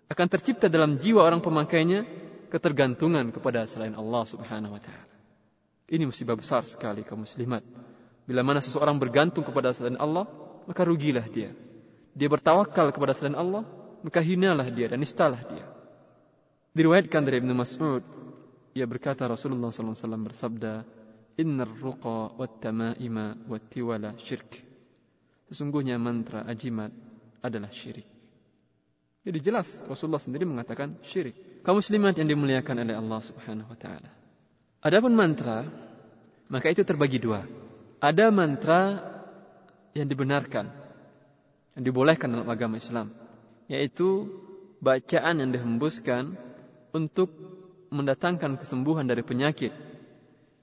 akan 0.06 0.28
tercipta 0.30 0.70
dalam 0.70 1.02
jiwa 1.02 1.26
orang 1.26 1.42
pemakainya 1.42 2.06
ketergantungan 2.54 3.34
kepada 3.34 3.66
selain 3.66 3.98
Allah 3.98 4.24
subhanahu 4.30 4.78
wa 4.78 4.82
ta'ala. 4.82 5.14
Ini 5.90 6.06
musibah 6.06 6.38
besar 6.38 6.66
sekali 6.66 7.06
kaum 7.06 7.26
muslimat. 7.26 7.62
Bila 8.26 8.42
mana 8.42 8.62
seseorang 8.62 8.98
bergantung 8.98 9.46
kepada 9.46 9.74
selain 9.74 9.98
Allah, 10.02 10.26
maka 10.66 10.82
rugilah 10.82 11.26
dia. 11.30 11.54
Dia 12.18 12.28
bertawakal 12.30 12.90
kepada 12.90 13.14
selain 13.14 13.38
Allah, 13.38 13.66
maka 14.02 14.22
hinalah 14.22 14.66
dia 14.70 14.90
dan 14.90 15.02
nistalah 15.02 15.42
dia. 15.46 15.66
Diriwayatkan 16.74 17.22
dari 17.22 17.42
Ibnu 17.42 17.54
Mas'ud 17.54 18.02
ia 18.76 18.84
berkata 18.84 19.24
Rasulullah 19.24 19.72
SAW 19.72 19.96
bersabda, 20.28 20.84
Innar 21.40 21.72
ruqa 21.80 22.36
wat 22.36 22.60
tamaima 22.60 23.40
wat 23.48 23.72
tiwala 23.72 24.20
syirk. 24.20 24.52
Sesungguhnya 25.48 25.96
mantra 25.96 26.44
ajimat 26.44 26.92
adalah 27.40 27.72
syirik. 27.72 28.15
Jadi 29.26 29.40
jelas 29.42 29.82
Rasulullah 29.90 30.22
sendiri 30.22 30.46
mengatakan 30.46 31.02
syirik. 31.02 31.34
Kaum 31.66 31.82
muslimat 31.82 32.14
yang 32.14 32.30
dimuliakan 32.30 32.86
oleh 32.86 32.94
Allah 32.94 33.20
Subhanahu 33.26 33.74
wa 33.74 33.78
taala. 33.78 34.10
Adapun 34.86 35.18
mantra, 35.18 35.66
maka 36.46 36.70
itu 36.70 36.86
terbagi 36.86 37.18
dua. 37.18 37.42
Ada 37.98 38.30
mantra 38.30 39.02
yang 39.98 40.06
dibenarkan, 40.06 40.70
yang 41.74 41.84
dibolehkan 41.84 42.38
dalam 42.38 42.46
agama 42.46 42.78
Islam, 42.78 43.10
yaitu 43.66 44.30
bacaan 44.78 45.42
yang 45.42 45.50
dihembuskan 45.50 46.38
untuk 46.94 47.34
mendatangkan 47.90 48.62
kesembuhan 48.62 49.10
dari 49.10 49.26
penyakit. 49.26 49.74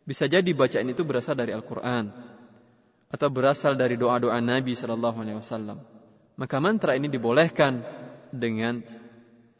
Bisa 0.07 0.31
jadi 0.31 0.47
bacaan 0.55 0.87
itu 0.87 1.03
berasal 1.03 1.35
dari 1.35 1.51
Al-Quran 1.51 2.15
atau 3.11 3.29
berasal 3.29 3.75
dari 3.75 3.99
doa-doa 3.99 4.39
Nabi 4.39 4.79
Shallallahu 4.79 5.19
Alaihi 5.19 5.39
Wasallam. 5.43 5.83
Maka 6.39 6.57
mantra 6.63 6.95
ini 6.95 7.11
dibolehkan 7.11 7.83
dengan 8.33 8.81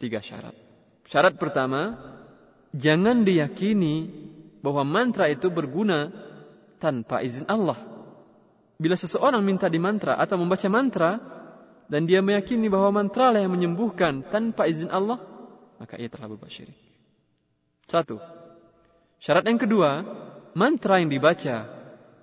tiga 0.01 0.19
syarat. 0.19 0.57
Syarat 1.07 1.37
pertama, 1.37 2.01
jangan 2.73 3.23
diyakini 3.23 4.09
bahwa 4.65 4.83
mantra 4.83 5.29
itu 5.29 5.53
berguna 5.53 6.09
tanpa 6.81 7.21
izin 7.21 7.47
Allah. 7.47 7.77
Bila 8.81 8.99
seseorang 8.99 9.45
minta 9.45 9.71
di 9.71 9.79
mantra 9.79 10.19
atau 10.19 10.41
membaca 10.41 10.67
mantra 10.67 11.21
dan 11.87 12.09
dia 12.09 12.25
meyakini 12.25 12.67
bahwa 12.73 13.05
mantra 13.05 13.31
lah 13.31 13.45
yang 13.45 13.55
menyembuhkan 13.55 14.27
tanpa 14.27 14.67
izin 14.67 14.91
Allah, 14.91 15.21
maka 15.79 16.01
ia 16.01 16.09
telah 16.09 16.33
berbuat 16.33 16.51
syirik. 16.51 16.79
Satu. 17.87 18.19
Syarat 19.23 19.47
yang 19.47 19.61
kedua, 19.61 20.03
mantra 20.59 20.99
yang 20.99 21.13
dibaca 21.13 21.69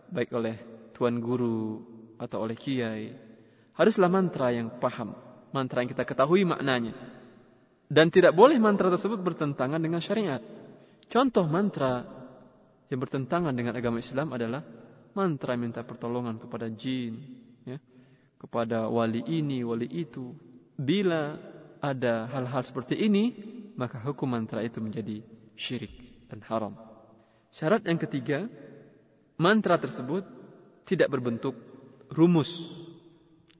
baik 0.09 0.33
oleh 0.35 0.57
tuan 0.91 1.21
guru 1.21 1.79
atau 2.19 2.43
oleh 2.43 2.57
kiai 2.57 3.15
haruslah 3.79 4.12
mantra 4.12 4.51
yang 4.51 4.67
paham, 4.81 5.15
mantra 5.51 5.81
yang 5.81 5.91
kita 5.91 6.05
ketahui 6.05 6.45
maknanya. 6.45 6.93
Dan 7.89 8.13
tidak 8.13 8.38
boleh 8.38 8.62
mantra 8.62 8.93
tersebut 8.93 9.17
bertentangan 9.17 9.81
dengan 9.81 9.97
syariat. 9.97 10.41
Contoh 11.09 11.45
mantra 11.49 12.05
yang 12.89 13.01
bertentangan 13.01 13.53
dengan 13.53 13.73
agama 13.73 13.97
Islam 13.97 14.29
adalah 14.29 14.62
mantra 15.17 15.57
minta 15.57 15.81
pertolongan 15.81 16.38
kepada 16.38 16.69
jin, 16.69 17.17
ya, 17.65 17.81
kepada 18.38 18.93
wali 18.93 19.25
ini, 19.25 19.65
wali 19.65 19.89
itu. 19.89 20.38
Bila 20.77 21.33
ada 21.81 22.29
hal-hal 22.29 22.62
seperti 22.62 22.93
ini, 22.93 23.33
maka 23.73 23.97
hukum 23.97 24.29
mantra 24.29 24.62
itu 24.62 24.77
menjadi 24.77 25.25
syirik 25.57 26.29
dan 26.29 26.45
haram. 26.45 26.77
Syarat 27.49 27.89
yang 27.89 27.97
ketiga, 27.97 28.45
mantra 29.41 29.81
tersebut 29.81 30.21
tidak 30.85 31.09
berbentuk 31.09 31.57
rumus 32.13 32.69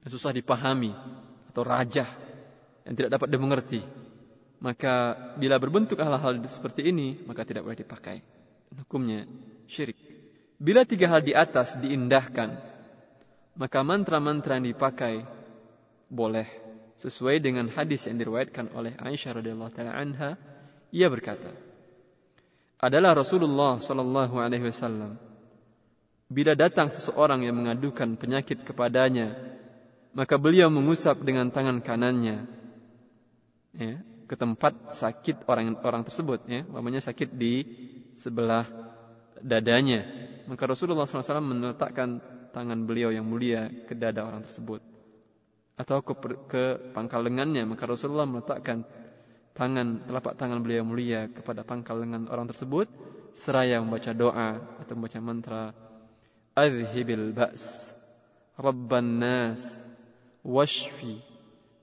susah 0.08 0.32
dipahami 0.32 0.96
atau 1.50 1.66
rajah 1.66 2.06
yang 2.86 2.94
tidak 2.94 3.18
dapat 3.18 3.28
dimengerti. 3.28 3.82
Maka 4.62 5.16
bila 5.34 5.58
berbentuk 5.58 5.98
hal-hal 5.98 6.38
seperti 6.46 6.86
ini, 6.94 7.18
maka 7.26 7.42
tidak 7.42 7.66
boleh 7.66 7.80
dipakai. 7.80 8.22
Hukumnya 8.70 9.26
syirik. 9.66 9.98
Bila 10.60 10.84
tiga 10.86 11.10
hal 11.10 11.24
di 11.24 11.32
atas 11.34 11.74
diindahkan, 11.80 12.54
maka 13.56 13.78
mantra-mantra 13.82 14.60
yang 14.60 14.70
dipakai 14.70 15.24
boleh 16.06 16.46
sesuai 17.00 17.40
dengan 17.40 17.66
hadis 17.72 18.04
yang 18.04 18.20
diriwayatkan 18.20 18.76
oleh 18.76 18.92
Aisyah 19.00 19.40
radhiyallahu 19.40 19.72
taala 19.72 19.96
anha 19.96 20.36
ia 20.92 21.08
berkata 21.08 21.48
adalah 22.76 23.16
Rasulullah 23.16 23.80
sallallahu 23.80 24.36
alaihi 24.36 24.68
wasallam 24.68 25.16
bila 26.28 26.52
datang 26.52 26.92
seseorang 26.92 27.46
yang 27.46 27.56
mengadukan 27.56 28.20
penyakit 28.20 28.62
kepadanya 28.68 29.32
maka 30.16 30.34
beliau 30.36 30.68
mengusap 30.72 31.22
dengan 31.22 31.50
tangan 31.54 31.78
kanannya 31.82 32.50
ya, 33.74 34.02
ke 34.26 34.34
tempat 34.34 34.94
sakit 34.94 35.46
orang 35.46 35.78
orang 35.82 36.02
tersebut 36.02 36.46
ya 36.50 36.66
namanya 36.66 37.02
sakit 37.02 37.34
di 37.34 37.62
sebelah 38.14 38.66
dadanya. 39.42 40.04
Maka 40.46 40.66
Rasulullah 40.68 41.06
SAW 41.08 41.40
meletakkan 41.40 42.20
tangan 42.50 42.84
beliau 42.84 43.14
yang 43.14 43.24
mulia 43.24 43.70
ke 43.86 43.94
dada 43.94 44.26
orang 44.26 44.42
tersebut 44.44 44.82
atau 45.78 46.04
ke, 46.04 46.12
ke 46.50 46.64
pangkal 46.92 47.24
lengannya. 47.24 47.64
Maka 47.64 47.88
Rasulullah 47.88 48.28
meletakkan 48.28 48.84
tangan 49.56 50.04
telapak 50.04 50.36
tangan 50.36 50.60
beliau 50.60 50.84
mulia 50.84 51.30
kepada 51.30 51.64
pangkal 51.64 52.02
lengan 52.02 52.28
orang 52.28 52.50
tersebut 52.50 52.90
seraya 53.30 53.78
membaca 53.78 54.10
doa 54.10 54.58
atau 54.82 54.92
membaca 54.98 55.18
mantra 55.22 55.62
adhibil 56.58 57.30
ba's 57.30 57.94
rabban 58.58 59.22
nas 59.22 59.62
washfi 60.44 61.20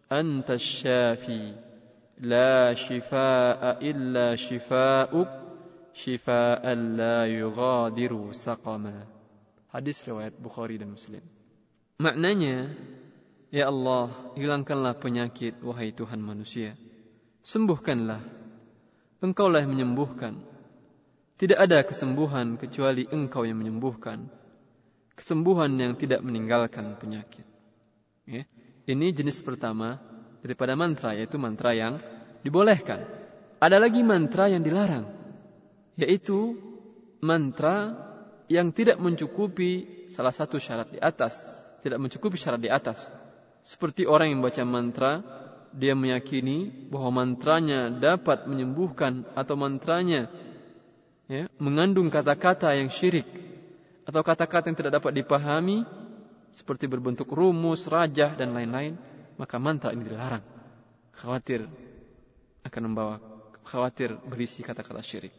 anta 0.10 0.58
syafi 0.58 1.54
la 2.22 2.74
shifaa 2.74 3.78
illa 3.80 4.34
shifaa'uk 4.34 5.30
shifaan 5.94 6.98
la 6.98 7.26
yughadiru 7.26 8.34
saqama 8.34 9.06
hadis 9.74 10.02
riwayat 10.06 10.34
Bukhari 10.38 10.82
dan 10.82 10.94
Muslim 10.96 11.22
maknanya 12.02 12.74
Ya 13.48 13.72
Allah, 13.72 14.12
hilangkanlah 14.36 15.00
penyakit, 15.00 15.64
wahai 15.64 15.96
Tuhan 15.96 16.20
manusia. 16.20 16.76
Sembuhkanlah. 17.48 18.20
Engkaulah 19.24 19.64
yang 19.64 19.72
menyembuhkan. 19.72 20.36
Tidak 21.40 21.56
ada 21.56 21.80
kesembuhan 21.88 22.60
kecuali 22.60 23.08
Engkau 23.08 23.48
yang 23.48 23.56
menyembuhkan. 23.56 24.28
Kesembuhan 25.16 25.80
yang 25.80 25.96
tidak 25.96 26.20
meninggalkan 26.28 27.00
penyakit. 27.00 27.48
Ini 28.88 29.12
jenis 29.12 29.44
pertama 29.44 30.00
daripada 30.40 30.72
mantra, 30.80 31.12
yaitu 31.12 31.36
mantra 31.36 31.76
yang 31.76 32.00
dibolehkan. 32.40 33.04
Ada 33.60 33.84
lagi 33.84 34.00
mantra 34.00 34.48
yang 34.48 34.64
dilarang, 34.64 35.12
yaitu 36.00 36.56
mantra 37.20 37.92
yang 38.48 38.72
tidak 38.72 38.96
mencukupi 39.04 40.08
salah 40.08 40.32
satu 40.32 40.56
syarat 40.56 40.96
di 40.96 41.00
atas, 41.04 41.36
tidak 41.84 42.00
mencukupi 42.00 42.40
syarat 42.40 42.64
di 42.64 42.72
atas. 42.72 43.12
Seperti 43.60 44.08
orang 44.08 44.32
yang 44.32 44.40
baca 44.40 44.64
mantra, 44.64 45.20
dia 45.76 45.92
meyakini 45.92 46.88
bahwa 46.88 47.28
mantranya 47.28 47.92
dapat 47.92 48.48
menyembuhkan 48.48 49.28
atau 49.36 49.60
mantranya 49.60 50.32
ya, 51.28 51.52
mengandung 51.60 52.08
kata-kata 52.08 52.72
yang 52.72 52.88
syirik 52.88 53.28
atau 54.08 54.24
kata-kata 54.24 54.72
yang 54.72 54.78
tidak 54.80 55.04
dapat 55.04 55.12
dipahami 55.20 55.84
seperti 56.58 56.90
berbentuk 56.90 57.30
rumus, 57.30 57.86
rajah 57.86 58.34
dan 58.34 58.58
lain-lain, 58.58 58.98
maka 59.38 59.62
mantra 59.62 59.94
ini 59.94 60.10
dilarang. 60.10 60.42
Khawatir 61.14 61.70
akan 62.66 62.82
membawa 62.90 63.22
khawatir 63.62 64.18
berisi 64.26 64.66
kata-kata 64.66 65.06
syirik. 65.06 65.34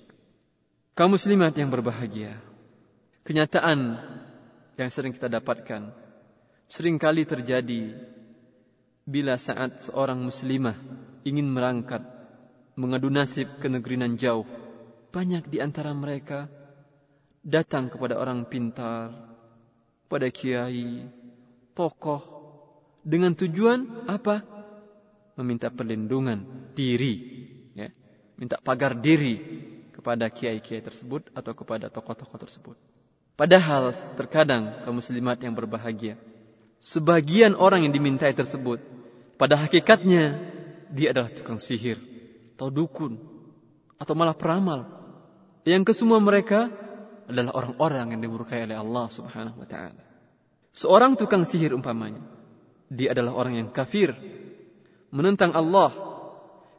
Kaum 0.94 1.18
muslimat 1.18 1.54
yang 1.58 1.74
berbahagia, 1.74 2.38
kenyataan 3.26 3.98
yang 4.78 4.90
sering 4.94 5.10
kita 5.10 5.26
dapatkan 5.26 5.90
sering 6.70 7.02
kali 7.02 7.26
terjadi 7.26 7.98
bila 9.02 9.34
saat 9.40 9.82
seorang 9.82 10.22
muslimah 10.22 10.76
ingin 11.26 11.48
merangkat 11.50 12.04
mengadu 12.78 13.10
nasib 13.10 13.58
ke 13.58 13.66
negeri 13.66 13.98
nan 13.98 14.14
jauh, 14.14 14.46
banyak 15.10 15.50
di 15.50 15.58
antara 15.58 15.90
mereka 15.90 16.46
datang 17.42 17.90
kepada 17.90 18.20
orang 18.20 18.46
pintar, 18.46 19.27
pada 20.08 20.32
kiai, 20.32 21.04
tokoh, 21.76 22.24
dengan 23.04 23.36
tujuan 23.36 24.08
apa? 24.08 24.42
Meminta 25.38 25.70
perlindungan 25.70 26.72
diri, 26.74 27.14
ya, 27.78 27.92
minta 28.34 28.58
pagar 28.58 28.98
diri 28.98 29.38
kepada 29.94 30.26
kiai-kiai 30.32 30.82
tersebut 30.82 31.30
atau 31.36 31.52
kepada 31.54 31.92
tokoh-tokoh 31.92 32.38
tersebut. 32.40 32.76
Padahal 33.38 33.94
terkadang 34.18 34.82
kaum 34.82 34.98
muslimat 34.98 35.38
yang 35.38 35.54
berbahagia, 35.54 36.18
sebagian 36.82 37.54
orang 37.54 37.86
yang 37.86 37.94
dimintai 37.94 38.34
tersebut 38.34 38.82
pada 39.38 39.54
hakikatnya 39.54 40.42
dia 40.90 41.14
adalah 41.14 41.30
tukang 41.30 41.62
sihir 41.62 42.02
atau 42.58 42.74
dukun 42.74 43.22
atau 43.94 44.14
malah 44.18 44.34
peramal. 44.34 44.90
Yang 45.62 45.94
kesemua 45.94 46.18
mereka 46.18 46.72
adalah 47.28 47.52
orang-orang 47.52 48.16
yang 48.16 48.20
dimurkai 48.24 48.64
oleh 48.64 48.80
Allah 48.80 49.06
Subhanahu 49.12 49.60
wa 49.60 49.68
taala. 49.68 50.02
Seorang 50.72 51.20
tukang 51.20 51.44
sihir 51.44 51.76
umpamanya, 51.76 52.24
dia 52.88 53.12
adalah 53.12 53.36
orang 53.36 53.60
yang 53.60 53.68
kafir, 53.68 54.16
menentang 55.12 55.52
Allah. 55.52 55.92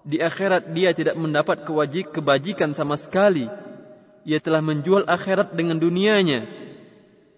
Di 0.02 0.18
akhirat 0.18 0.74
dia 0.74 0.90
tidak 0.96 1.14
mendapat 1.20 1.68
kewajib 1.68 2.10
kebajikan 2.10 2.74
sama 2.74 2.98
sekali. 2.98 3.46
Ia 4.26 4.40
telah 4.42 4.64
menjual 4.64 5.06
akhirat 5.06 5.54
dengan 5.54 5.78
dunianya. 5.78 6.50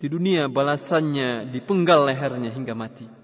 Di 0.01 0.07
dunia 0.07 0.47
balasannya 0.47 1.51
dipenggal 1.51 2.07
lehernya 2.07 2.49
hingga 2.49 2.73
mati. 2.73 3.20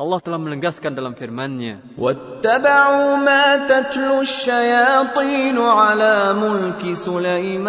Allah 0.00 0.16
telah 0.24 0.40
menegaskan 0.40 0.96
dalam 0.96 1.12
firman-Nya, 1.12 1.84
"Wattaba'u 2.00 3.20
ma 3.20 3.68
tatlu 3.68 4.24
asyayatin 4.24 5.60
'ala 5.60 6.32
mulki 6.32 6.96
Sulaiman." 6.96 7.68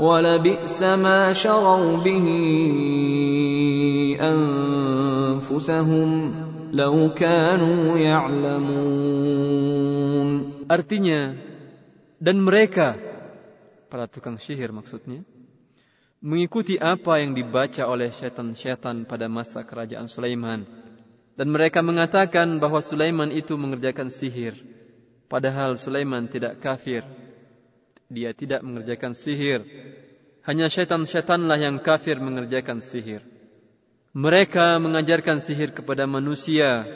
ولبئس 0.00 0.82
ما 0.82 1.32
شروا 1.32 1.96
به 2.02 2.26
أنفسهم 4.20 6.10
لو 6.72 7.14
كانوا 7.14 7.98
يعلمون 7.98 9.44
Artinya, 10.64 11.36
dan 12.16 12.40
mereka, 12.40 12.96
para 13.92 14.08
tukang 14.08 14.40
sihir 14.40 14.72
maksudnya, 14.72 15.20
mengikuti 16.24 16.80
apa 16.80 17.20
yang 17.20 17.36
dibaca 17.36 17.84
oleh 17.84 18.08
syaitan-syaitan 18.08 19.04
pada 19.04 19.28
masa 19.28 19.60
kerajaan 19.60 20.08
Sulaiman. 20.08 20.64
Dan 21.36 21.52
mereka 21.52 21.84
mengatakan 21.84 22.56
bahwa 22.64 22.80
Sulaiman 22.80 23.28
itu 23.28 23.60
mengerjakan 23.60 24.08
sihir. 24.08 24.56
Padahal 25.28 25.76
Sulaiman 25.76 26.32
tidak 26.32 26.64
kafir 26.64 27.04
dia 28.09 28.33
tidak 28.33 28.65
mengerjakan 28.65 29.13
sihir 29.13 29.61
Hanya 30.43 30.65
syaitan-syaitanlah 30.65 31.61
yang 31.61 31.77
kafir 31.77 32.17
mengerjakan 32.17 32.81
sihir. 32.81 33.21
Mereka 34.17 34.81
mengajarkan 34.81 35.45
sihir 35.45 35.69
kepada 35.77 36.09
manusia 36.09 36.89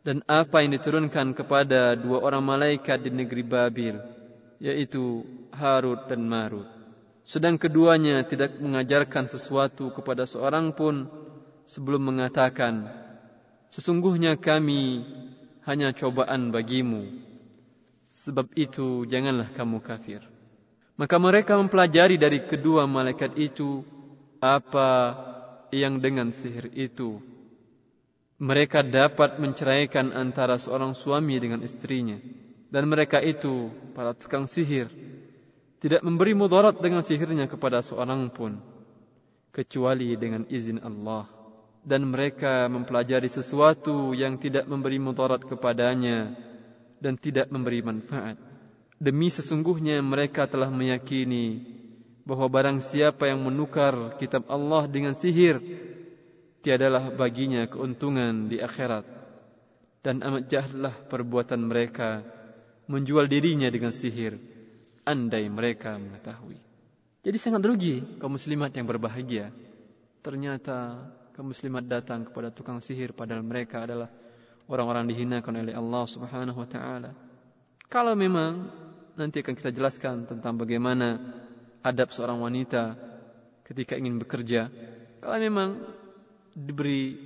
dan 0.00 0.24
apa 0.24 0.64
yang 0.64 0.72
diturunkan 0.72 1.36
kepada 1.36 1.92
dua 1.92 2.24
orang 2.24 2.40
malaikat 2.40 3.04
di 3.04 3.12
negeri 3.12 3.44
Babil, 3.44 4.00
yaitu 4.56 5.28
Harut 5.52 6.08
dan 6.08 6.24
Marut. 6.24 6.64
Sedang 7.28 7.60
keduanya 7.60 8.24
tidak 8.24 8.56
mengajarkan 8.56 9.28
sesuatu 9.28 9.92
kepada 9.92 10.24
seorang 10.24 10.72
pun 10.72 11.12
sebelum 11.68 12.08
mengatakan, 12.08 12.88
Sesungguhnya 13.68 14.40
kami 14.40 15.04
hanya 15.68 15.92
cobaan 15.92 16.48
bagimu. 16.48 17.27
Sebab 18.28 18.52
itu 18.60 19.08
janganlah 19.08 19.48
kamu 19.56 19.80
kafir. 19.80 20.20
Maka 21.00 21.16
mereka 21.16 21.56
mempelajari 21.56 22.20
dari 22.20 22.44
kedua 22.44 22.84
malaikat 22.84 23.32
itu 23.40 23.80
apa 24.36 25.16
yang 25.72 25.96
dengan 25.96 26.28
sihir 26.28 26.68
itu. 26.76 27.24
Mereka 28.36 28.84
dapat 28.84 29.40
menceraikan 29.40 30.12
antara 30.12 30.60
seorang 30.60 30.92
suami 30.92 31.40
dengan 31.40 31.64
istrinya. 31.64 32.20
Dan 32.68 32.84
mereka 32.92 33.24
itu, 33.24 33.72
para 33.96 34.12
tukang 34.12 34.44
sihir, 34.44 34.92
tidak 35.80 36.04
memberi 36.04 36.36
mudarat 36.36 36.76
dengan 36.84 37.00
sihirnya 37.00 37.48
kepada 37.48 37.80
seorang 37.80 38.28
pun. 38.28 38.60
Kecuali 39.56 40.20
dengan 40.20 40.44
izin 40.52 40.84
Allah. 40.84 41.24
Dan 41.80 42.12
mereka 42.12 42.68
mempelajari 42.68 43.32
sesuatu 43.32 44.12
yang 44.12 44.36
tidak 44.36 44.68
memberi 44.68 45.00
mudarat 45.00 45.40
kepadanya. 45.40 46.47
Dan 46.98 47.14
tidak 47.14 47.50
memberi 47.54 47.80
manfaat 47.80 48.48
Demi 48.98 49.30
sesungguhnya 49.30 50.02
mereka 50.02 50.50
telah 50.50 50.74
meyakini 50.74 51.62
bahwa 52.26 52.50
barang 52.50 52.82
siapa 52.82 53.30
yang 53.30 53.46
menukar 53.46 54.18
kitab 54.18 54.50
Allah 54.50 54.90
dengan 54.90 55.14
sihir, 55.14 55.62
tiadalah 56.66 57.14
baginya 57.14 57.70
keuntungan 57.70 58.50
di 58.50 58.58
akhirat. 58.58 59.06
Dan 60.02 60.18
amat 60.26 60.50
jahatlah 60.50 60.94
perbuatan 61.06 61.62
mereka 61.62 62.26
menjual 62.90 63.30
dirinya 63.30 63.70
dengan 63.70 63.94
sihir, 63.94 64.34
andai 65.06 65.46
mereka 65.46 65.94
mengetahui. 65.94 66.58
Jadi 67.22 67.38
sangat 67.38 67.62
rugi 67.70 68.02
kaum 68.18 68.34
muslimat 68.34 68.74
yang 68.74 68.86
berbahagia. 68.90 69.54
Ternyata 70.26 71.06
kaum 71.38 71.54
muslimat 71.54 71.86
datang 71.86 72.26
kepada 72.26 72.50
tukang 72.50 72.82
sihir 72.82 73.14
padahal 73.14 73.46
mereka 73.46 73.86
adalah 73.86 74.10
orang-orang 74.68 75.08
dihinakan 75.08 75.64
oleh 75.64 75.74
Allah 75.74 76.04
Subhanahu 76.04 76.58
wa 76.60 76.68
taala. 76.68 77.10
Kalau 77.88 78.12
memang 78.12 78.68
nanti 79.16 79.40
akan 79.40 79.56
kita 79.56 79.72
jelaskan 79.72 80.28
tentang 80.28 80.60
bagaimana 80.60 81.18
adab 81.82 82.12
seorang 82.12 82.38
wanita 82.38 82.94
ketika 83.64 83.96
ingin 83.96 84.20
bekerja. 84.20 84.68
Kalau 85.18 85.36
memang 85.40 85.82
diberi 86.52 87.16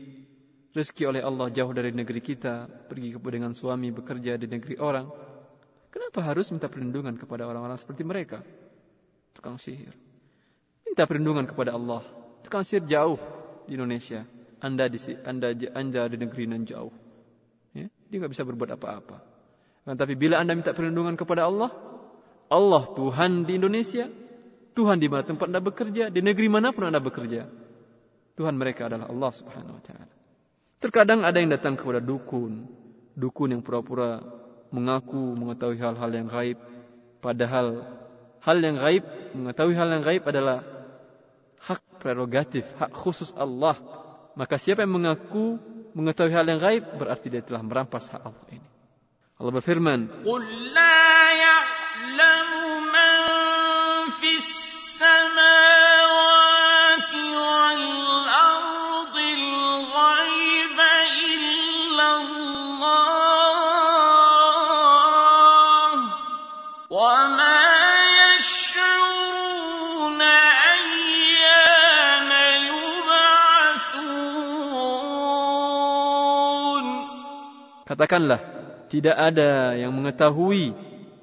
rezeki 0.73 1.05
oleh 1.11 1.23
Allah 1.23 1.53
jauh 1.53 1.75
dari 1.75 1.93
negeri 1.93 2.23
kita, 2.23 2.65
pergi 2.89 3.13
dengan 3.13 3.53
suami 3.53 3.93
bekerja 3.93 4.41
di 4.41 4.49
negeri 4.49 4.81
orang, 4.81 5.07
kenapa 5.93 6.25
harus 6.25 6.49
minta 6.55 6.71
perlindungan 6.71 7.19
kepada 7.21 7.45
orang-orang 7.45 7.77
seperti 7.77 8.03
mereka? 8.07 8.41
Tukang 9.37 9.61
sihir. 9.61 9.93
Minta 10.87 11.05
perlindungan 11.05 11.45
kepada 11.45 11.77
Allah. 11.77 12.01
Tukang 12.41 12.65
sihir 12.65 12.89
jauh 12.89 13.21
di 13.69 13.77
Indonesia. 13.77 14.25
Anda 14.63 14.87
di 14.87 14.99
Anda 15.27 15.53
Anda 15.75 16.03
di 16.07 16.17
negeri 16.17 16.47
nan 16.47 16.65
jauh. 16.65 17.02
Dia 18.13 18.21
nggak 18.21 18.33
bisa 18.37 18.45
berbuat 18.45 18.77
apa-apa. 18.77 19.17
Kan, 19.89 19.97
tapi 19.97 20.13
bila 20.21 20.37
Anda 20.37 20.53
minta 20.53 20.77
perlindungan 20.77 21.17
kepada 21.17 21.49
Allah, 21.49 21.73
Allah 22.53 22.85
Tuhan 22.93 23.49
di 23.49 23.57
Indonesia, 23.57 24.05
Tuhan 24.77 25.01
di 25.01 25.09
mana 25.09 25.25
tempat 25.25 25.49
Anda 25.49 25.65
bekerja, 25.65 26.13
di 26.13 26.21
negeri 26.21 26.53
mana 26.53 26.77
pun 26.77 26.93
Anda 26.93 27.01
bekerja. 27.01 27.49
Tuhan 28.37 28.53
mereka 28.61 28.93
adalah 28.93 29.09
Allah 29.09 29.33
Subhanahu 29.33 29.81
wa 29.81 29.83
taala. 29.83 30.13
Terkadang 30.77 31.25
ada 31.25 31.41
yang 31.41 31.49
datang 31.49 31.73
kepada 31.73 32.05
dukun, 32.05 32.69
dukun 33.17 33.57
yang 33.57 33.65
pura-pura 33.65 34.21
mengaku 34.69 35.33
mengetahui 35.33 35.81
hal-hal 35.81 36.11
yang 36.13 36.29
gaib, 36.29 36.61
padahal 37.25 37.81
hal 38.45 38.59
yang 38.61 38.77
gaib, 38.77 39.09
mengetahui 39.33 39.73
hal 39.73 39.89
yang 39.89 40.05
gaib 40.05 40.25
adalah 40.29 40.61
hak 41.65 41.81
prerogatif, 41.97 42.69
hak 42.77 42.93
khusus 42.93 43.33
Allah. 43.41 43.81
Maka 44.37 44.61
siapa 44.61 44.85
yang 44.85 45.01
mengaku 45.01 45.57
mengetahui 45.93 46.33
hal 46.33 46.47
yang 46.49 46.61
gaib 46.61 46.85
berarti 46.97 47.29
dia 47.33 47.43
telah 47.45 47.63
merampas 47.65 48.09
hak 48.13 48.23
Allah 48.25 48.47
ini. 48.53 48.69
Allah 49.41 49.53
berfirman, 49.59 50.01
"Qul 50.23 50.45
la 50.77 51.09
ya'lamu 51.35 52.65
man 52.93 53.17
fis 54.21 54.49
samaa'i 55.01 56.02
Katakanlah, 77.93 78.41
tidak 78.89 79.13
ada 79.13 79.77
yang 79.77 79.93
mengetahui 79.93 80.73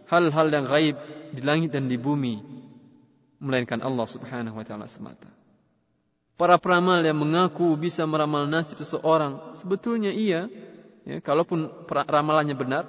hal-hal 0.06 0.48
yang 0.54 0.70
gaib 0.70 1.02
di 1.34 1.42
langit 1.42 1.74
dan 1.74 1.90
di 1.90 1.98
bumi 1.98 2.46
melainkan 3.42 3.82
Allah 3.82 4.06
Subhanahu 4.06 4.54
wa 4.54 4.62
taala 4.62 4.86
semata. 4.86 5.26
Para 6.38 6.62
peramal 6.62 7.02
yang 7.02 7.18
mengaku 7.18 7.74
bisa 7.74 8.06
meramal 8.06 8.46
nasib 8.46 8.78
seseorang, 8.86 9.58
sebetulnya 9.58 10.14
iya, 10.14 10.46
ya, 11.10 11.18
kalaupun 11.26 11.90
ramalannya 11.90 12.54
benar, 12.54 12.86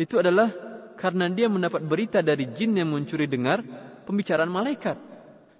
itu 0.00 0.16
adalah 0.16 0.48
karena 0.96 1.28
dia 1.28 1.52
mendapat 1.52 1.84
berita 1.84 2.24
dari 2.24 2.48
jin 2.48 2.72
yang 2.72 2.88
mencuri 2.88 3.28
dengar 3.28 3.60
pembicaraan 4.08 4.48
malaikat. 4.48 4.96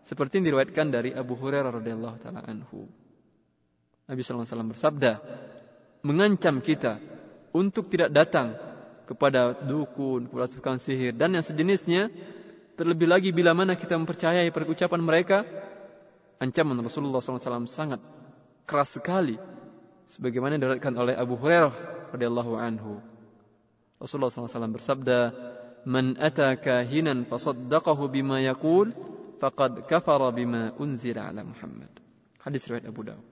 Seperti 0.01 0.41
yang 0.41 0.49
diriwayatkan 0.49 0.89
dari 0.89 1.13
Abu 1.13 1.37
Hurairah 1.37 1.77
radhiyallahu 1.77 2.17
taala 2.25 2.41
anhu. 2.41 2.89
Nabi 4.09 4.25
sallallahu 4.25 4.49
alaihi 4.49 4.57
wasallam 4.57 4.73
bersabda, 4.73 5.13
mengancam 6.09 6.65
kita 6.65 7.20
untuk 7.51 7.91
tidak 7.91 8.11
datang 8.15 8.55
kepada 9.11 9.59
dukun, 9.59 10.31
kepada 10.31 10.47
tukang 10.47 10.79
sihir 10.79 11.11
dan 11.15 11.35
yang 11.35 11.43
sejenisnya. 11.43 12.15
Terlebih 12.79 13.11
lagi 13.11 13.31
bila 13.35 13.53
mana 13.53 13.77
kita 13.77 13.99
mempercayai 13.99 14.49
perucapan 14.55 15.01
mereka, 15.05 15.45
ancaman 16.41 16.81
Rasulullah 16.81 17.21
SAW 17.21 17.69
sangat 17.69 18.01
keras 18.65 18.97
sekali. 18.97 19.37
Sebagaimana 20.09 20.57
diriwayatkan 20.57 20.95
oleh 20.97 21.15
Abu 21.15 21.37
Hurairah 21.37 21.75
radhiyallahu 22.17 22.57
anhu. 22.57 23.05
Rasulullah 24.01 24.33
SAW 24.33 24.73
bersabda, 24.73 25.19
"Man 25.85 26.17
ata 26.17 26.57
kahinan 26.57 27.29
fasaddaqahu 27.29 28.09
bima 28.09 28.41
yaqul, 28.41 28.97
faqad 29.39 29.85
kafara 29.85 30.33
bima 30.33 30.73
unzila 30.81 31.29
ala 31.29 31.45
Muhammad." 31.45 31.93
Hadis 32.41 32.65
riwayat 32.65 32.89
Abu 32.89 33.05
Dawud. 33.05 33.27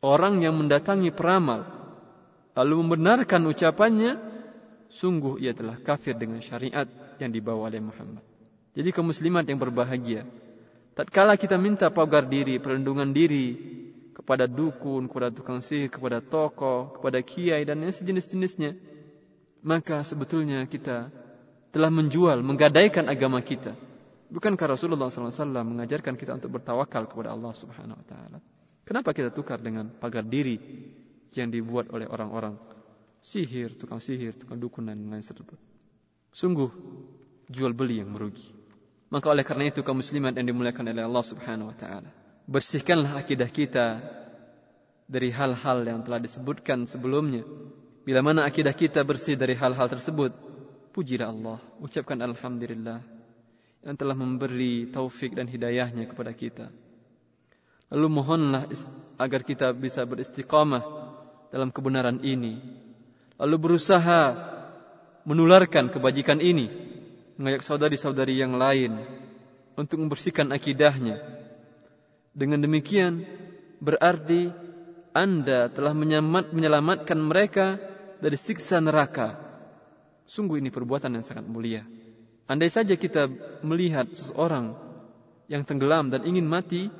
Orang 0.00 0.40
yang 0.40 0.56
mendatangi 0.56 1.12
peramal 1.12 1.75
lalu 2.56 2.74
membenarkan 2.82 3.44
ucapannya, 3.44 4.16
sungguh 4.88 5.36
ia 5.44 5.52
telah 5.52 5.76
kafir 5.76 6.16
dengan 6.16 6.40
syariat 6.40 6.88
yang 7.20 7.28
dibawa 7.28 7.68
oleh 7.68 7.84
Muhammad. 7.84 8.24
Jadi 8.72 8.88
kaum 8.92 9.12
muslimat 9.12 9.44
yang 9.44 9.60
berbahagia, 9.60 10.24
tatkala 10.96 11.36
kita 11.36 11.60
minta 11.60 11.92
pagar 11.92 12.24
diri, 12.24 12.56
perlindungan 12.56 13.12
diri 13.12 13.56
kepada 14.16 14.48
dukun, 14.48 15.08
kepada 15.08 15.28
tukang 15.28 15.60
sihir, 15.60 15.92
kepada 15.92 16.24
tokoh, 16.24 16.96
kepada 16.96 17.20
kiai 17.20 17.68
dan 17.68 17.84
yang 17.84 17.92
sejenis-jenisnya, 17.92 18.76
maka 19.60 20.00
sebetulnya 20.04 20.64
kita 20.64 21.12
telah 21.72 21.92
menjual, 21.92 22.40
menggadaikan 22.40 23.12
agama 23.12 23.44
kita. 23.44 23.76
Bukankah 24.26 24.74
Rasulullah 24.74 25.12
SAW 25.12 25.62
mengajarkan 25.62 26.18
kita 26.18 26.34
untuk 26.34 26.58
bertawakal 26.58 27.06
kepada 27.06 27.36
Allah 27.36 27.52
Subhanahu 27.52 28.00
Wa 28.00 28.06
Taala? 28.08 28.38
Kenapa 28.82 29.12
kita 29.12 29.30
tukar 29.30 29.60
dengan 29.60 29.92
pagar 29.92 30.24
diri 30.24 30.58
yang 31.42 31.52
dibuat 31.52 31.92
oleh 31.92 32.08
orang-orang 32.08 32.56
sihir, 33.26 33.74
tukang 33.74 33.98
sihir, 33.98 34.38
tukang 34.38 34.62
dukun 34.62 34.86
dan 34.86 35.02
lain 35.02 35.24
sebagainya. 35.24 35.60
Sungguh 36.30 36.70
jual 37.50 37.74
beli 37.74 37.98
yang 37.98 38.14
merugi. 38.14 38.54
Maka 39.10 39.30
oleh 39.30 39.46
karena 39.46 39.70
itu 39.70 39.86
kaum 39.86 40.02
muslimat 40.02 40.34
yang 40.34 40.50
dimuliakan 40.50 40.90
oleh 40.90 41.04
Allah 41.06 41.24
Subhanahu 41.24 41.70
wa 41.70 41.76
taala, 41.78 42.10
bersihkanlah 42.50 43.18
akidah 43.22 43.50
kita 43.50 43.86
dari 45.06 45.30
hal-hal 45.30 45.86
yang 45.86 46.02
telah 46.02 46.18
disebutkan 46.18 46.90
sebelumnya. 46.90 47.46
Bila 48.02 48.22
mana 48.22 48.46
akidah 48.46 48.74
kita 48.74 49.02
bersih 49.06 49.38
dari 49.38 49.54
hal-hal 49.54 49.86
tersebut, 49.86 50.34
pujilah 50.90 51.30
Allah, 51.30 51.58
ucapkan 51.78 52.18
alhamdulillah 52.18 53.02
yang 53.86 53.94
telah 53.94 54.18
memberi 54.18 54.90
taufik 54.90 55.38
dan 55.38 55.46
hidayahnya 55.46 56.10
kepada 56.10 56.34
kita. 56.34 56.66
Lalu 57.94 58.08
mohonlah 58.10 58.66
agar 59.14 59.46
kita 59.46 59.70
bisa 59.70 60.02
beristiqamah 60.02 61.05
dalam 61.50 61.70
kebenaran 61.70 62.22
ini. 62.22 62.58
Lalu 63.36 63.56
berusaha 63.60 64.34
menularkan 65.26 65.92
kebajikan 65.92 66.40
ini. 66.40 66.70
Mengajak 67.36 67.68
saudari-saudari 67.68 68.40
yang 68.40 68.56
lain 68.56 68.96
untuk 69.76 70.00
membersihkan 70.00 70.48
akidahnya. 70.56 71.20
Dengan 72.32 72.64
demikian 72.64 73.28
berarti 73.80 74.48
Anda 75.12 75.68
telah 75.68 75.92
menyelamatkan 76.52 77.16
mereka 77.20 77.76
dari 78.20 78.36
siksa 78.40 78.80
neraka. 78.80 79.36
Sungguh 80.24 80.58
ini 80.58 80.72
perbuatan 80.72 81.12
yang 81.12 81.24
sangat 81.24 81.44
mulia. 81.44 81.84
Andai 82.46 82.70
saja 82.70 82.94
kita 82.94 83.28
melihat 83.62 84.10
seseorang 84.14 84.74
yang 85.46 85.62
tenggelam 85.62 86.10
dan 86.10 86.22
ingin 86.26 86.46
mati, 86.46 86.90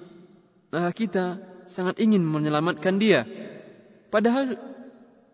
maka 0.71 0.91
kita 0.91 1.25
sangat 1.67 1.99
ingin 1.99 2.23
menyelamatkan 2.23 2.99
dia. 2.99 3.27
Padahal 4.17 4.57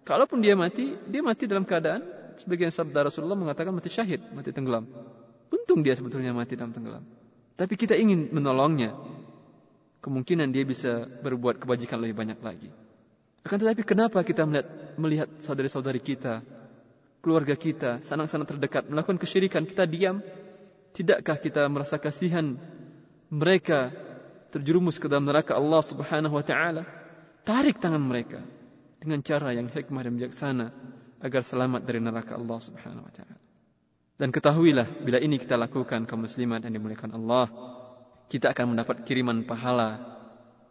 kalaupun 0.02 0.42
dia 0.42 0.58
mati, 0.58 0.98
dia 1.06 1.22
mati 1.22 1.46
dalam 1.46 1.62
keadaan 1.62 2.02
sebagian 2.34 2.74
sabda 2.74 3.06
Rasulullah 3.06 3.38
mengatakan 3.38 3.70
mati 3.70 3.86
syahid, 3.86 4.18
mati 4.34 4.50
tenggelam. 4.50 4.90
Untung 5.54 5.86
dia 5.86 5.94
sebetulnya 5.94 6.34
mati 6.34 6.58
dalam 6.58 6.74
tenggelam. 6.74 7.06
Tapi 7.54 7.78
kita 7.78 7.94
ingin 7.94 8.34
menolongnya. 8.34 8.98
Kemungkinan 10.02 10.50
dia 10.50 10.66
bisa 10.66 11.06
berbuat 11.06 11.62
kebajikan 11.62 12.02
lebih 12.02 12.26
banyak 12.26 12.42
lagi. 12.42 12.74
Akan 13.46 13.62
tetapi 13.62 13.86
kenapa 13.86 14.18
kita 14.26 14.42
melihat, 14.42 14.66
melihat 14.98 15.28
saudari-saudari 15.38 16.02
kita, 16.02 16.42
keluarga 17.22 17.54
kita, 17.54 18.02
sanak-sanak 18.02 18.50
terdekat 18.50 18.90
melakukan 18.90 19.14
kesyirikan, 19.22 19.62
kita 19.62 19.86
diam? 19.86 20.18
Tidakkah 20.90 21.38
kita 21.38 21.70
merasa 21.70 22.02
kasihan 22.02 22.58
mereka 23.30 23.94
terjerumus 24.50 24.98
ke 24.98 25.06
dalam 25.06 25.30
neraka 25.30 25.54
Allah 25.54 25.86
Subhanahu 25.86 26.34
wa 26.34 26.42
taala? 26.42 26.82
Tarik 27.46 27.78
tangan 27.78 28.02
mereka 28.02 28.42
dengan 29.02 29.18
cara 29.26 29.50
yang 29.50 29.66
hikmah 29.66 30.06
dan 30.06 30.14
bijaksana 30.14 30.66
agar 31.18 31.42
selamat 31.42 31.82
dari 31.82 31.98
neraka 31.98 32.38
Allah 32.38 32.58
Subhanahu 32.62 33.02
wa 33.02 33.12
taala. 33.12 33.38
Dan 34.14 34.30
ketahuilah 34.30 35.02
bila 35.02 35.18
ini 35.18 35.42
kita 35.42 35.58
lakukan 35.58 36.06
kaum 36.06 36.22
muslimat 36.22 36.62
yang 36.62 36.78
dimuliakan 36.78 37.18
Allah, 37.18 37.50
kita 38.30 38.54
akan 38.54 38.78
mendapat 38.78 39.02
kiriman 39.02 39.42
pahala 39.42 39.98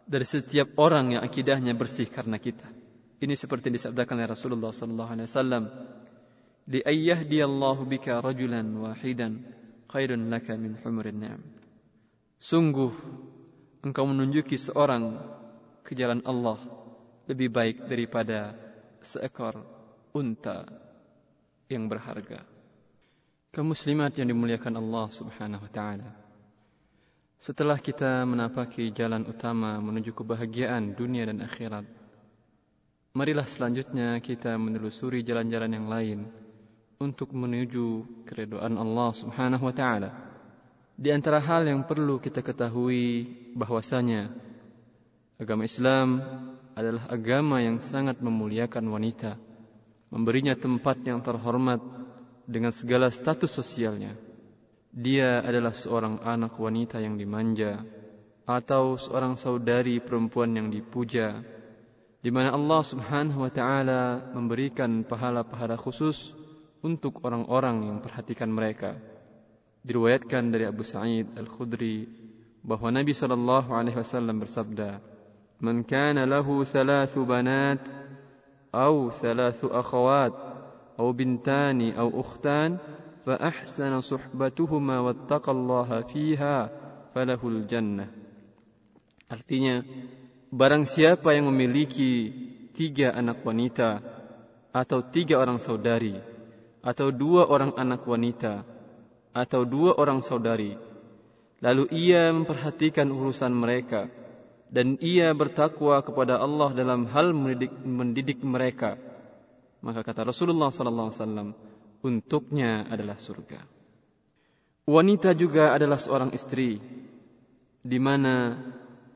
dari 0.08 0.24
setiap 0.24 0.72
orang 0.80 1.20
yang 1.20 1.22
akidahnya 1.22 1.76
bersih 1.76 2.08
karena 2.08 2.40
kita. 2.40 2.64
Ini 3.20 3.36
seperti 3.36 3.68
disabdakan 3.68 4.18
oleh 4.18 4.28
Rasulullah 4.32 4.72
sallallahu 4.72 5.10
alaihi 5.12 5.28
wasallam, 5.28 5.64
"Li 6.72 6.80
ayyahdiyallahu 6.80 7.84
bika 7.84 8.24
rajulan 8.24 8.66
wahidan 8.80 9.44
khairun 9.92 10.32
laka 10.32 10.56
min 10.56 10.80
humurin 10.80 11.20
ni'am." 11.20 11.42
Sungguh 12.40 12.90
engkau 13.84 14.04
menunjuki 14.08 14.56
seorang 14.56 15.20
ke 15.86 15.94
jalan 15.94 16.24
Allah 16.26 16.81
lebih 17.26 17.48
baik 17.52 17.76
daripada 17.86 18.54
seekor 19.02 19.60
unta 20.14 20.66
yang 21.70 21.88
berharga 21.88 22.52
kaum 23.52 23.68
muslimat 23.68 24.16
yang 24.16 24.32
dimuliakan 24.32 24.80
Allah 24.80 25.12
Subhanahu 25.12 25.68
wa 25.68 25.68
taala. 25.68 26.08
Setelah 27.36 27.76
kita 27.76 28.24
menapaki 28.24 28.88
jalan 28.96 29.28
utama 29.28 29.76
menuju 29.76 30.16
kebahagiaan 30.16 30.96
dunia 30.96 31.28
dan 31.28 31.44
akhirat, 31.44 31.84
marilah 33.12 33.44
selanjutnya 33.44 34.16
kita 34.24 34.56
menelusuri 34.56 35.20
jalan-jalan 35.20 35.68
yang 35.68 35.84
lain 35.84 36.18
untuk 36.96 37.36
menuju 37.36 38.24
keridhaan 38.24 38.80
Allah 38.80 39.10
Subhanahu 39.12 39.68
wa 39.68 39.74
taala. 39.76 40.16
Di 40.96 41.12
antara 41.12 41.36
hal 41.36 41.68
yang 41.68 41.84
perlu 41.84 42.24
kita 42.24 42.40
ketahui 42.40 43.28
bahwasanya 43.52 44.32
agama 45.36 45.68
Islam 45.68 46.24
adalah 46.72 47.08
agama 47.08 47.60
yang 47.60 47.80
sangat 47.80 48.20
memuliakan 48.20 48.84
wanita, 48.88 49.36
memberinya 50.12 50.56
tempat 50.56 51.00
yang 51.04 51.20
terhormat 51.20 51.80
dengan 52.48 52.72
segala 52.72 53.08
status 53.08 53.52
sosialnya. 53.52 54.16
Dia 54.92 55.40
adalah 55.40 55.72
seorang 55.72 56.20
anak 56.20 56.56
wanita 56.60 57.00
yang 57.00 57.16
dimanja 57.16 57.80
atau 58.44 59.00
seorang 59.00 59.40
saudari 59.40 60.02
perempuan 60.02 60.52
yang 60.52 60.68
dipuja 60.68 61.40
di 62.22 62.30
mana 62.30 62.54
Allah 62.54 62.82
Subhanahu 62.86 63.42
wa 63.42 63.50
taala 63.50 64.30
memberikan 64.30 65.02
pahala-pahala 65.02 65.74
khusus 65.74 66.30
untuk 66.78 67.18
orang-orang 67.26 67.90
yang 67.90 67.98
perhatikan 67.98 68.46
mereka. 68.46 68.94
Diriwayatkan 69.82 70.54
dari 70.54 70.62
Abu 70.70 70.86
Sa'id 70.86 71.26
Al-Khudri 71.34 72.06
bahwa 72.62 72.94
Nabi 72.94 73.10
sallallahu 73.10 73.74
alaihi 73.74 73.98
wasallam 73.98 74.38
bersabda, 74.38 75.02
"Man 75.61 75.83
kana 75.83 76.29
lahu 76.29 76.61
thalathu 76.61 77.25
banat 77.25 77.81
aw 78.73 79.09
thalathu 79.09 79.73
akhawat 79.73 80.57
أو 80.99 81.13
بنتان 81.13 81.93
أو 81.93 82.09
أختان 82.19 82.77
فأحسن 83.25 84.01
صحبتهما 84.01 84.99
واتقى 84.99 85.51
الله 85.51 85.89
فيها 86.01 86.57
فله 87.15 87.41
الجنة 87.43 88.07
Artinya, 89.27 89.83
barang 90.55 90.87
siapa 90.87 91.35
yang 91.35 91.51
memiliki 91.51 92.31
tiga 92.71 93.11
anak 93.11 93.43
wanita, 93.43 93.99
atau 94.71 95.03
tiga 95.03 95.35
orang 95.35 95.59
saudari, 95.59 96.15
atau 96.79 97.11
dua 97.11 97.43
orang 97.51 97.75
anak 97.75 98.07
wanita, 98.07 98.63
atau 99.35 99.67
dua 99.67 99.99
orang 99.99 100.23
saudari, 100.23 100.79
lalu 101.59 101.91
ia 101.91 102.31
memperhatikan 102.31 103.11
urusan 103.11 103.51
mereka, 103.51 104.07
dan 104.72 104.96
ia 105.04 105.36
bertakwa 105.36 106.00
kepada 106.00 106.40
Allah 106.40 106.72
dalam 106.72 107.04
hal 107.12 107.36
mendidik, 107.36 107.76
mendidik 107.84 108.40
mereka, 108.40 108.96
maka 109.84 110.00
kata 110.00 110.32
Rasulullah 110.32 110.72
sallallahu 110.72 111.12
alaihi 111.12 111.20
wasallam, 111.20 111.48
untuknya 112.00 112.88
adalah 112.88 113.20
surga. 113.20 113.60
Wanita 114.88 115.36
juga 115.36 115.76
adalah 115.76 116.00
seorang 116.00 116.32
istri 116.32 116.80
di 117.84 117.98
mana 118.00 118.56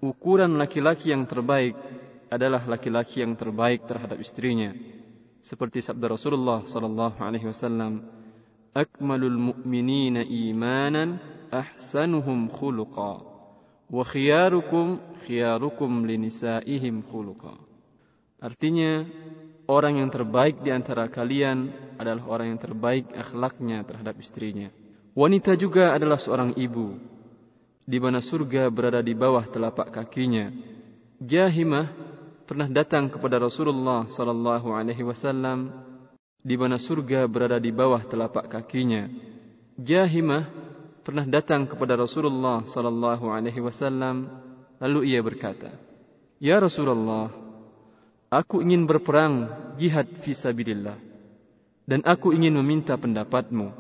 ukuran 0.05 0.61
laki-laki 0.61 1.11
yang 1.11 1.25
terbaik 1.25 1.73
adalah 2.29 2.61
laki-laki 2.69 3.25
yang 3.25 3.33
terbaik 3.33 3.89
terhadap 3.89 4.21
istrinya. 4.21 4.77
Seperti 5.41 5.81
sabda 5.81 6.13
Rasulullah 6.13 6.69
sallallahu 6.69 7.17
alaihi 7.17 7.49
wasallam, 7.49 8.05
"Akmalul 8.77 9.41
mu'minina 9.41 10.21
imanan 10.21 11.17
ahsanuhum 11.49 12.53
khuluqa 12.53 13.36
wa 13.91 14.05
khiyarukum 14.05 15.01
khiyarukum 15.27 16.07
linisaihim 16.07 17.07
khuluqa." 17.07 17.57
Artinya, 18.43 19.09
orang 19.67 20.05
yang 20.05 20.11
terbaik 20.13 20.61
di 20.63 20.71
antara 20.71 21.09
kalian 21.09 21.73
adalah 21.97 22.25
orang 22.29 22.55
yang 22.55 22.61
terbaik 22.61 23.09
akhlaknya 23.17 23.83
terhadap 23.83 24.15
istrinya. 24.21 24.69
Wanita 25.17 25.57
juga 25.57 25.97
adalah 25.97 26.21
seorang 26.21 26.53
ibu, 26.61 27.01
di 27.89 27.99
mana 28.03 28.21
surga 28.21 28.69
berada 28.69 29.01
di 29.01 29.17
bawah 29.17 29.47
telapak 29.49 29.89
kakinya. 29.89 30.53
Jahimah 31.17 31.89
pernah 32.45 32.69
datang 32.69 33.09
kepada 33.09 33.41
Rasulullah 33.41 34.05
sallallahu 34.05 34.77
alaihi 34.77 35.01
wasallam 35.01 35.73
di 36.45 36.55
mana 36.55 36.79
surga 36.79 37.27
berada 37.27 37.59
di 37.59 37.73
bawah 37.73 38.05
telapak 38.05 38.47
kakinya. 38.47 39.09
Jahimah 39.81 40.66
pernah 41.07 41.23
datang 41.23 41.71
kepada 41.71 41.95
Rasulullah 41.95 42.67
sallallahu 42.67 43.31
alaihi 43.31 43.63
wasallam 43.63 44.27
lalu 44.83 45.15
ia 45.15 45.23
berkata, 45.23 45.71
"Ya 46.43 46.59
Rasulullah, 46.59 47.47
Aku 48.27 48.59
ingin 48.59 48.91
berperang 48.91 49.47
jihad 49.79 50.11
fisabilillah 50.19 50.99
dan 51.87 52.03
aku 52.03 52.35
ingin 52.35 52.59
meminta 52.59 52.99
pendapatmu. 52.99 53.71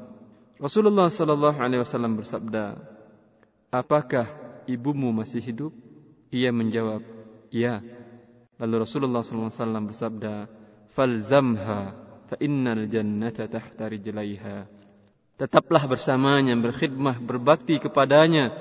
Rasulullah 0.62 1.10
sallallahu 1.10 1.58
alaihi 1.58 1.82
wasallam 1.82 2.14
bersabda, 2.14 2.78
"Apakah 3.74 4.30
ibumu 4.70 5.10
masih 5.10 5.42
hidup?" 5.42 5.74
Ia 6.30 6.54
menjawab, 6.54 7.02
"Ya." 7.50 7.82
Lalu 8.62 8.86
Rasulullah 8.86 9.26
sallallahu 9.26 9.50
alaihi 9.50 9.60
wasallam 9.66 9.84
bersabda, 9.90 10.34
"Falzamha 10.94 11.80
fa 12.30 12.36
innal 12.38 12.86
jannata 12.86 13.50
tahta 13.50 13.90
rijlaiha." 13.90 14.75
Tetaplah 15.36 15.84
bersamanya 15.84 16.56
berkhidmah 16.56 17.20
berbakti 17.20 17.76
kepadanya 17.76 18.56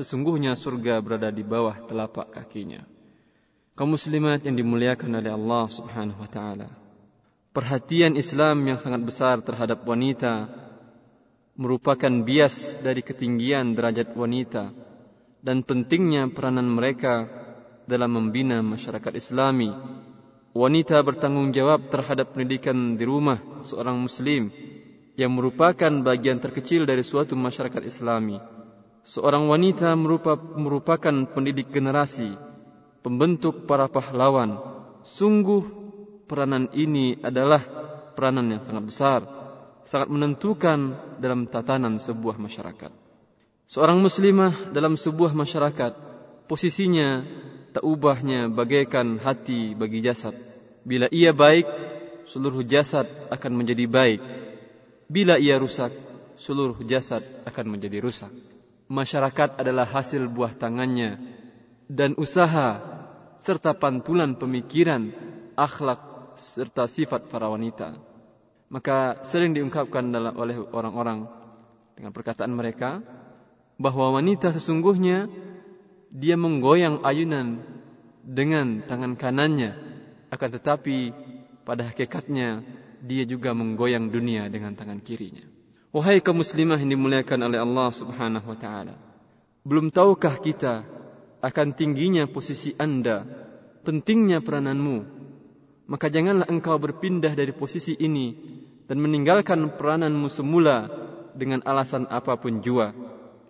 sesungguhnya 0.00 0.56
surga 0.56 0.98
berada 1.04 1.28
di 1.28 1.44
bawah 1.44 1.76
telapak 1.84 2.32
kakinya 2.32 2.88
kaum 3.74 3.98
muslimat 3.98 4.38
yang 4.46 4.54
dimuliakan 4.54 5.18
oleh 5.18 5.34
Allah 5.34 5.66
Subhanahu 5.66 6.22
wa 6.22 6.30
taala. 6.30 6.70
Perhatian 7.54 8.14
Islam 8.18 8.66
yang 8.66 8.78
sangat 8.78 9.02
besar 9.02 9.42
terhadap 9.42 9.82
wanita 9.86 10.50
merupakan 11.54 12.10
bias 12.22 12.78
dari 12.82 13.02
ketinggian 13.02 13.78
derajat 13.78 14.14
wanita 14.14 14.74
dan 15.42 15.62
pentingnya 15.62 16.30
peranan 16.34 16.66
mereka 16.66 17.30
dalam 17.86 18.14
membina 18.14 18.58
masyarakat 18.62 19.12
Islami. 19.14 19.70
Wanita 20.54 21.02
bertanggung 21.02 21.50
jawab 21.50 21.90
terhadap 21.90 22.30
pendidikan 22.30 22.94
di 22.94 23.02
rumah 23.02 23.42
seorang 23.66 23.98
muslim 23.98 24.54
yang 25.14 25.30
merupakan 25.34 25.90
bagian 26.02 26.42
terkecil 26.42 26.86
dari 26.86 27.06
suatu 27.06 27.38
masyarakat 27.38 27.82
Islami. 27.86 28.38
Seorang 29.04 29.46
wanita 29.46 29.92
merupakan 30.56 31.14
pendidik 31.30 31.70
generasi 31.70 32.34
pembentuk 33.04 33.68
para 33.68 33.86
pahlawan. 33.86 34.58
Sungguh 35.04 35.60
peranan 36.24 36.72
ini 36.72 37.20
adalah 37.20 37.60
peranan 38.16 38.48
yang 38.48 38.64
sangat 38.64 38.84
besar, 38.88 39.20
sangat 39.84 40.08
menentukan 40.08 40.96
dalam 41.20 41.44
tatanan 41.44 42.00
sebuah 42.00 42.40
masyarakat. 42.40 42.88
Seorang 43.68 44.00
muslimah 44.00 44.72
dalam 44.72 44.96
sebuah 44.96 45.36
masyarakat, 45.36 45.92
posisinya 46.48 47.24
tak 47.76 47.84
ubahnya 47.84 48.48
bagaikan 48.48 49.20
hati 49.20 49.76
bagi 49.76 50.00
jasad. 50.00 50.32
Bila 50.84 51.12
ia 51.12 51.36
baik, 51.36 51.68
seluruh 52.24 52.64
jasad 52.64 53.04
akan 53.28 53.52
menjadi 53.52 53.84
baik. 53.84 54.43
Bila 55.14 55.38
ia 55.38 55.62
rusak, 55.62 55.94
seluruh 56.34 56.82
jasad 56.82 57.22
akan 57.46 57.78
menjadi 57.78 58.02
rusak. 58.02 58.34
Masyarakat 58.90 59.62
adalah 59.62 59.86
hasil 59.86 60.26
buah 60.26 60.58
tangannya 60.58 61.22
dan 61.86 62.18
usaha 62.18 62.82
serta 63.38 63.78
pantulan 63.78 64.34
pemikiran, 64.34 65.14
akhlak 65.54 66.34
serta 66.34 66.90
sifat 66.90 67.30
para 67.30 67.46
wanita. 67.46 67.94
Maka 68.74 69.22
sering 69.22 69.54
diungkapkan 69.54 70.02
oleh 70.34 70.58
orang-orang 70.74 71.30
dengan 71.94 72.10
perkataan 72.10 72.50
mereka 72.50 72.98
bahwa 73.78 74.18
wanita 74.18 74.50
sesungguhnya 74.50 75.30
dia 76.10 76.34
menggoyang 76.34 77.06
ayunan 77.06 77.62
dengan 78.26 78.82
tangan 78.82 79.14
kanannya 79.14 79.78
akan 80.34 80.48
tetapi 80.58 81.14
pada 81.62 81.86
hakikatnya 81.86 82.66
dia 83.04 83.28
juga 83.28 83.52
menggoyang 83.52 84.08
dunia 84.08 84.48
dengan 84.48 84.72
tangan 84.72 85.04
kirinya. 85.04 85.44
Wahai 85.92 86.24
kaum 86.24 86.40
muslimah 86.40 86.80
yang 86.80 86.96
dimuliakan 86.96 87.40
oleh 87.44 87.60
Allah 87.60 87.88
Subhanahu 87.92 88.48
wa 88.48 88.58
taala. 88.58 88.96
Belum 89.62 89.92
tahukah 89.92 90.40
kita 90.40 90.82
akan 91.44 91.76
tingginya 91.76 92.24
posisi 92.24 92.72
Anda, 92.80 93.22
pentingnya 93.84 94.40
perananmu? 94.40 95.04
Maka 95.84 96.08
janganlah 96.08 96.48
engkau 96.48 96.80
berpindah 96.80 97.36
dari 97.36 97.52
posisi 97.52 97.92
ini 98.00 98.32
dan 98.88 98.98
meninggalkan 99.04 99.76
perananmu 99.76 100.32
semula 100.32 100.88
dengan 101.36 101.60
alasan 101.68 102.08
apa 102.08 102.40
pun 102.40 102.64
jua. 102.64 102.96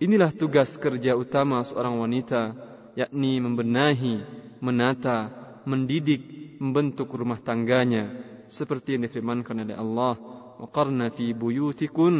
Inilah 0.02 0.34
tugas 0.34 0.74
kerja 0.74 1.14
utama 1.14 1.62
seorang 1.62 2.02
wanita, 2.02 2.58
yakni 2.98 3.38
membenahi, 3.38 4.26
menata, 4.58 5.30
mendidik, 5.62 6.58
membentuk 6.58 7.14
rumah 7.14 7.38
tangganya 7.38 8.33
seperti 8.48 8.96
yang 8.98 9.06
difirmankan 9.08 9.64
oleh 9.64 9.76
Allah 9.76 10.14
waqarna 10.60 11.10
fi 11.10 11.34
buyutikun 11.34 12.14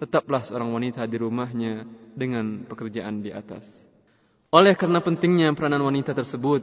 tetaplah 0.00 0.42
seorang 0.42 0.72
wanita 0.72 1.06
di 1.06 1.16
rumahnya 1.20 1.84
dengan 2.14 2.66
pekerjaan 2.66 3.20
di 3.20 3.30
atas. 3.30 3.82
Oleh 4.54 4.78
karena 4.78 5.02
pentingnya 5.02 5.50
peranan 5.52 5.82
wanita 5.82 6.14
tersebut 6.14 6.62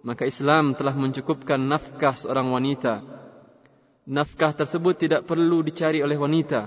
maka 0.00 0.24
Islam 0.24 0.72
telah 0.72 0.96
mencukupkan 0.96 1.60
nafkah 1.60 2.16
seorang 2.16 2.48
wanita. 2.48 3.04
Nafkah 4.08 4.56
tersebut 4.56 4.96
tidak 4.96 5.28
perlu 5.28 5.60
dicari 5.60 6.00
oleh 6.00 6.16
wanita 6.16 6.66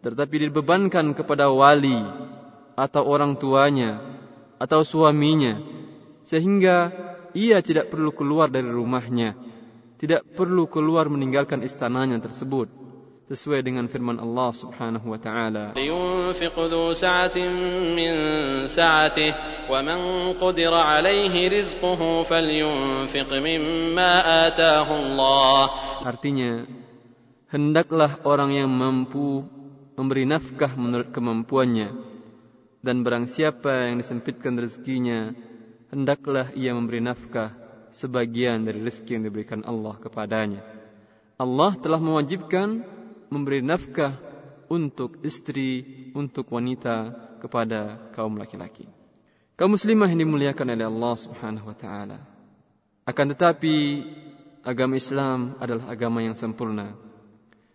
tetapi 0.00 0.48
dibebankan 0.48 1.12
kepada 1.12 1.52
wali 1.52 2.00
atau 2.76 3.02
orang 3.04 3.36
tuanya 3.36 4.00
atau 4.56 4.80
suaminya 4.80 5.60
sehingga 6.24 6.92
ia 7.36 7.60
tidak 7.60 7.92
perlu 7.92 8.12
keluar 8.12 8.48
dari 8.48 8.68
rumahnya 8.68 9.49
tidak 9.99 10.27
perlu 10.35 10.67
keluar 10.67 11.07
meninggalkan 11.07 11.63
istananya 11.63 12.19
tersebut 12.19 12.67
sesuai 13.25 13.65
dengan 13.65 13.89
firman 13.89 14.21
Allah 14.21 14.53
Subhanahu 14.53 15.09
wa 15.09 15.17
taala. 15.17 15.73
لينفق 15.73 16.53
ذو 16.53 16.93
سعة 16.93 17.37
من 17.97 18.13
سعته 18.69 19.31
ومن 19.65 19.99
قدر 20.37 20.73
عليه 20.73 21.33
رزقه 21.49 22.01
فلينفق 22.23 23.29
مما 23.33 24.11
آتاه 24.47 24.87
الله. 24.89 25.61
Artinya, 26.05 26.69
hendaklah 27.49 28.21
orang 28.21 28.53
yang 28.53 28.69
mampu 28.69 29.41
memberi 29.97 30.29
nafkah 30.29 30.77
menurut 30.77 31.09
kemampuannya 31.09 31.89
dan 32.85 33.01
barang 33.01 33.25
siapa 33.25 33.89
yang 33.89 33.97
disempitkan 33.97 34.53
rezekinya 34.59 35.33
hendaklah 35.89 36.53
ia 36.53 36.75
memberi 36.77 37.01
nafkah 37.01 37.58
sebagian 37.90 38.66
dari 38.66 38.80
rezeki 38.82 39.18
yang 39.20 39.24
diberikan 39.26 39.60
Allah 39.66 39.94
kepadanya. 39.98 40.62
Allah 41.40 41.72
telah 41.78 42.00
mewajibkan 42.02 42.82
memberi 43.30 43.62
nafkah 43.62 44.18
untuk 44.70 45.18
istri, 45.26 46.10
untuk 46.14 46.50
wanita 46.50 47.14
kepada 47.42 48.10
kaum 48.14 48.38
laki-laki. 48.38 48.86
Kaum 49.58 49.74
muslimah 49.74 50.08
yang 50.08 50.24
dimuliakan 50.24 50.72
oleh 50.72 50.86
Allah 50.86 51.14
Subhanahu 51.16 51.66
wa 51.68 51.76
taala. 51.76 52.18
Akan 53.04 53.28
tetapi 53.32 54.06
agama 54.64 54.96
Islam 54.96 55.56
adalah 55.58 55.90
agama 55.90 56.20
yang 56.20 56.36
sempurna 56.36 56.94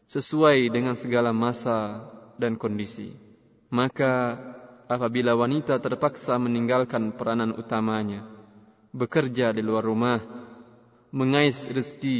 sesuai 0.06 0.70
dengan 0.70 0.94
segala 0.94 1.34
masa 1.34 2.06
dan 2.38 2.56
kondisi. 2.56 3.14
Maka 3.74 4.38
apabila 4.86 5.34
wanita 5.34 5.82
terpaksa 5.82 6.38
meninggalkan 6.38 7.14
peranan 7.18 7.58
utamanya, 7.58 8.35
bekerja 8.96 9.52
di 9.52 9.60
luar 9.60 9.84
rumah, 9.84 10.24
mengais 11.12 11.68
rezeki 11.68 12.20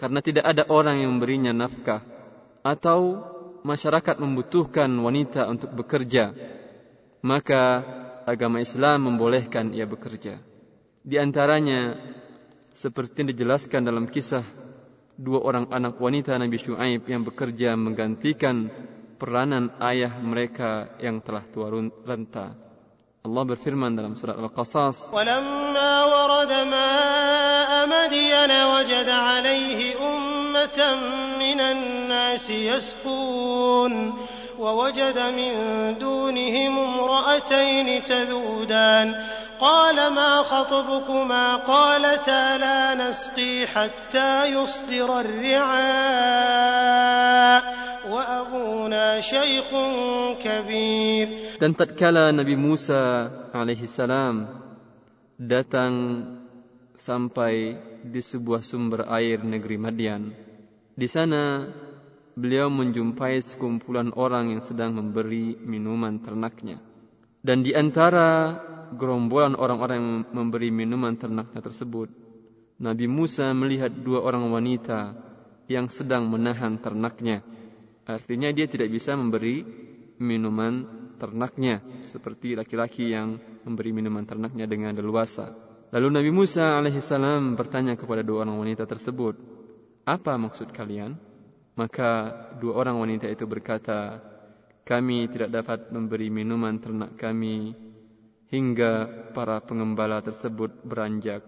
karena 0.00 0.24
tidak 0.24 0.48
ada 0.48 0.64
orang 0.72 1.04
yang 1.04 1.20
memberinya 1.20 1.52
nafkah 1.52 2.00
atau 2.64 3.20
masyarakat 3.60 4.16
membutuhkan 4.16 4.88
wanita 4.88 5.44
untuk 5.44 5.76
bekerja, 5.76 6.32
maka 7.20 7.84
agama 8.24 8.64
Islam 8.64 9.12
membolehkan 9.12 9.76
ia 9.76 9.84
bekerja. 9.84 10.40
Di 11.04 11.16
antaranya 11.20 11.96
seperti 12.72 13.24
yang 13.24 13.30
dijelaskan 13.34 13.82
dalam 13.84 14.06
kisah 14.08 14.44
dua 15.18 15.42
orang 15.42 15.66
anak 15.74 15.98
wanita 15.98 16.38
Nabi 16.38 16.56
Shu'aib 16.56 17.10
yang 17.10 17.26
bekerja 17.26 17.74
menggantikan 17.74 18.70
peranan 19.18 19.74
ayah 19.82 20.14
mereka 20.22 20.94
yang 21.02 21.18
telah 21.18 21.42
tua 21.50 21.74
renta. 22.06 22.67
الله 23.26 23.42
بفرمان 23.42 23.96
دلم 23.96 24.14
سورة 24.14 24.32
القصاص. 24.32 25.10
ولما 25.12 26.04
ورد 26.04 26.52
ماء 26.52 27.70
مدين 27.94 28.52
وجد 28.72 29.08
عليه 29.08 29.78
أم 30.06 30.17
من 31.38 31.60
الناس 31.60 32.50
يسقون 32.50 34.14
ووجد 34.58 35.18
من 35.18 35.52
دونهم 35.98 36.78
امرأتين 36.78 38.04
تذودان 38.04 39.14
قال 39.60 40.12
ما 40.12 40.42
خطبكما 40.42 41.56
قالتا 41.56 42.58
لا 42.58 42.94
نسقي 42.94 43.66
حتى 43.66 44.46
يصدر 44.54 45.20
الرعاء 45.20 45.78
وأبونا 48.10 49.20
شيخ 49.20 49.74
كبير. 50.42 51.28
Dan 51.58 51.74
tatkala 51.74 52.30
Nabi 52.34 52.54
Musa 52.54 53.30
alaihi 53.54 53.86
salam 53.90 54.46
datang 55.38 56.22
sampai 56.98 57.78
di 58.02 58.22
sebuah 58.22 58.62
sumber 58.62 59.06
air 59.10 59.42
negeri 59.42 59.78
Madian, 59.78 60.34
Di 60.98 61.06
sana 61.06 61.62
beliau 62.34 62.66
menjumpai 62.74 63.38
sekumpulan 63.38 64.10
orang 64.18 64.50
yang 64.50 64.58
sedang 64.58 64.98
memberi 64.98 65.54
minuman 65.54 66.18
ternaknya. 66.18 66.82
Dan 67.38 67.62
di 67.62 67.70
antara 67.70 68.58
gerombolan 68.98 69.54
orang-orang 69.54 69.98
yang 70.02 70.10
memberi 70.34 70.74
minuman 70.74 71.14
ternaknya 71.14 71.62
tersebut, 71.62 72.10
Nabi 72.82 73.06
Musa 73.06 73.54
melihat 73.54 73.94
dua 73.94 74.26
orang 74.26 74.50
wanita 74.50 75.14
yang 75.70 75.86
sedang 75.86 76.26
menahan 76.26 76.82
ternaknya. 76.82 77.46
Artinya 78.02 78.50
dia 78.50 78.66
tidak 78.66 78.90
bisa 78.90 79.14
memberi 79.14 79.62
minuman 80.18 80.82
ternaknya 81.14 81.78
seperti 82.02 82.58
laki-laki 82.58 83.14
yang 83.14 83.38
memberi 83.62 83.94
minuman 83.94 84.26
ternaknya 84.26 84.66
dengan 84.66 84.98
leluasa. 84.98 85.54
Lalu 85.94 86.08
Nabi 86.10 86.30
Musa 86.34 86.74
alaihissalam 86.74 87.54
bertanya 87.54 87.94
kepada 87.94 88.26
dua 88.26 88.42
orang 88.42 88.58
wanita 88.58 88.82
tersebut, 88.82 89.57
apa 90.08 90.40
maksud 90.40 90.72
kalian? 90.72 91.20
Maka 91.76 92.32
dua 92.56 92.80
orang 92.80 92.96
wanita 92.96 93.28
itu 93.28 93.44
berkata, 93.44 94.24
kami 94.88 95.28
tidak 95.28 95.52
dapat 95.52 95.92
memberi 95.92 96.32
minuman 96.32 96.80
ternak 96.80 97.20
kami 97.20 97.76
hingga 98.48 99.04
para 99.36 99.60
pengembala 99.60 100.24
tersebut 100.24 100.80
beranjak 100.80 101.44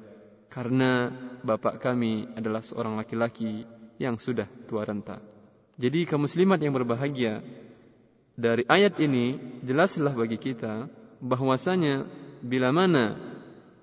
karena 0.52 1.08
bapak 1.40 1.80
kami 1.80 2.28
adalah 2.36 2.61
seorang 2.61 3.00
laki-laki 3.00 3.64
yang 3.96 4.20
sudah 4.20 4.44
tua 4.68 4.84
renta. 4.84 5.24
Jadi 5.80 6.04
kaum 6.04 6.28
muslimat 6.28 6.61
yang 6.61 6.76
berbahagia, 6.76 7.40
dari 8.36 8.68
ayat 8.68 9.00
ini 9.00 9.40
jelaslah 9.64 10.12
bagi 10.12 10.36
kita 10.36 10.92
bahwasanya 11.24 12.04
bila 12.44 12.68
mana 12.76 13.16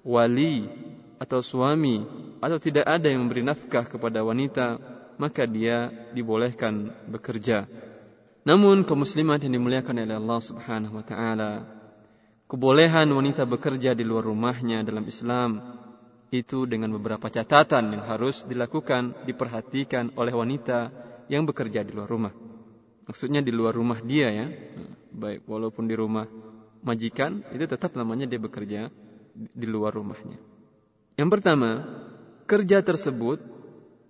wali 0.06 0.70
atau 1.18 1.42
suami 1.42 2.06
atau 2.38 2.58
tidak 2.62 2.86
ada 2.86 3.10
yang 3.10 3.26
memberi 3.26 3.42
nafkah 3.46 3.86
kepada 3.86 4.22
wanita, 4.22 4.78
maka 5.18 5.44
dia 5.50 5.90
dibolehkan 6.14 6.94
bekerja. 7.10 7.66
Namun 8.48 8.88
kaum 8.88 9.04
muslimat 9.04 9.44
yang 9.44 9.60
dimuliakan 9.60 10.08
oleh 10.08 10.16
Allah 10.16 10.40
Subhanahu 10.40 11.02
wa 11.02 11.06
taala, 11.06 11.52
kebolehan 12.48 13.12
wanita 13.12 13.44
bekerja 13.44 13.92
di 13.92 14.08
luar 14.08 14.24
rumahnya 14.30 14.88
dalam 14.88 15.04
Islam 15.04 15.60
itu 16.32 16.68
dengan 16.68 16.92
beberapa 16.96 17.28
catatan 17.28 17.92
yang 17.92 18.04
harus 18.08 18.48
dilakukan, 18.48 19.28
diperhatikan 19.28 20.16
oleh 20.16 20.32
wanita 20.32 20.92
yang 21.28 21.44
bekerja 21.44 21.84
di 21.84 21.92
luar 21.92 22.08
rumah. 22.08 22.34
Maksudnya 23.08 23.40
di 23.40 23.56
luar 23.56 23.76
rumah 23.76 24.00
dia 24.04 24.32
ya. 24.32 24.48
Baik 25.12 25.48
walaupun 25.48 25.88
di 25.88 25.96
rumah 25.96 26.28
majikan, 26.84 27.44
itu 27.56 27.64
tetap 27.68 27.96
namanya 27.96 28.28
dia 28.28 28.40
bekerja 28.40 28.92
di 29.36 29.68
luar 29.68 29.96
rumahnya. 29.96 30.40
Yang 31.18 31.30
pertama, 31.40 31.70
kerja 32.48 32.80
tersebut 32.80 33.44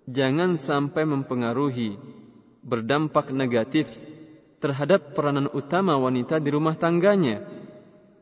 jangan 0.06 0.56
sampai 0.56 1.04
mempengaruhi 1.04 1.98
berdampak 2.62 3.34
negatif 3.34 3.92
terhadap 4.62 5.18
peranan 5.18 5.50
utama 5.52 5.98
wanita 5.98 6.38
di 6.38 6.50
rumah 6.54 6.78
tangganya, 6.78 7.46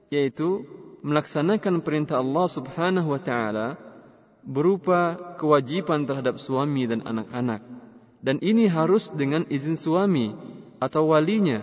yaitu 0.09 0.63
melaksanakan 1.05 1.85
perintah 1.85 2.19
Allah 2.23 2.47
Subhanahu 2.49 3.13
wa 3.13 3.21
taala 3.21 3.67
berupa 4.45 5.35
kewajiban 5.37 6.07
terhadap 6.07 6.41
suami 6.41 6.87
dan 6.89 7.05
anak-anak. 7.05 7.61
Dan 8.25 8.41
ini 8.41 8.65
harus 8.65 9.13
dengan 9.13 9.45
izin 9.45 9.77
suami 9.77 10.33
atau 10.81 11.13
walinya 11.13 11.61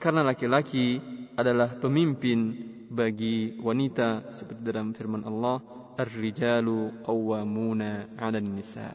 karena 0.00 0.24
laki-laki 0.24 1.04
adalah 1.36 1.76
pemimpin 1.76 2.56
bagi 2.88 3.60
wanita 3.60 4.32
seperti 4.32 4.64
dalam 4.64 4.96
firman 4.96 5.22
Allah 5.28 5.77
Ar-rijalu 5.98 7.02
qawwamuna 7.02 8.06
'alan 8.14 8.46
nisa. 8.54 8.94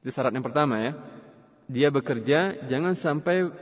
Itu 0.00 0.08
syarat 0.08 0.32
yang 0.32 0.42
pertama 0.42 0.80
ya. 0.80 0.92
Dia 1.68 1.88
bekerja 1.92 2.64
jangan 2.66 2.96
sampai 2.96 3.52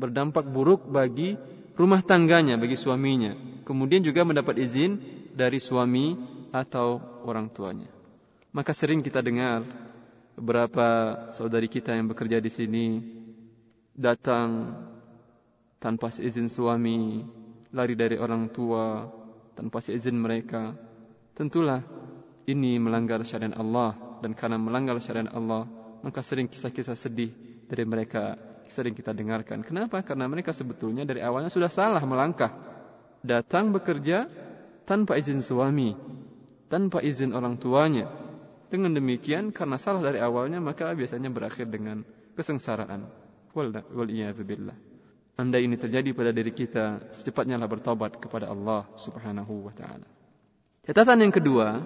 berdampak 0.00 0.48
buruk 0.48 0.88
bagi 0.88 1.36
rumah 1.76 2.00
tangganya, 2.02 2.58
bagi 2.58 2.74
suaminya. 2.74 3.36
Kemudian 3.62 4.02
juga 4.02 4.24
mendapat 4.24 4.58
izin 4.58 4.98
dari 5.36 5.60
suami 5.60 6.16
atau 6.50 7.02
orang 7.26 7.50
tuanya. 7.50 7.90
Maka 8.54 8.70
sering 8.70 9.02
kita 9.02 9.18
dengar 9.18 9.66
beberapa 10.38 10.86
saudari 11.34 11.66
kita 11.66 11.94
yang 11.94 12.10
bekerja 12.10 12.38
di 12.38 12.50
sini 12.50 12.86
datang 13.94 14.74
tanpa 15.78 16.10
izin 16.10 16.50
suami, 16.50 17.22
lari 17.74 17.94
dari 17.94 18.18
orang 18.18 18.50
tua 18.50 19.10
tanpa 19.54 19.82
izin 19.82 20.18
mereka. 20.18 20.74
Tentulah 21.34 21.82
ini 22.44 22.76
melanggar 22.76 23.20
syariat 23.24 23.56
Allah 23.56 23.96
dan 24.20 24.36
karena 24.36 24.60
melanggar 24.60 24.96
syariat 25.00 25.32
Allah, 25.32 25.64
maka 26.04 26.20
sering 26.20 26.48
kisah-kisah 26.48 26.96
sedih 26.96 27.32
dari 27.64 27.84
mereka 27.88 28.36
sering 28.68 28.92
kita 28.96 29.12
dengarkan. 29.12 29.64
Kenapa? 29.64 30.00
Karena 30.04 30.28
mereka 30.28 30.52
sebetulnya 30.52 31.04
dari 31.04 31.20
awalnya 31.20 31.52
sudah 31.52 31.68
salah 31.68 32.00
melangkah. 32.04 32.52
Datang 33.24 33.72
bekerja 33.72 34.28
tanpa 34.84 35.16
izin 35.16 35.40
suami, 35.40 35.96
tanpa 36.68 37.00
izin 37.00 37.32
orang 37.32 37.56
tuanya. 37.56 38.08
Dengan 38.68 38.90
demikian, 38.96 39.54
karena 39.54 39.78
salah 39.78 40.02
dari 40.02 40.18
awalnya, 40.18 40.58
maka 40.58 40.90
biasanya 40.92 41.30
berakhir 41.30 41.70
dengan 41.70 42.02
kesengsaraan. 42.34 43.06
Wal 43.54 43.70
billah. 43.70 44.76
Anda 45.34 45.58
ini 45.62 45.78
terjadi 45.78 46.10
pada 46.10 46.30
diri 46.34 46.50
kita, 46.50 47.10
secepatnya 47.10 47.58
lah 47.58 47.70
bertobat 47.70 48.18
kepada 48.18 48.50
Allah 48.50 48.86
Subhanahu 48.98 49.70
wa 49.70 49.74
taala. 49.74 50.06
Catatan 50.84 51.26
yang 51.26 51.34
kedua, 51.34 51.80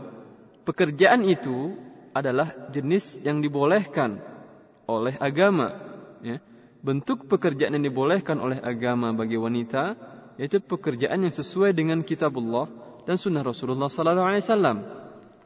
pekerjaan 0.68 1.24
itu 1.24 1.72
adalah 2.12 2.68
jenis 2.68 3.16
yang 3.24 3.40
dibolehkan 3.40 4.20
oleh 4.84 5.16
agama, 5.16 5.72
ya. 6.20 6.36
Bentuk 6.78 7.26
pekerjaan 7.26 7.74
yang 7.74 7.84
dibolehkan 7.88 8.38
oleh 8.38 8.60
agama 8.60 9.10
bagi 9.10 9.34
wanita 9.34 9.98
yaitu 10.38 10.62
pekerjaan 10.62 11.26
yang 11.26 11.34
sesuai 11.34 11.74
dengan 11.74 12.06
kitabullah 12.06 12.70
dan 13.02 13.18
sunnah 13.18 13.42
Rasulullah 13.42 13.90
sallallahu 13.90 14.28
alaihi 14.30 14.44
wasallam. 14.46 14.78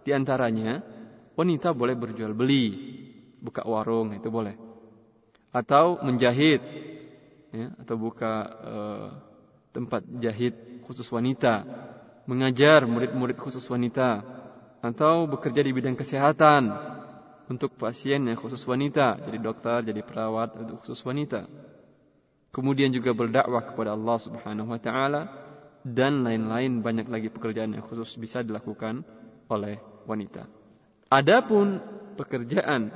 Di 0.05 0.13
antaranya 0.13 0.85
wanita 1.33 1.73
boleh 1.73 1.97
berjual 1.97 2.37
beli, 2.37 2.77
buka 3.41 3.65
warung 3.65 4.13
itu 4.13 4.29
boleh. 4.29 4.53
Atau 5.49 6.05
menjahit 6.05 6.61
ya, 7.49 7.73
atau 7.81 7.97
buka 7.97 8.33
uh, 8.61 9.09
tempat 9.73 10.05
jahit 10.21 10.85
khusus 10.85 11.09
wanita, 11.09 11.65
mengajar 12.29 12.85
murid-murid 12.85 13.41
khusus 13.41 13.65
wanita 13.73 14.42
atau 14.83 15.31
bekerja 15.31 15.63
di 15.63 15.71
bidang 15.71 15.95
kesehatan 15.95 16.75
untuk 17.47 17.79
pasien 17.79 18.27
yang 18.27 18.35
khusus 18.35 18.61
wanita, 18.67 19.23
jadi 19.23 19.39
dokter, 19.39 19.87
jadi 19.87 20.03
perawat 20.03 20.59
untuk 20.59 20.83
khusus 20.83 20.99
wanita. 21.07 21.47
Kemudian 22.53 22.93
juga 22.93 23.15
berdakwah 23.17 23.65
kepada 23.65 23.95
Allah 23.97 24.19
Subhanahu 24.19 24.69
wa 24.75 24.81
taala 24.83 25.31
dan 25.87 26.27
lain-lain 26.27 26.83
banyak 26.83 27.07
lagi 27.09 27.31
pekerjaan 27.31 27.79
yang 27.79 27.87
khusus 27.87 28.19
bisa 28.19 28.43
dilakukan 28.43 29.07
oleh 29.49 29.79
wanita. 30.05 30.51
Adapun 31.09 31.81
pekerjaan 32.19 32.91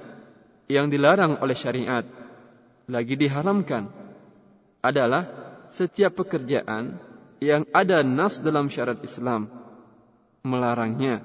yang 0.67 0.91
dilarang 0.91 1.39
oleh 1.39 1.55
syariat 1.55 2.05
lagi 2.87 3.15
diharamkan 3.15 3.91
adalah 4.83 5.27
setiap 5.71 6.15
pekerjaan 6.23 6.99
yang 7.43 7.67
ada 7.75 8.01
nas 8.07 8.39
dalam 8.39 8.71
syariat 8.71 8.99
Islam 9.03 9.51
melarangnya. 10.47 11.21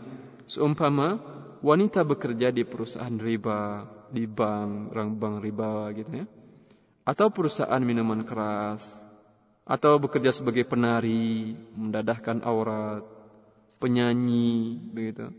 Seumpama 0.52 1.16
wanita 1.64 2.04
bekerja 2.04 2.52
di 2.52 2.68
perusahaan 2.68 3.16
riba, 3.16 3.88
di 4.12 4.28
bank, 4.28 4.92
bank 4.92 5.36
riba 5.40 5.96
gitu 5.96 6.12
ya. 6.12 6.28
Atau 7.08 7.32
perusahaan 7.32 7.80
minuman 7.80 8.20
keras, 8.28 8.84
atau 9.64 9.96
bekerja 9.96 10.36
sebagai 10.36 10.68
penari, 10.68 11.56
mendadahkan 11.56 12.44
aurat, 12.44 13.08
penyanyi, 13.80 14.76
begitu 14.92 15.32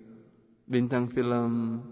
bintang 0.72 1.10
film, 1.12 1.84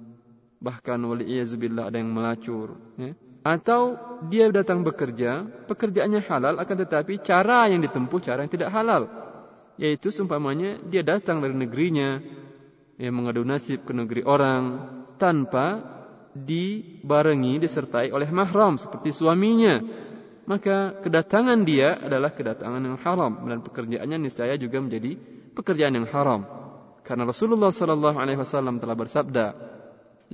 bahkan 0.62 0.96
waliyazubillah 1.04 1.92
ada 1.92 2.00
yang 2.00 2.16
melacur. 2.16 2.80
Ya. 2.96 3.12
Atau 3.44 3.96
dia 4.28 4.48
datang 4.48 4.80
bekerja, 4.84 5.44
pekerjaannya 5.68 6.20
halal 6.24 6.54
akan 6.60 6.76
tetapi 6.84 7.20
cara 7.24 7.68
yang 7.68 7.84
ditempuh 7.84 8.20
cara 8.24 8.44
yang 8.44 8.52
tidak 8.52 8.72
halal. 8.72 9.08
Yaitu 9.80 10.12
seumpamanya 10.12 10.80
dia 10.88 11.00
datang 11.00 11.40
dari 11.40 11.56
negerinya, 11.56 12.20
yang 13.00 13.16
mengadu 13.16 13.42
nasib 13.42 13.88
ke 13.88 13.96
negeri 13.96 14.22
orang 14.28 14.92
tanpa 15.16 15.80
dibarengi 16.36 17.58
disertai 17.58 18.12
oleh 18.12 18.28
mahram 18.30 18.76
seperti 18.76 19.10
suaminya 19.10 19.80
maka 20.44 21.00
kedatangan 21.00 21.64
dia 21.64 21.96
adalah 21.96 22.30
kedatangan 22.30 22.82
yang 22.84 22.98
haram 23.00 23.32
dan 23.48 23.64
pekerjaannya 23.64 24.18
niscaya 24.20 24.54
juga 24.60 24.78
menjadi 24.78 25.16
pekerjaan 25.56 25.96
yang 25.96 26.06
haram 26.06 26.60
karena 27.10 27.24
Rasulullah 27.26 27.72
sallallahu 27.72 28.16
alaihi 28.20 28.40
wasallam 28.40 28.78
telah 28.78 28.96
bersabda, 28.96 29.46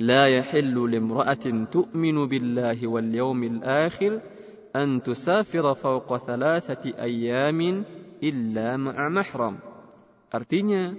"La 0.02 0.28
yahillu 0.28 0.90
limra'atin 0.90 1.70
tu'minu 1.70 2.26
billahi 2.26 2.84
wal 2.84 3.06
yawmil 3.06 3.62
akhir 3.62 4.20
an 4.74 5.00
tusafira 5.00 5.72
fawqa 5.72 6.20
thalathati 6.20 6.92
ayyamin 6.98 7.86
illa 8.20 8.76
ma'a 8.76 9.06
mahram." 9.08 9.62
Artinya, 10.28 10.92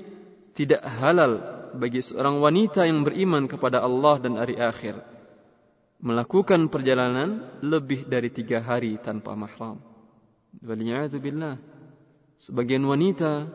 tidak 0.56 0.82
halal 0.82 1.57
bagi 1.76 2.00
seorang 2.00 2.40
wanita 2.40 2.88
yang 2.88 3.04
beriman 3.04 3.50
kepada 3.50 3.84
Allah 3.84 4.16
dan 4.22 4.40
hari 4.40 4.56
akhir 4.56 5.18
melakukan 5.98 6.70
perjalanan 6.70 7.60
lebih 7.66 8.06
dari 8.06 8.30
tiga 8.30 8.62
hari 8.62 9.02
tanpa 9.02 9.34
mahram. 9.34 9.82
Waliyahzubillah. 10.62 11.58
Sebagian 12.38 12.86
wanita 12.86 13.50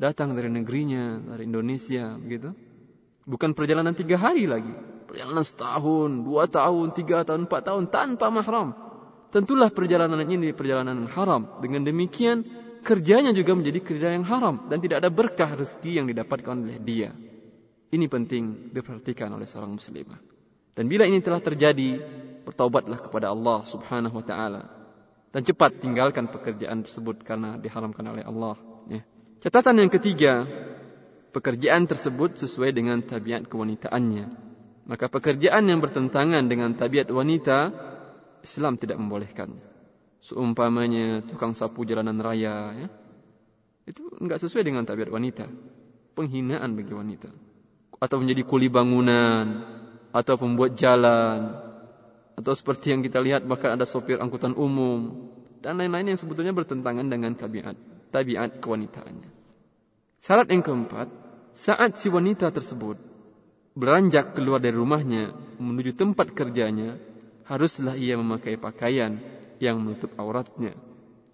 datang 0.00 0.32
dari 0.32 0.48
negerinya, 0.48 1.20
dari 1.20 1.44
Indonesia, 1.44 2.16
begitu. 2.16 2.56
Bukan 3.24 3.52
perjalanan 3.52 3.92
tiga 3.92 4.16
hari 4.20 4.48
lagi, 4.48 4.72
perjalanan 5.08 5.44
setahun, 5.44 6.24
dua 6.24 6.48
tahun, 6.48 6.92
tiga 6.96 7.24
tahun, 7.24 7.48
empat 7.48 7.62
tahun 7.68 7.84
tanpa 7.92 8.28
mahram. 8.32 8.72
Tentulah 9.28 9.68
perjalanan 9.68 10.24
ini 10.24 10.56
perjalanan 10.56 11.04
haram. 11.10 11.60
Dengan 11.60 11.84
demikian 11.84 12.44
kerjanya 12.84 13.32
juga 13.32 13.56
menjadi 13.56 13.80
kerja 13.80 14.08
yang 14.12 14.24
haram 14.28 14.68
dan 14.68 14.78
tidak 14.78 15.04
ada 15.04 15.10
berkah 15.10 15.56
rezeki 15.56 16.00
yang 16.00 16.06
didapatkan 16.08 16.54
oleh 16.54 16.78
dia. 16.80 17.10
Ini 17.94 18.10
penting 18.10 18.74
diperhatikan 18.74 19.30
oleh 19.30 19.46
seorang 19.46 19.78
muslimah. 19.78 20.18
Dan 20.74 20.90
bila 20.90 21.06
ini 21.06 21.22
telah 21.22 21.38
terjadi, 21.38 22.02
bertaubatlah 22.42 22.98
kepada 22.98 23.30
Allah 23.30 23.62
Subhanahu 23.70 24.18
wa 24.18 24.26
taala 24.26 24.62
dan 25.30 25.46
cepat 25.46 25.78
tinggalkan 25.78 26.26
pekerjaan 26.26 26.82
tersebut 26.82 27.22
karena 27.22 27.54
diharamkan 27.54 28.02
oleh 28.10 28.26
Allah, 28.26 28.58
ya. 28.90 29.02
Catatan 29.38 29.86
yang 29.86 29.90
ketiga, 29.94 30.42
pekerjaan 31.30 31.86
tersebut 31.86 32.34
sesuai 32.34 32.74
dengan 32.74 32.98
tabiat 32.98 33.46
kewanitaannya. 33.46 34.26
Maka 34.90 35.06
pekerjaan 35.06 35.70
yang 35.70 35.78
bertentangan 35.78 36.50
dengan 36.50 36.74
tabiat 36.74 37.10
wanita, 37.14 37.70
Islam 38.42 38.74
tidak 38.74 38.98
membolehkannya. 38.98 39.62
Seumpamanya 40.18 41.22
tukang 41.30 41.54
sapu 41.54 41.86
jalanan 41.86 42.18
raya, 42.18 42.74
ya, 42.74 42.88
itu 43.86 44.02
enggak 44.18 44.42
sesuai 44.42 44.66
dengan 44.66 44.82
tabiat 44.82 45.14
wanita. 45.14 45.46
Penghinaan 46.14 46.74
bagi 46.74 46.94
wanita. 46.94 47.53
Atau 48.04 48.20
menjadi 48.20 48.44
kuli 48.44 48.68
bangunan, 48.68 49.64
atau 50.12 50.36
pembuat 50.36 50.76
jalan, 50.76 51.56
atau 52.36 52.52
seperti 52.52 52.92
yang 52.92 53.00
kita 53.00 53.24
lihat 53.24 53.48
bahkan 53.48 53.72
ada 53.72 53.88
sopir 53.88 54.20
angkutan 54.20 54.52
umum, 54.52 55.32
dan 55.64 55.80
lain-lain 55.80 56.12
yang 56.12 56.20
sebetulnya 56.20 56.52
bertentangan 56.52 57.08
dengan 57.08 57.32
tabiat 57.32 57.72
tabiat 58.12 58.62
kewanitaannya. 58.62 59.30
Syarat 60.22 60.48
yang 60.54 60.62
keempat, 60.62 61.10
saat 61.56 61.98
si 61.98 62.06
wanita 62.12 62.54
tersebut 62.54 62.94
beranjak 63.74 64.38
keluar 64.38 64.62
dari 64.62 64.78
rumahnya 64.78 65.34
menuju 65.58 65.98
tempat 65.98 66.30
kerjanya, 66.30 66.94
haruslah 67.50 67.98
ia 67.98 68.14
memakai 68.14 68.54
pakaian 68.54 69.18
yang 69.58 69.82
menutup 69.82 70.14
auratnya. 70.14 70.78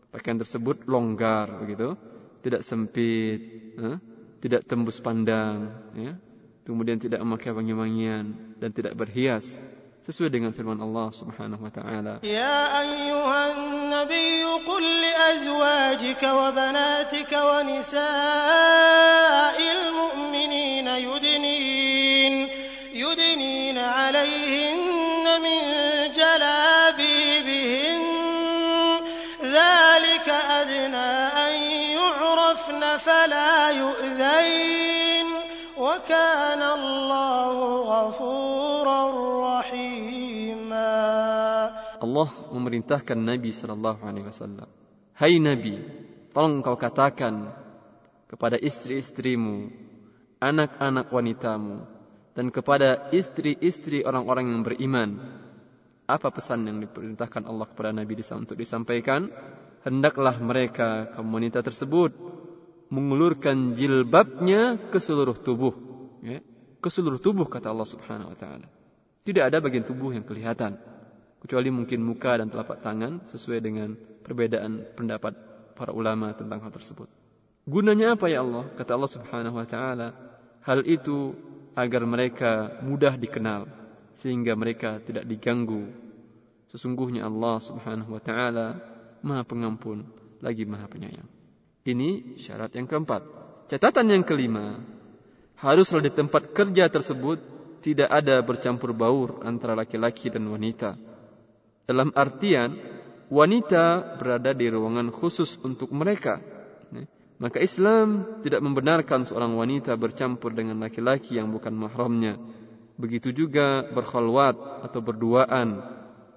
Pakaian 0.09 0.41
tersebut 0.41 0.89
longgar 0.89 1.53
begitu, 1.61 1.95
tidak 2.41 2.65
sempit, 2.65 3.41
eh, 3.77 3.99
tidak 4.41 4.65
tembus 4.65 4.99
pandang, 5.05 5.71
ya 5.93 6.17
kemudian 6.65 6.99
tidak 7.01 7.21
memakai 7.25 7.53
wangi-wangian 7.53 8.57
dan 8.61 8.71
tidak 8.73 8.95
berhias 8.97 9.49
sesuai 10.01 10.33
dengan 10.33 10.53
firman 10.57 10.81
Allah 10.81 11.13
Subhanahu 11.13 11.61
wa 11.61 11.73
taala. 11.73 12.25
Ya 12.25 12.73
ayyuhan 12.73 13.93
nabiy 13.93 14.45
qul 14.65 14.81
li 14.81 15.13
azwajika 15.13 16.29
wa 16.33 16.49
banatika 16.57 17.37
wa 17.45 17.61
nisa'il 17.69 17.93
mu'minina 19.93 20.97
yudninin 21.05 22.49
yudninin 22.97 23.77
'alayhinna 23.77 25.37
min 25.45 25.61
jalabibihin 26.17 28.01
dhalika 29.45 30.65
adna 30.65 31.29
an 31.45 31.55
yu'rafna 31.93 32.97
fala 32.97 33.69
yu'dhayn 33.77 35.00
وكان 36.00 36.62
الله 36.62 37.56
غفورا 37.84 39.02
رحيما 39.60 40.94
Allah 41.96 42.30
memerintahkan 42.52 43.18
Nabi 43.18 43.50
sallallahu 43.56 44.04
alaihi 44.04 44.28
wasallam, 44.28 44.68
"Hai 45.16 45.40
Nabi, 45.40 45.80
tolong 46.36 46.60
kau 46.60 46.76
katakan 46.76 47.50
kepada 48.28 48.60
istri-istrimu, 48.60 49.72
anak-anak 50.44 51.08
wanitamu, 51.10 51.88
dan 52.36 52.52
kepada 52.52 53.10
istri-istri 53.16 54.04
orang-orang 54.04 54.52
yang 54.52 54.62
beriman, 54.68 55.10
apa 56.06 56.28
pesan 56.30 56.68
yang 56.68 56.78
diperintahkan 56.84 57.48
Allah 57.48 57.66
kepada 57.72 57.96
Nabi 57.96 58.14
disa- 58.20 58.38
untuk 58.38 58.60
disampaikan? 58.60 59.32
Hendaklah 59.88 60.36
mereka 60.42 61.10
kaum 61.16 61.32
wanita 61.32 61.64
tersebut 61.64 62.12
mengulurkan 62.92 63.74
jilbabnya 63.74 64.78
ke 64.92 65.00
seluruh 65.02 65.38
tubuh, 65.38 65.74
ya, 66.21 66.41
ke 66.81 66.89
seluruh 66.89 67.21
tubuh 67.21 67.49
kata 67.49 67.73
Allah 67.73 67.89
Subhanahu 67.89 68.33
wa 68.33 68.39
taala. 68.39 68.69
Tidak 69.21 69.45
ada 69.45 69.61
bagian 69.61 69.85
tubuh 69.85 70.17
yang 70.17 70.25
kelihatan 70.25 70.81
kecuali 71.41 71.69
mungkin 71.73 72.05
muka 72.05 72.37
dan 72.37 72.49
telapak 72.53 72.85
tangan 72.85 73.25
sesuai 73.25 73.61
dengan 73.61 73.97
perbedaan 73.97 74.85
pendapat 74.97 75.33
para 75.77 75.93
ulama 75.93 76.33
tentang 76.37 76.61
hal 76.61 76.73
tersebut. 76.73 77.09
Gunanya 77.65 78.17
apa 78.17 78.29
ya 78.29 78.45
Allah? 78.45 78.69
Kata 78.77 78.97
Allah 78.97 79.13
Subhanahu 79.13 79.57
wa 79.57 79.67
taala, 79.69 80.09
hal 80.65 80.85
itu 80.85 81.37
agar 81.77 82.03
mereka 82.05 82.81
mudah 82.85 83.17
dikenal 83.17 83.69
sehingga 84.13 84.53
mereka 84.57 85.01
tidak 85.01 85.25
diganggu. 85.25 85.89
Sesungguhnya 86.69 87.25
Allah 87.25 87.57
Subhanahu 87.61 88.17
wa 88.17 88.23
taala 88.23 88.81
Maha 89.25 89.45
Pengampun 89.45 90.05
lagi 90.41 90.65
Maha 90.65 90.89
Penyayang. 90.89 91.29
Ini 91.85 92.37
syarat 92.37 92.77
yang 92.77 92.85
keempat. 92.85 93.25
Catatan 93.73 94.13
yang 94.13 94.25
kelima, 94.27 94.77
haruslah 95.61 96.01
di 96.01 96.13
tempat 96.13 96.57
kerja 96.57 96.89
tersebut 96.89 97.39
tidak 97.85 98.09
ada 98.09 98.41
bercampur 98.41 98.93
baur 98.97 99.45
antara 99.45 99.77
laki-laki 99.77 100.33
dan 100.33 100.49
wanita. 100.49 100.97
Dalam 101.85 102.13
artian 102.17 102.77
wanita 103.33 104.17
berada 104.21 104.53
di 104.53 104.67
ruangan 104.69 105.13
khusus 105.13 105.61
untuk 105.61 105.93
mereka. 105.93 106.41
Maka 107.41 107.57
Islam 107.57 108.41
tidak 108.45 108.61
membenarkan 108.61 109.25
seorang 109.25 109.57
wanita 109.57 109.97
bercampur 109.97 110.53
dengan 110.53 110.77
laki-laki 110.77 111.41
yang 111.41 111.49
bukan 111.49 111.73
mahramnya. 111.73 112.37
Begitu 113.01 113.33
juga 113.33 113.81
berkhalwat 113.97 114.85
atau 114.85 115.01
berduaan 115.01 115.81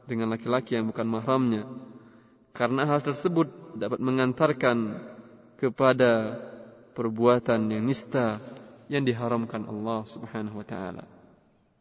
dengan 0.08 0.32
laki-laki 0.32 0.80
yang 0.80 0.88
bukan 0.88 1.04
mahramnya. 1.04 1.68
Karena 2.56 2.88
hal 2.88 3.04
tersebut 3.04 3.76
dapat 3.76 4.00
mengantarkan 4.00 4.96
kepada 5.60 6.40
perbuatan 6.96 7.68
yang 7.68 7.84
nista 7.84 8.40
yang 8.94 9.02
diharamkan 9.02 9.66
Allah 9.66 10.06
Subhanahu 10.06 10.62
wa 10.62 10.66
taala. 10.66 11.04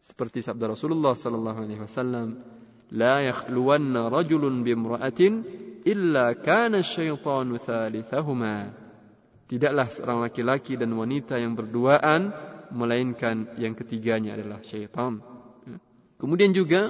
Seperti 0.00 0.40
sabda 0.40 0.72
Rasulullah 0.72 1.12
sallallahu 1.12 1.58
alaihi 1.60 1.84
wasallam, 1.84 2.40
لا 2.88 3.20
yakhluwanna 3.28 4.08
rajulun 4.08 4.64
bimra'atin 4.64 5.32
illa 5.84 6.32
كان 6.38 6.78
syaitanu 6.80 7.58
ثالثهما 7.58 8.56
Tidaklah 9.52 9.92
seorang 9.92 10.24
laki-laki 10.24 10.80
dan 10.80 10.96
wanita 10.96 11.36
yang 11.36 11.52
berduaan 11.52 12.32
melainkan 12.72 13.52
yang 13.60 13.76
ketiganya 13.76 14.32
adalah 14.32 14.64
syaitan. 14.64 15.20
Kemudian 16.16 16.56
juga 16.56 16.88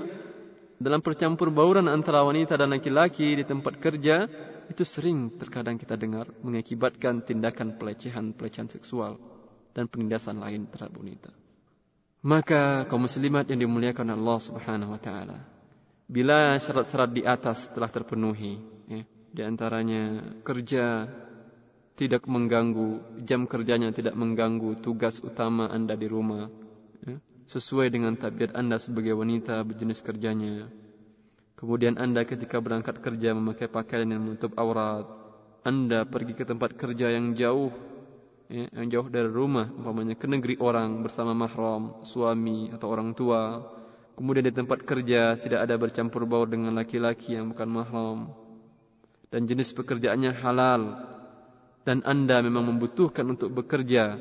dalam 0.78 1.02
percampur 1.02 1.50
bauran 1.50 1.90
antara 1.90 2.22
wanita 2.22 2.54
dan 2.54 2.70
laki-laki 2.70 3.34
di 3.34 3.42
tempat 3.42 3.82
kerja 3.82 4.30
itu 4.70 4.84
sering 4.86 5.34
terkadang 5.42 5.74
kita 5.74 5.98
dengar 5.98 6.30
mengakibatkan 6.38 7.26
tindakan 7.26 7.74
pelecehan-pelecehan 7.82 8.70
seksual 8.70 9.18
dan 9.72 9.88
penindasan 9.88 10.40
lain 10.40 10.68
terhadap 10.68 10.96
wanita. 10.96 11.32
Maka 12.22 12.86
kaum 12.86 13.02
muslimat 13.10 13.50
yang 13.50 13.66
dimuliakan 13.66 14.14
Allah 14.14 14.38
Subhanahu 14.38 14.94
wa 14.94 15.00
taala, 15.02 15.42
bila 16.06 16.54
syarat-syarat 16.54 17.10
di 17.10 17.26
atas 17.26 17.66
telah 17.74 17.90
terpenuhi, 17.90 18.62
ya, 18.86 19.02
di 19.08 19.42
antaranya 19.42 20.22
kerja 20.46 21.10
tidak 21.98 22.22
mengganggu, 22.30 23.20
jam 23.26 23.50
kerjanya 23.50 23.90
tidak 23.90 24.14
mengganggu 24.14 24.78
tugas 24.78 25.18
utama 25.18 25.66
Anda 25.66 25.98
di 25.98 26.06
rumah, 26.06 26.46
ya, 27.02 27.18
sesuai 27.50 27.90
dengan 27.90 28.14
tabiat 28.14 28.54
Anda 28.54 28.78
sebagai 28.78 29.18
wanita 29.18 29.58
berjenis 29.66 29.98
kerjanya. 29.98 30.70
Kemudian 31.58 31.98
Anda 31.98 32.22
ketika 32.22 32.62
berangkat 32.62 33.02
kerja 33.02 33.34
memakai 33.34 33.66
pakaian 33.66 34.06
yang 34.06 34.22
menutup 34.22 34.54
aurat, 34.54 35.10
Anda 35.66 36.06
pergi 36.06 36.38
ke 36.38 36.46
tempat 36.46 36.78
kerja 36.78 37.10
yang 37.10 37.34
jauh, 37.34 37.70
ya, 38.52 38.68
yang 38.76 38.86
jauh 38.92 39.08
dari 39.08 39.32
rumah, 39.32 39.72
umpamanya 39.72 40.12
ke 40.12 40.28
negeri 40.28 40.60
orang 40.60 41.00
bersama 41.00 41.32
mahram, 41.32 42.04
suami 42.04 42.68
atau 42.68 42.92
orang 42.92 43.16
tua, 43.16 43.64
Kemudian 44.12 44.44
di 44.44 44.52
tempat 44.52 44.84
kerja 44.84 45.40
tidak 45.40 45.64
ada 45.64 45.74
bercampur 45.80 46.28
baur 46.28 46.44
dengan 46.44 46.76
laki-laki 46.76 47.32
yang 47.32 47.56
bukan 47.56 47.68
mahram. 47.72 48.18
Dan 49.32 49.48
jenis 49.48 49.72
pekerjaannya 49.72 50.36
halal. 50.36 50.82
Dan 51.82 52.04
anda 52.04 52.44
memang 52.44 52.76
membutuhkan 52.76 53.24
untuk 53.24 53.50
bekerja. 53.56 54.20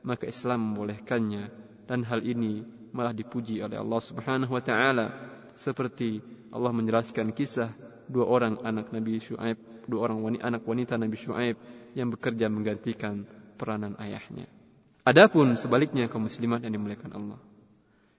Maka 0.00 0.24
Islam 0.24 0.72
membolehkannya. 0.72 1.52
Dan 1.84 2.08
hal 2.08 2.24
ini 2.24 2.64
malah 2.96 3.12
dipuji 3.12 3.60
oleh 3.60 3.76
Allah 3.76 4.00
subhanahu 4.00 4.56
wa 4.56 4.62
ta'ala. 4.64 5.06
Seperti 5.52 6.24
Allah 6.48 6.72
menjelaskan 6.72 7.36
kisah 7.36 7.68
dua 8.08 8.24
orang 8.24 8.64
anak 8.64 8.96
Nabi 8.96 9.20
Shu'aib. 9.20 9.60
Dua 9.84 10.08
orang 10.08 10.24
wanita, 10.24 10.42
anak 10.48 10.62
wanita 10.64 10.96
Nabi 10.96 11.16
Shu'aib 11.20 11.56
yang 11.92 12.08
bekerja 12.08 12.48
menggantikan 12.48 13.28
peranan 13.58 13.98
ayahnya. 13.98 14.46
Adapun 15.02 15.58
sebaliknya 15.58 16.06
kaum 16.06 16.30
muslimat 16.30 16.62
yang 16.62 16.78
dimuliakan 16.78 17.12
Allah. 17.18 17.40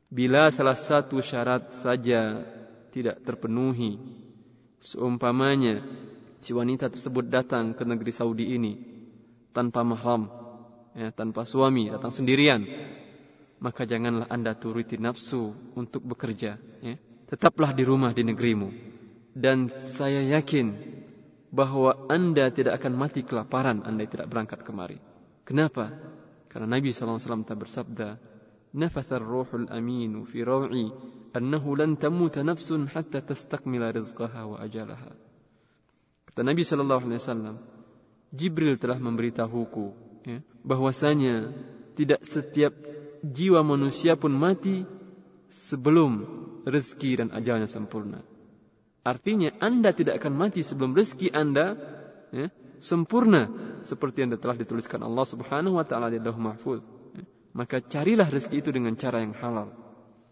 Bila 0.09 0.49
salah 0.49 0.75
satu 0.75 1.21
syarat 1.21 1.71
saja 1.79 2.43
tidak 2.89 3.21
terpenuhi, 3.23 4.01
seumpamanya 4.81 5.85
si 6.41 6.51
wanita 6.51 6.89
tersebut 6.89 7.29
datang 7.29 7.77
ke 7.77 7.85
negeri 7.85 8.11
Saudi 8.11 8.57
ini 8.57 8.73
tanpa 9.53 9.85
mahram, 9.85 10.27
ya, 10.97 11.13
tanpa 11.13 11.45
suami, 11.45 11.93
datang 11.93 12.09
sendirian, 12.09 12.65
maka 13.61 13.85
janganlah 13.85 14.25
anda 14.31 14.57
turuti 14.57 14.97
nafsu 14.97 15.53
untuk 15.77 16.01
bekerja. 16.01 16.57
Ya. 16.81 16.95
Tetaplah 17.29 17.75
di 17.77 17.85
rumah 17.85 18.09
di 18.15 18.25
negerimu. 18.25 18.69
Dan 19.37 19.69
saya 19.77 20.25
yakin 20.25 20.73
bahwa 21.53 22.09
anda 22.09 22.49
tidak 22.49 22.81
akan 22.81 22.93
mati 22.97 23.21
kelaparan 23.21 23.85
anda 23.85 24.09
tidak 24.09 24.25
berangkat 24.25 24.65
kemari. 24.65 24.97
Kenapa? 25.48 25.92
Karena 26.48 26.78
Nabi 26.78 26.94
SAW 26.94 27.18
telah 27.20 27.58
bersabda, 27.58 28.08
نفث 28.74 29.12
الروح 29.12 29.54
الأمين 29.54 30.24
في 30.24 30.42
روعي 30.42 30.92
أنه 31.36 31.76
لن 31.76 31.98
تموت 31.98 32.38
نفس 32.38 32.72
حتى 32.72 33.20
تستكمل 33.20 33.96
رزقها 33.96 34.42
وأجلها 34.44 35.12
Kata 36.24 36.42
Nabi 36.42 36.66
Shallallahu 36.66 37.06
Alaihi 37.06 37.22
Wasallam, 37.22 37.56
Jibril 38.34 38.74
telah 38.74 38.98
memberitahuku 38.98 39.86
ya, 40.26 40.42
bahwasanya 40.66 41.54
tidak 41.94 42.26
setiap 42.26 42.74
jiwa 43.22 43.62
manusia 43.62 44.18
pun 44.18 44.34
mati 44.34 44.82
sebelum 45.46 46.26
rezeki 46.66 47.22
dan 47.22 47.28
ajalnya 47.30 47.70
sempurna. 47.70 48.26
Artinya 49.06 49.54
Anda 49.62 49.94
tidak 49.94 50.18
akan 50.18 50.34
mati 50.34 50.66
sebelum 50.66 50.98
rezeki 50.98 51.30
Anda 51.30 51.78
ya, 52.34 52.50
sempurna 52.82 53.46
seperti 53.83 54.25
yang 54.25 54.35
telah 54.35 54.57
dituliskan 54.57 55.03
Allah 55.03 55.25
Subhanahu 55.27 55.77
wa 55.79 55.85
taala 55.85 56.11
di 56.11 56.19
Lauh 56.19 56.37
Mahfuz 56.37 56.99
maka 57.53 57.81
carilah 57.81 58.29
rezeki 58.29 58.57
itu 58.61 58.69
dengan 58.71 58.93
cara 58.95 59.19
yang 59.19 59.33
halal. 59.37 59.73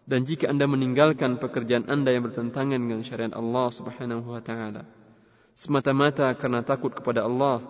Dan 0.08 0.24
jika 0.24 0.48
Anda 0.48 0.64
meninggalkan 0.64 1.36
pekerjaan 1.36 1.84
Anda 1.92 2.16
yang 2.16 2.24
bertentangan 2.24 2.80
dengan 2.80 3.04
syariat 3.04 3.36
Allah 3.36 3.68
Subhanahu 3.68 4.24
wa 4.24 4.40
taala 4.40 4.88
semata-mata 5.52 6.32
karena 6.38 6.64
takut 6.64 6.94
kepada 6.94 7.26
Allah, 7.28 7.60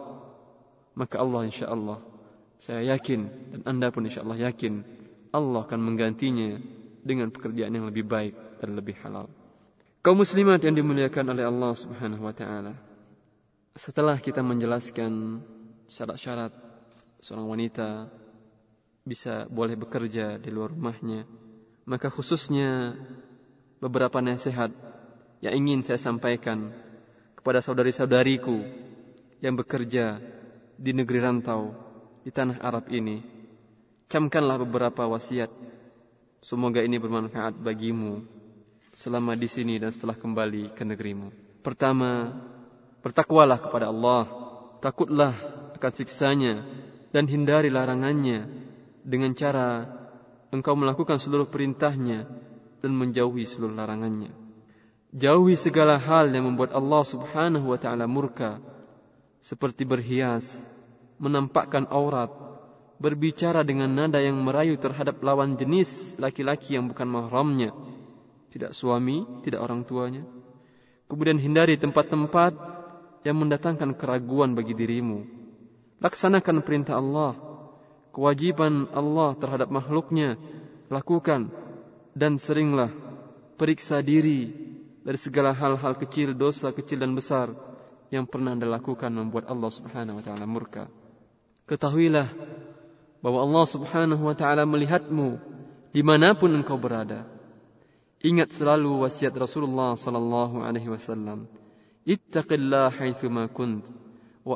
maka 0.95 1.18
Allah 1.18 1.51
insya 1.51 1.66
Allah 1.66 1.99
saya 2.62 2.95
yakin 2.95 3.26
dan 3.51 3.61
Anda 3.66 3.91
pun 3.91 4.07
insya 4.07 4.22
Allah 4.22 4.39
yakin 4.53 4.87
Allah 5.35 5.66
akan 5.66 5.81
menggantinya 5.83 6.62
dengan 7.03 7.35
pekerjaan 7.35 7.74
yang 7.74 7.91
lebih 7.91 8.07
baik 8.07 8.62
dan 8.62 8.79
lebih 8.79 8.95
halal. 9.03 9.26
Kaum 10.07 10.22
muslimat 10.22 10.62
yang 10.62 10.79
dimuliakan 10.79 11.35
oleh 11.35 11.43
Allah 11.43 11.72
Subhanahu 11.74 12.22
wa 12.22 12.35
taala. 12.35 12.79
Setelah 13.74 14.14
kita 14.22 14.47
menjelaskan 14.47 15.43
syarat-syarat 15.89 16.53
seorang 17.18 17.49
wanita 17.49 18.12
bisa 19.09 19.49
boleh 19.49 19.74
bekerja 19.74 20.36
di 20.36 20.53
luar 20.53 20.76
rumahnya, 20.76 21.24
maka 21.89 22.12
khususnya 22.12 22.93
beberapa 23.80 24.20
nasihat 24.20 24.68
yang 25.41 25.55
ingin 25.64 25.80
saya 25.80 25.97
sampaikan 25.97 26.70
kepada 27.32 27.64
saudari-saudariku 27.64 28.61
yang 29.41 29.57
bekerja 29.57 30.20
di 30.76 30.93
negeri 30.93 31.18
rantau 31.24 31.72
di 32.22 32.30
tanah 32.30 32.61
Arab 32.61 32.93
ini. 32.93 33.24
Camkanlah 34.09 34.61
beberapa 34.61 35.09
wasiat. 35.09 35.49
Semoga 36.39 36.84
ini 36.84 37.03
bermanfaat 37.03 37.59
bagimu 37.59 38.22
selama 38.95 39.34
di 39.34 39.51
sini 39.51 39.80
dan 39.80 39.91
setelah 39.91 40.14
kembali 40.14 40.74
ke 40.74 40.86
negerimu. 40.86 41.34
Pertama, 41.66 42.30
bertakwalah 43.03 43.59
kepada 43.59 43.91
Allah. 43.91 44.24
Takutlah 44.78 45.34
akan 45.79 45.93
siksanya 45.95 46.66
dan 47.14 47.31
hindari 47.31 47.70
larangannya 47.70 48.51
dengan 49.07 49.33
cara 49.33 49.87
engkau 50.51 50.74
melakukan 50.74 51.16
seluruh 51.22 51.49
perintahnya 51.49 52.29
dan 52.83 52.93
menjauhi 52.93 53.47
seluruh 53.47 53.79
larangannya. 53.79 54.35
Jauhi 55.14 55.57
segala 55.57 55.97
hal 55.97 56.29
yang 56.29 56.53
membuat 56.53 56.76
Allah 56.76 57.01
Subhanahu 57.01 57.72
wa 57.72 57.79
taala 57.81 58.05
murka 58.05 58.61
seperti 59.41 59.89
berhias, 59.89 60.45
menampakkan 61.16 61.89
aurat, 61.89 62.29
berbicara 63.01 63.64
dengan 63.64 63.89
nada 63.89 64.20
yang 64.20 64.37
merayu 64.37 64.76
terhadap 64.76 65.22
lawan 65.24 65.57
jenis 65.57 66.18
laki-laki 66.20 66.76
yang 66.76 66.93
bukan 66.93 67.09
mahramnya, 67.09 67.70
tidak 68.53 68.76
suami, 68.76 69.24
tidak 69.47 69.64
orang 69.64 69.87
tuanya. 69.89 70.26
Kemudian 71.09 71.41
hindari 71.41 71.81
tempat-tempat 71.81 72.53
yang 73.24 73.41
mendatangkan 73.41 73.97
keraguan 73.97 74.53
bagi 74.53 74.76
dirimu. 74.76 75.38
Laksanakan 75.99 76.63
perintah 76.63 76.95
Allah, 76.99 77.35
kewajiban 78.15 78.87
Allah 78.95 79.35
terhadap 79.35 79.67
makhluknya, 79.67 80.39
lakukan 80.87 81.51
dan 82.15 82.39
seringlah 82.39 82.95
periksa 83.59 83.99
diri 83.99 84.55
dari 85.03 85.19
segala 85.19 85.51
hal-hal 85.51 85.99
kecil, 85.99 86.39
dosa 86.39 86.71
kecil 86.71 87.03
dan 87.03 87.19
besar 87.19 87.51
yang 88.15 88.25
pernah 88.25 88.55
Anda 88.55 88.71
lakukan 88.71 89.11
membuat 89.11 89.51
Allah 89.51 89.71
Subhanahu 89.75 90.23
wa 90.23 90.25
taala 90.25 90.47
murka. 90.47 90.87
Ketahuilah 91.67 92.31
bahwa 93.21 93.39
Allah 93.43 93.65
Subhanahu 93.67 94.23
wa 94.23 94.37
taala 94.39 94.65
melihatmu 94.65 95.37
dimanapun 95.91 96.55
engkau 96.55 96.79
berada. 96.79 97.27
Ingat 98.23 98.55
selalu 98.55 99.03
wasiat 99.07 99.35
Rasulullah 99.35 99.95
sallallahu 99.95 100.63
alaihi 100.63 100.91
wasallam. 100.91 101.51
Ittaqillah 102.09 102.95
haitsu 102.95 103.31
ma 103.31 103.47
kunt 103.47 103.87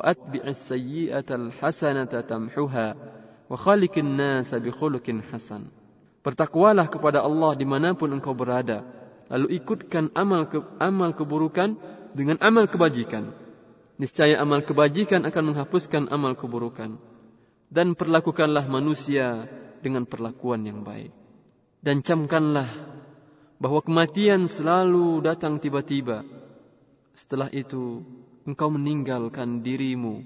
al-hasanata 0.01 2.25
tamhuha 2.25 2.87
wa 3.45 3.57
khaliqin 3.59 4.17
nasa 4.17 4.57
bi 4.57 4.73
khuluqin 4.73 5.21
hasan. 5.29 5.69
Bertakwalah 6.23 6.87
kepada 6.87 7.19
Allah 7.21 7.51
di 7.53 7.67
mana 7.67 7.93
pun 7.93 8.09
engkau 8.15 8.33
berada 8.33 9.03
lalu 9.33 9.57
ikutkan 9.59 10.13
amal 10.13 10.49
ke, 10.49 10.61
amal 10.77 11.17
keburukan 11.17 11.77
dengan 12.13 12.37
amal 12.39 12.69
kebajikan. 12.69 13.33
Niscaya 13.97 14.41
amal 14.41 14.65
kebajikan 14.65 15.25
akan 15.25 15.53
menghapuskan 15.53 16.09
amal 16.09 16.33
keburukan. 16.33 16.97
Dan 17.73 17.97
perlakukanlah 17.97 18.69
manusia 18.69 19.49
dengan 19.81 20.05
perlakuan 20.05 20.65
yang 20.65 20.85
baik. 20.85 21.09
Dan 21.81 22.05
camkanlah 22.05 22.69
bahwa 23.57 23.81
kematian 23.81 24.45
selalu 24.45 25.25
datang 25.25 25.57
tiba-tiba. 25.57 26.21
Setelah 27.17 27.49
itu, 27.49 28.05
engkau 28.43 28.69
meninggalkan 28.71 29.63
dirimu. 29.63 30.23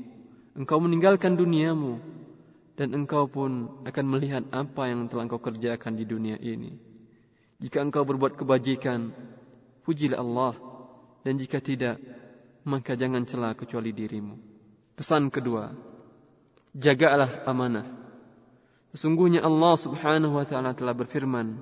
Engkau 0.58 0.82
meninggalkan 0.82 1.38
duniamu. 1.38 2.02
Dan 2.78 2.94
engkau 2.94 3.26
pun 3.26 3.82
akan 3.90 4.06
melihat 4.06 4.46
apa 4.54 4.86
yang 4.86 5.10
telah 5.10 5.26
engkau 5.26 5.42
kerjakan 5.42 5.98
di 5.98 6.06
dunia 6.06 6.38
ini. 6.38 6.78
Jika 7.58 7.82
engkau 7.82 8.06
berbuat 8.06 8.38
kebajikan, 8.38 9.10
pujilah 9.82 10.22
Allah. 10.22 10.54
Dan 11.26 11.42
jika 11.42 11.58
tidak, 11.58 11.98
maka 12.68 12.94
jangan 12.94 13.26
celah 13.26 13.58
kecuali 13.58 13.90
dirimu. 13.90 14.38
Pesan 14.94 15.34
kedua, 15.34 15.74
jagalah 16.78 17.46
amanah. 17.50 17.86
Sesungguhnya 18.94 19.42
Allah 19.42 19.74
subhanahu 19.74 20.38
wa 20.38 20.46
ta'ala 20.46 20.78
telah 20.78 20.94
berfirman, 20.94 21.58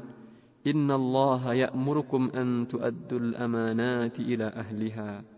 Inna 0.65 0.97
Allah 0.97 1.67
ya'murukum 1.69 2.33
an 2.33 2.65
tu'addul 2.65 3.37
amanati 3.37 4.25
ila 4.35 4.49
ahliha. 4.51 5.34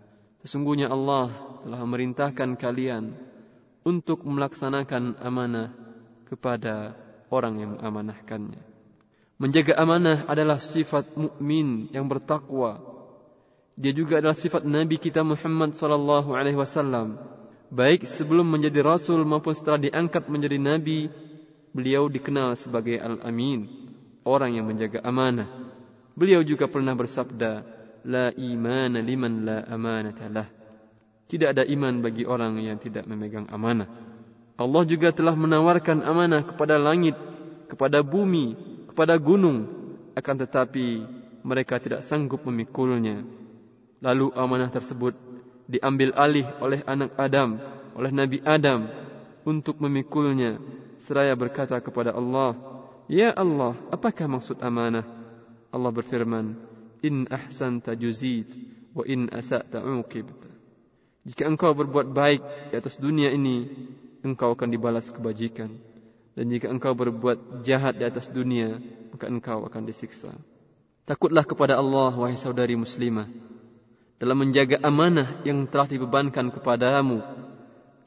Sesungguhnya 0.48 0.88
Allah 0.88 1.28
telah 1.60 1.84
memerintahkan 1.84 2.56
kalian 2.56 3.12
untuk 3.84 4.24
melaksanakan 4.24 5.20
amanah 5.20 5.76
kepada 6.24 6.96
orang 7.28 7.60
yang 7.60 7.76
mengamanahkannya. 7.76 8.64
Menjaga 9.44 9.76
amanah 9.76 10.24
adalah 10.24 10.64
sifat 10.64 11.20
mukmin 11.20 11.92
yang 11.92 12.08
bertakwa. 12.08 12.80
Dia 13.76 13.92
juga 13.92 14.24
adalah 14.24 14.40
sifat 14.40 14.64
Nabi 14.64 14.96
kita 14.96 15.20
Muhammad 15.20 15.76
sallallahu 15.76 16.32
alaihi 16.32 16.56
wasallam. 16.56 17.20
Baik 17.68 18.08
sebelum 18.08 18.48
menjadi 18.48 18.88
rasul 18.88 19.28
maupun 19.28 19.52
setelah 19.52 19.84
diangkat 19.84 20.32
menjadi 20.32 20.56
nabi, 20.56 21.12
beliau 21.76 22.08
dikenal 22.08 22.56
sebagai 22.56 22.96
Al-Amin, 23.04 23.68
orang 24.24 24.56
yang 24.56 24.64
menjaga 24.64 25.04
amanah. 25.04 25.52
Beliau 26.16 26.40
juga 26.40 26.72
pernah 26.72 26.96
bersabda, 26.96 27.77
"La 28.08 28.32
imana 28.32 29.04
liman 29.04 29.34
la 29.44 29.58
amanata 29.68 30.32
lah." 30.32 30.48
Tidak 31.28 31.52
ada 31.52 31.68
iman 31.68 32.00
bagi 32.00 32.24
orang 32.24 32.56
yang 32.64 32.80
tidak 32.80 33.04
memegang 33.04 33.52
amanah. 33.52 33.92
Allah 34.56 34.84
juga 34.88 35.12
telah 35.12 35.36
menawarkan 35.36 36.02
amanah 36.08 36.42
kepada 36.48 36.80
langit, 36.80 37.14
kepada 37.68 38.00
bumi, 38.00 38.56
kepada 38.88 39.20
gunung, 39.20 39.68
akan 40.16 40.36
tetapi 40.48 41.04
mereka 41.46 41.78
tidak 41.78 42.02
sanggup 42.02 42.42
memikulnya. 42.48 43.22
Lalu 44.02 44.34
amanah 44.34 44.72
tersebut 44.72 45.14
diambil 45.70 46.16
alih 46.16 46.48
oleh 46.64 46.82
anak 46.88 47.14
Adam, 47.20 47.60
oleh 47.94 48.12
Nabi 48.16 48.42
Adam 48.42 48.90
untuk 49.46 49.78
memikulnya. 49.84 50.58
Seraya 51.04 51.36
berkata 51.38 51.78
kepada 51.80 52.16
Allah, 52.16 52.56
Ya 53.08 53.32
Allah, 53.32 53.78
apakah 53.94 54.28
maksud 54.28 54.60
amanah? 54.60 55.08
Allah 55.72 55.92
berfirman, 55.92 56.60
In 57.06 57.30
ahsanta 57.30 57.94
juzid, 57.94 58.50
wa 58.98 59.06
in 59.06 59.30
asa'ta 59.30 59.84
uqibt. 59.86 60.50
Jika 61.28 61.44
engkau 61.46 61.76
berbuat 61.76 62.10
baik 62.10 62.42
di 62.72 62.76
atas 62.80 62.98
dunia 62.98 63.30
ini, 63.30 63.68
engkau 64.24 64.56
akan 64.56 64.72
dibalas 64.72 65.12
kebajikan. 65.12 65.76
Dan 66.38 66.54
jika 66.54 66.72
engkau 66.72 66.96
berbuat 66.96 67.66
jahat 67.68 68.00
di 68.00 68.06
atas 68.06 68.32
dunia, 68.32 68.80
maka 69.12 69.28
engkau 69.28 69.66
akan 69.66 69.84
disiksa. 69.84 70.32
Takutlah 71.04 71.44
kepada 71.44 71.76
Allah, 71.76 72.14
wahai 72.16 72.38
saudari 72.40 72.78
muslimah, 72.80 73.28
dalam 74.22 74.38
menjaga 74.38 74.80
amanah 74.82 75.42
yang 75.44 75.66
telah 75.68 75.90
dibebankan 75.90 76.54
kepadamu, 76.54 77.22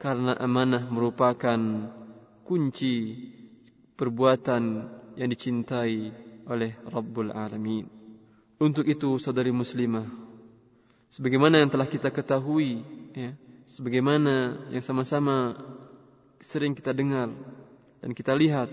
karena 0.01 0.33
amanah 0.39 0.89
merupakan 0.89 1.61
kunci 2.47 3.21
perbuatan 4.01 4.89
yang 5.21 5.29
dicintai 5.29 6.09
oleh 6.49 6.73
Rabbul 6.89 7.31
Alamin. 7.37 8.00
Untuk 8.61 8.85
itu, 8.85 9.17
saudari 9.17 9.49
muslimah, 9.49 10.05
sebagaimana 11.09 11.65
yang 11.65 11.73
telah 11.73 11.89
kita 11.89 12.13
ketahui, 12.13 12.85
ya, 13.17 13.33
sebagaimana 13.65 14.69
yang 14.69 14.85
sama-sama 14.85 15.57
sering 16.45 16.77
kita 16.77 16.93
dengar 16.93 17.33
dan 18.05 18.11
kita 18.13 18.37
lihat 18.37 18.69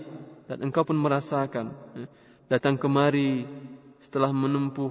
dan 0.48 0.58
engkau 0.64 0.82
pun 0.82 0.96
merasakan 0.96 1.72
ya, 1.94 2.04
datang 2.48 2.80
kemari 2.80 3.44
setelah 4.00 4.32
menempuh 4.32 4.90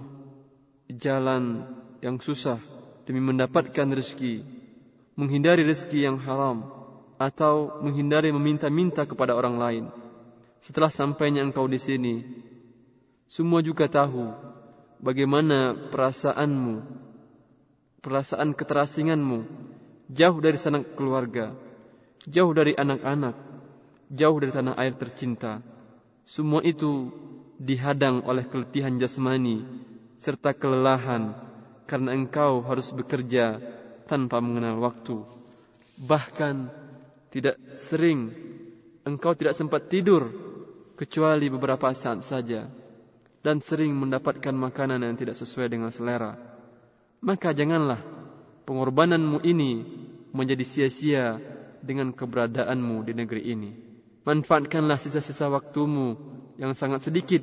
jalan 0.89 1.65
yang 1.99 2.21
susah 2.21 2.61
demi 3.03 3.19
mendapatkan 3.19 3.89
rezeki 3.91 4.45
menghindari 5.17 5.65
rezeki 5.65 6.07
yang 6.07 6.17
haram 6.21 6.69
atau 7.17 7.81
menghindari 7.81 8.29
meminta-minta 8.29 9.09
kepada 9.09 9.33
orang 9.33 9.57
lain. 9.57 9.85
Setelah 10.61 10.93
sampainya 10.93 11.41
engkau 11.41 11.65
di 11.65 11.81
sini 11.81 12.21
semua 13.25 13.65
juga 13.65 13.89
tahu 13.89 14.31
bagaimana 15.01 15.75
perasaanmu 15.89 16.81
perasaan 18.01 18.55
keterasinganmu 18.55 19.39
jauh 20.11 20.37
dari 20.39 20.57
sanak 20.59 20.95
keluarga 20.95 21.53
jauh 22.27 22.51
dari 22.51 22.75
anak-anak 22.75 23.47
jauh 24.11 24.37
dari 24.39 24.51
tanah 24.51 24.75
air 24.79 24.95
tercinta. 24.95 25.59
Semua 26.27 26.59
itu 26.63 27.11
dihadang 27.57 28.23
oleh 28.27 28.43
keletihan 28.47 28.99
jasmani 28.99 29.63
serta 30.19 30.51
kelelahan 30.51 31.35
karena 31.87 32.11
engkau 32.11 32.59
harus 32.67 32.91
bekerja 32.91 33.63
tanpa 34.07 34.43
mengenal 34.43 34.79
waktu. 34.83 35.23
Bahkan 36.03 36.67
tidak 37.31 37.55
sering 37.79 38.31
engkau 39.07 39.35
tidak 39.35 39.55
sempat 39.55 39.87
tidur 39.87 40.31
kecuali 40.99 41.47
beberapa 41.47 41.91
saat 41.95 42.27
saja 42.27 42.67
dan 43.47 43.63
sering 43.63 43.95
mendapatkan 43.95 44.51
makanan 44.51 45.07
yang 45.07 45.15
tidak 45.15 45.39
sesuai 45.39 45.71
dengan 45.71 45.87
selera. 45.87 46.35
Maka 47.23 47.55
janganlah 47.55 48.03
pengorbananmu 48.67 49.39
ini 49.47 49.87
menjadi 50.35 50.67
sia-sia 50.67 51.39
dengan 51.79 52.11
keberadaanmu 52.11 53.07
di 53.07 53.15
negeri 53.15 53.47
ini. 53.47 53.71
Manfaatkanlah 54.27 54.99
sisa-sisa 54.99 55.47
waktumu 55.47 56.19
yang 56.59 56.75
sangat 56.75 57.07
sedikit 57.07 57.39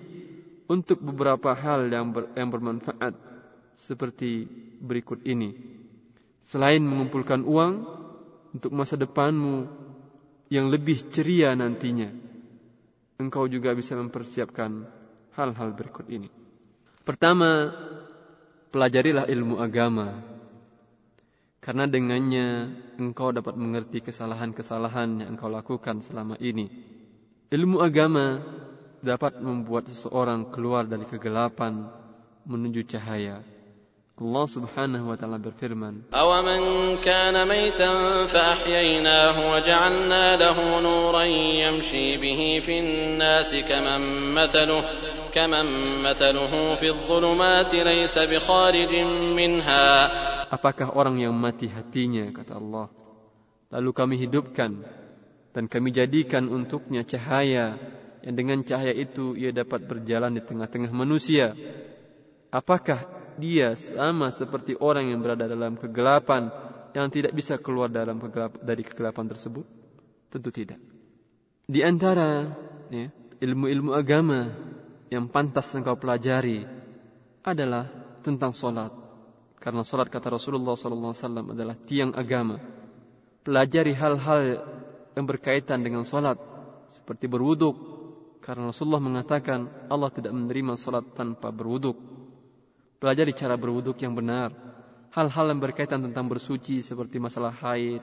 untuk 0.69 1.01
beberapa 1.01 1.57
hal 1.57 1.89
yang, 1.89 2.13
ber, 2.13 2.29
yang 2.37 2.53
bermanfaat 2.53 3.17
seperti 3.73 4.45
berikut 4.85 5.25
ini. 5.25 5.57
Selain 6.45 6.85
mengumpulkan 6.85 7.49
uang 7.49 7.73
untuk 8.53 8.77
masa 8.77 9.01
depanmu 9.01 9.73
yang 10.53 10.69
lebih 10.69 11.09
ceria 11.09 11.57
nantinya, 11.57 12.13
engkau 13.17 13.49
juga 13.49 13.73
bisa 13.73 13.97
mempersiapkan 13.97 14.85
hal-hal 15.35 15.71
berikut 15.75 16.07
ini. 16.11 16.31
Pertama, 17.05 17.75
pelajarilah 18.73 19.29
ilmu 19.29 19.61
agama. 19.61 20.19
Karena 21.61 21.89
dengannya 21.89 22.77
engkau 23.01 23.33
dapat 23.33 23.57
mengerti 23.57 24.05
kesalahan-kesalahan 24.05 25.25
yang 25.25 25.29
engkau 25.37 25.49
lakukan 25.49 26.05
selama 26.05 26.37
ini. 26.41 26.69
Ilmu 27.49 27.81
agama 27.81 28.41
dapat 29.05 29.41
membuat 29.41 29.89
seseorang 29.89 30.49
keluar 30.49 30.85
dari 30.85 31.05
kegelapan 31.09 31.89
menuju 32.45 32.85
cahaya. 32.89 33.41
Allah 34.15 34.47
Subhanahu 34.47 35.11
wa 35.11 35.17
taala 35.19 35.43
berfirman, 35.43 36.07
"Awaman 36.15 36.63
كَمَنْ 45.34 45.66
مَثَلُهُ 46.04 46.54
فِي 46.76 46.88
الظُّلُمَاتِ 46.90 47.72
لَيْسَ 47.76 48.16
بِخَارِجٍ 48.18 48.94
مِنْهَا 49.36 49.88
Apakah 50.50 50.98
orang 50.98 51.22
yang 51.22 51.38
mati 51.38 51.70
hatinya 51.70 52.26
kata 52.34 52.58
Allah 52.58 52.90
lalu 53.70 53.92
kami 53.94 54.16
hidupkan 54.18 54.82
dan 55.54 55.70
kami 55.70 55.94
jadikan 55.94 56.50
untuknya 56.50 57.06
cahaya 57.06 57.78
yang 58.26 58.36
dengan 58.36 58.66
cahaya 58.66 58.92
itu 58.92 59.38
ia 59.38 59.54
dapat 59.54 59.86
berjalan 59.86 60.34
di 60.34 60.42
tengah-tengah 60.42 60.90
manusia 60.90 61.54
apakah 62.50 63.06
dia 63.40 63.78
sama 63.78 64.34
seperti 64.34 64.76
orang 64.76 65.14
yang 65.14 65.24
berada 65.24 65.48
dalam 65.48 65.80
kegelapan 65.80 66.52
yang 66.92 67.08
tidak 67.14 67.32
bisa 67.32 67.56
keluar 67.62 67.88
dalam 67.88 68.20
kegelap, 68.20 68.60
dari 68.60 68.84
kegelapan 68.84 69.26
tersebut? 69.30 69.66
Tentu 70.30 70.50
tidak. 70.50 70.82
Di 71.70 71.86
antara 71.86 72.50
ya, 72.90 73.08
ilmu-ilmu 73.40 73.96
agama 73.96 74.52
yang 75.15 75.31
pantas 75.31 75.71
engkau 75.79 75.95
pelajari 75.95 76.67
adalah 77.47 77.87
tentang 78.27 78.51
solat. 78.51 78.91
Karena 79.63 79.87
solat 79.87 80.11
kata 80.11 80.35
Rasulullah 80.35 80.75
SAW 80.77 81.55
adalah 81.55 81.79
tiang 81.79 82.13
agama. 82.13 82.59
Pelajari 83.47 83.95
hal-hal 83.95 84.41
yang 85.15 85.25
berkaitan 85.25 85.81
dengan 85.81 86.03
solat 86.03 86.37
seperti 86.91 87.31
berwuduk. 87.31 87.77
Karena 88.45 88.69
Rasulullah 88.69 89.01
mengatakan 89.01 89.89
Allah 89.89 90.13
tidak 90.13 90.37
menerima 90.37 90.77
solat 90.77 91.17
tanpa 91.17 91.49
berwuduk. 91.49 91.97
Pelajari 93.01 93.33
cara 93.33 93.57
berwuduk 93.57 93.97
yang 94.05 94.13
benar. 94.13 94.53
Hal-hal 95.15 95.47
yang 95.49 95.61
berkaitan 95.63 96.03
tentang 96.05 96.29
bersuci 96.29 96.85
seperti 96.85 97.23
masalah 97.23 97.55
haid. 97.55 98.03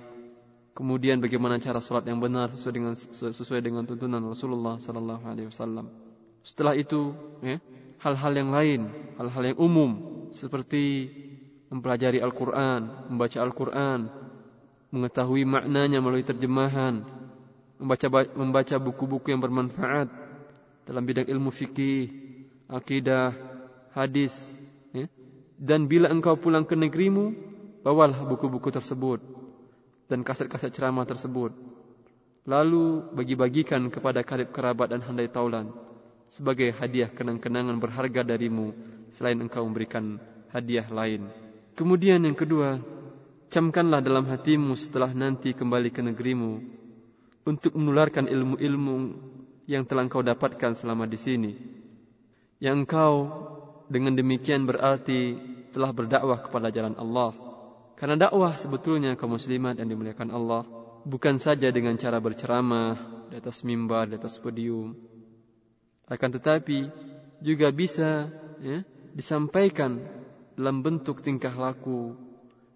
Kemudian 0.72 1.20
bagaimana 1.20 1.59
cara 1.59 1.84
sholat 1.84 2.07
yang 2.07 2.24
benar 2.24 2.47
sesuai 2.47 2.74
dengan 2.74 2.93
sesuai 2.95 3.59
dengan 3.59 3.84
tuntunan 3.84 4.24
Rasulullah 4.24 4.80
Sallallahu 4.80 5.26
Alaihi 5.28 5.51
Wasallam. 5.51 6.11
Setelah 6.41 6.73
itu, 6.73 7.13
ya, 7.45 7.61
hal-hal 8.01 8.33
yang 8.33 8.49
lain, 8.49 8.81
hal-hal 9.21 9.43
yang 9.53 9.57
umum 9.61 9.91
seperti 10.33 11.09
mempelajari 11.69 12.17
Al-Quran, 12.17 13.13
membaca 13.13 13.37
Al-Quran, 13.39 13.99
mengetahui 14.89 15.45
maknanya 15.45 16.01
melalui 16.01 16.25
terjemahan, 16.25 17.05
membaca 17.77 18.07
membaca 18.33 18.75
buku-buku 18.81 19.31
yang 19.31 19.39
bermanfaat 19.39 20.09
dalam 20.83 21.03
bidang 21.05 21.29
ilmu 21.29 21.53
fikih, 21.53 22.09
akidah, 22.67 23.37
hadis, 23.93 24.51
Ya. 24.91 25.07
Dan 25.55 25.87
bila 25.87 26.11
engkau 26.11 26.35
pulang 26.35 26.67
ke 26.67 26.75
negerimu, 26.75 27.31
bawalah 27.79 28.27
buku-buku 28.27 28.69
tersebut 28.69 29.23
dan 30.11 30.27
kaset-kaset 30.27 30.75
ceramah 30.75 31.07
tersebut. 31.07 31.55
Lalu 32.43 33.13
bagi-bagikan 33.15 33.87
kepada 33.87 34.25
karib 34.25 34.51
kerabat 34.51 34.91
dan 34.91 34.99
handai 35.05 35.29
taulan 35.29 35.71
sebagai 36.32 36.71
hadiah 36.71 37.11
kenang-kenangan 37.11 37.75
berharga 37.75 38.23
darimu 38.23 38.71
selain 39.11 39.36
engkau 39.43 39.67
memberikan 39.67 40.15
hadiah 40.47 40.88
lain. 40.88 41.27
Kemudian 41.75 42.23
yang 42.23 42.39
kedua, 42.39 42.79
camkanlah 43.51 43.99
dalam 43.99 44.23
hatimu 44.32 44.79
setelah 44.79 45.11
nanti 45.11 45.51
kembali 45.51 45.91
ke 45.91 45.99
negerimu 45.99 46.51
untuk 47.43 47.75
menularkan 47.75 48.32
ilmu-ilmu 48.32 48.95
yang 49.67 49.84
telah 49.84 50.07
engkau 50.07 50.23
dapatkan 50.23 50.71
selama 50.71 51.03
di 51.03 51.19
sini. 51.19 51.51
Yang 52.63 52.88
engkau 52.88 53.13
dengan 53.91 54.15
demikian 54.15 54.63
berarti 54.63 55.36
telah 55.75 55.91
berdakwah 55.91 56.39
kepada 56.39 56.71
jalan 56.71 56.95
Allah. 56.95 57.36
Karena 57.99 58.15
dakwah 58.15 58.55
sebetulnya 58.55 59.19
kaum 59.19 59.36
muslimat 59.36 59.77
yang 59.84 59.91
dimuliakan 59.91 60.32
Allah 60.32 60.63
bukan 61.03 61.38
saja 61.38 61.69
dengan 61.75 61.99
cara 61.99 62.23
berceramah 62.23 62.97
di 63.29 63.36
atas 63.36 63.67
mimbar, 63.67 64.07
di 64.07 64.15
atas 64.15 64.39
podium. 64.39 65.11
Akan 66.08 66.30
tetapi 66.34 66.89
juga 67.41 67.74
bisa 67.74 68.30
ya, 68.62 68.86
disampaikan 69.12 70.02
dalam 70.56 70.86
bentuk 70.86 71.26
tingkah 71.26 71.54
laku 71.54 72.14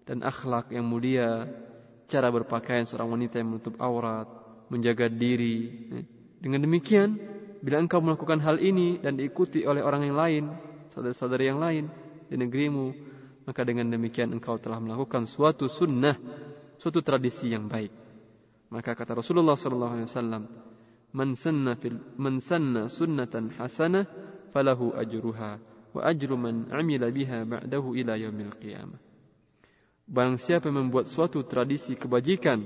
dan 0.06 0.22
akhlak 0.22 0.70
yang 0.74 0.86
mulia, 0.86 1.46
cara 2.06 2.30
berpakaian 2.30 2.86
seorang 2.86 3.18
wanita 3.18 3.42
yang 3.42 3.54
menutup 3.54 3.74
aurat, 3.82 4.26
menjaga 4.70 5.10
diri. 5.10 5.58
Ya. 5.90 6.00
Dengan 6.42 6.66
demikian, 6.66 7.18
bila 7.62 7.82
engkau 7.82 7.98
melakukan 7.98 8.38
hal 8.42 8.62
ini 8.62 9.02
dan 9.02 9.18
diikuti 9.18 9.66
oleh 9.66 9.82
orang 9.82 10.06
yang 10.06 10.16
lain, 10.16 10.44
saudara-saudara 10.94 11.42
yang 11.42 11.58
lain 11.58 11.90
di 12.30 12.36
negerimu, 12.38 12.86
maka 13.46 13.62
dengan 13.62 13.90
demikian 13.90 14.34
engkau 14.34 14.58
telah 14.58 14.78
melakukan 14.82 15.26
suatu 15.26 15.70
sunnah, 15.70 16.18
suatu 16.78 17.02
tradisi 17.02 17.50
yang 17.50 17.66
baik. 17.70 17.90
Maka 18.70 18.98
kata 18.98 19.14
Rasulullah 19.14 19.54
sallallahu 19.54 20.06
alaihi 21.16 21.32
wasallam, 21.32 21.72
"Man 21.72 21.72
sanna 21.72 21.72
fil 21.80 21.98
man 22.20 22.34
sanna 22.44 22.82
sunnatan 22.92 23.56
hasanah 23.56 24.04
falahu 24.52 24.92
ajruha 24.92 25.56
wa 25.96 26.00
ajru 26.04 26.36
man 26.36 26.68
'amila 26.68 27.08
biha 27.08 27.48
ba'dahu 27.48 27.96
ila 27.96 28.20
yaumil 28.20 28.52
qiyamah." 28.52 29.00
Barang 30.06 30.38
siapa 30.38 30.70
membuat 30.70 31.10
suatu 31.10 31.42
tradisi 31.42 31.98
kebajikan, 31.98 32.62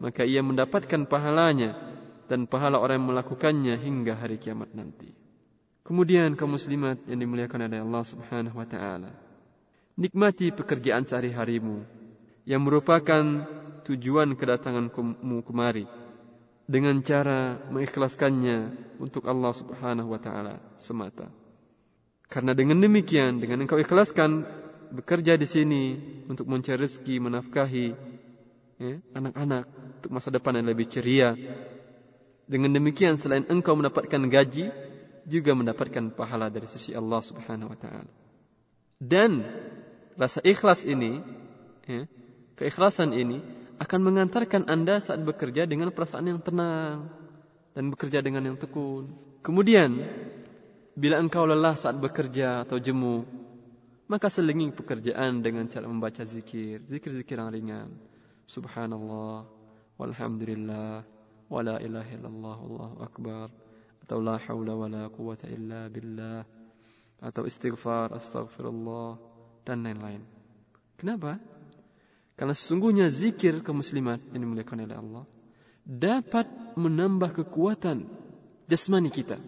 maka 0.00 0.24
ia 0.24 0.40
mendapatkan 0.40 1.04
pahalanya 1.04 1.76
dan 2.30 2.48
pahala 2.48 2.80
orang 2.80 3.02
yang 3.02 3.08
melakukannya 3.12 3.74
hingga 3.76 4.16
hari 4.16 4.40
kiamat 4.40 4.72
nanti. 4.72 5.12
Kemudian 5.84 6.36
kaum 6.36 6.56
muslimat 6.56 7.00
yang 7.08 7.20
dimuliakan 7.20 7.68
oleh 7.68 7.80
Allah 7.80 8.04
Subhanahu 8.04 8.56
wa 8.56 8.68
taala. 8.68 9.12
Nikmati 9.98 10.52
pekerjaan 10.54 11.04
sehari-harimu 11.04 11.82
yang 12.48 12.64
merupakan 12.64 13.24
tujuan 13.84 14.36
kedatanganmu 14.36 15.44
kemari 15.44 15.88
dengan 16.68 17.00
cara 17.00 17.56
mengikhlaskannya 17.72 18.76
untuk 19.00 19.24
Allah 19.24 19.56
Subhanahu 19.56 20.12
wa 20.12 20.20
taala 20.20 20.60
semata. 20.76 21.32
Karena 22.28 22.52
dengan 22.52 22.76
demikian, 22.76 23.40
dengan 23.40 23.64
engkau 23.64 23.80
ikhlaskan 23.80 24.44
bekerja 24.92 25.40
di 25.40 25.48
sini 25.48 25.82
untuk 26.28 26.44
mencari 26.44 26.84
rezeki, 26.84 27.24
menafkahi 27.24 27.86
ya, 28.84 29.00
anak-anak 29.16 29.64
untuk 30.04 30.10
masa 30.12 30.28
depan 30.28 30.60
yang 30.60 30.68
lebih 30.68 30.92
ceria. 30.92 31.32
Dengan 32.44 32.76
demikian 32.76 33.16
selain 33.16 33.48
engkau 33.48 33.72
mendapatkan 33.72 34.28
gaji, 34.28 34.68
juga 35.24 35.52
mendapatkan 35.56 36.12
pahala 36.12 36.52
dari 36.52 36.68
sisi 36.68 36.92
Allah 36.92 37.24
Subhanahu 37.24 37.72
wa 37.72 37.78
taala. 37.80 38.12
Dan 39.00 39.40
rasa 40.20 40.44
ikhlas 40.44 40.84
ini, 40.84 41.24
ya, 41.88 42.04
keikhlasan 42.60 43.16
ini 43.16 43.40
akan 43.78 44.00
mengantarkan 44.02 44.66
Anda 44.66 44.98
saat 44.98 45.22
bekerja 45.22 45.64
dengan 45.64 45.94
perasaan 45.94 46.26
yang 46.26 46.42
tenang 46.42 47.06
dan 47.72 47.84
bekerja 47.94 48.18
dengan 48.18 48.42
yang 48.42 48.58
tekun. 48.58 49.14
Kemudian, 49.38 50.02
bila 50.98 51.22
engkau 51.22 51.46
lelah 51.46 51.78
saat 51.78 51.94
bekerja 51.94 52.66
atau 52.66 52.82
jemu, 52.82 53.22
maka 54.10 54.26
selingi 54.26 54.74
pekerjaan 54.74 55.38
dengan 55.38 55.70
cara 55.70 55.86
membaca 55.86 56.26
zikir, 56.26 56.82
zikir-zikir 56.90 57.38
yang 57.38 57.54
ringan. 57.54 57.88
Subhanallah, 58.50 59.46
walhamdulillah, 59.94 61.06
wala 61.46 61.78
ilaha 61.78 62.10
illallah, 62.10 62.58
akbar 63.04 63.46
atau 64.08 64.24
la 64.24 64.40
haula 64.40 64.72
wala 64.72 65.02
quwata 65.12 65.46
illa 65.52 65.86
billah 65.92 66.40
atau 67.20 67.44
istighfar 67.44 68.16
astaghfirullah 68.16 69.20
dan 69.68 69.84
lain-lain. 69.84 70.24
Kenapa? 70.96 71.36
Karena 72.38 72.54
sesungguhnya 72.54 73.10
zikir 73.10 73.66
ke 73.66 73.70
muslimat 73.74 74.22
yang 74.30 74.46
dimuliakan 74.46 74.86
oleh 74.86 74.96
Allah 74.96 75.24
dapat 75.82 76.46
menambah 76.78 77.34
kekuatan 77.34 78.06
jasmani 78.70 79.10
kita. 79.10 79.42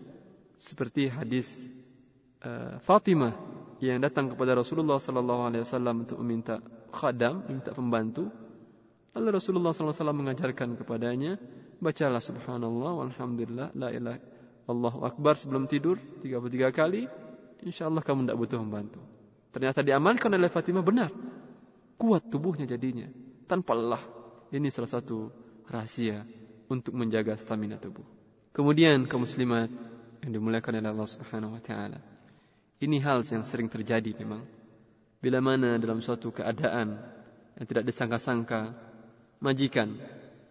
Seperti 0.59 1.07
hadis 1.07 1.71
uh, 2.43 2.83
Fatimah 2.83 3.39
yang 3.79 4.03
datang 4.03 4.29
kepada 4.35 4.59
Rasulullah 4.59 4.99
sallallahu 4.99 5.43
alaihi 5.49 5.63
wasallam 5.63 6.05
untuk 6.05 6.19
meminta 6.21 6.59
khadam, 6.91 7.47
meminta 7.47 7.71
pembantu 7.71 8.29
Lalu 9.11 9.29
Rasulullah 9.35 9.75
SAW 9.75 10.15
mengajarkan 10.15 10.79
kepadanya, 10.79 11.35
bacalah 11.83 12.23
subhanallah, 12.23 13.07
walhamdulillah, 13.07 13.75
la 13.75 13.91
ilaha 13.91 14.23
Allahu 14.71 15.03
Akbar 15.03 15.35
sebelum 15.35 15.67
tidur 15.67 15.99
33 16.23 16.71
kali, 16.71 17.11
insya 17.67 17.91
Allah 17.91 18.07
kamu 18.07 18.31
tidak 18.31 18.39
butuh 18.39 18.59
membantu. 18.63 19.03
Ternyata 19.51 19.83
diamankan 19.83 20.31
oleh 20.31 20.47
Fatimah 20.47 20.87
benar. 20.87 21.11
Kuat 22.01 22.33
tubuhnya 22.33 22.65
jadinya, 22.65 23.13
tanpa 23.45 23.77
lelah. 23.77 24.01
Ini 24.49 24.73
salah 24.73 24.89
satu 24.89 25.29
rahasia 25.69 26.25
untuk 26.73 26.97
menjaga 26.97 27.37
stamina 27.37 27.77
tubuh. 27.77 28.09
Kemudian 28.57 29.05
kaum 29.05 29.29
muslimat 29.29 29.69
yang 30.25 30.33
dimuliakan 30.33 30.81
oleh 30.81 30.91
Allah 30.97 31.11
Subhanahu 31.13 31.61
wa 31.61 31.63
taala. 31.63 32.01
Ini 32.81 32.97
hal 33.05 33.21
yang 33.29 33.45
sering 33.45 33.69
terjadi 33.69 34.17
memang. 34.17 34.41
Bila 35.21 35.45
mana 35.45 35.77
dalam 35.77 36.01
suatu 36.01 36.33
keadaan 36.33 36.97
yang 37.61 37.67
tidak 37.69 37.85
disangka-sangka, 37.85 38.73
majikan 39.45 40.01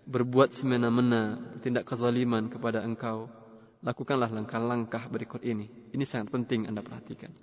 berbuat 0.05 0.53
semena-mena, 0.53 1.41
bertindak 1.57 1.89
kezaliman 1.89 2.53
kepada 2.53 2.85
engkau, 2.85 3.25
lakukanlah 3.81 4.29
langkah-langkah 4.29 5.09
berikut 5.09 5.41
ini. 5.41 5.65
Ini 5.89 6.05
sangat 6.05 6.29
penting 6.29 6.69
Anda 6.69 6.85
perhatikan. 6.85 7.33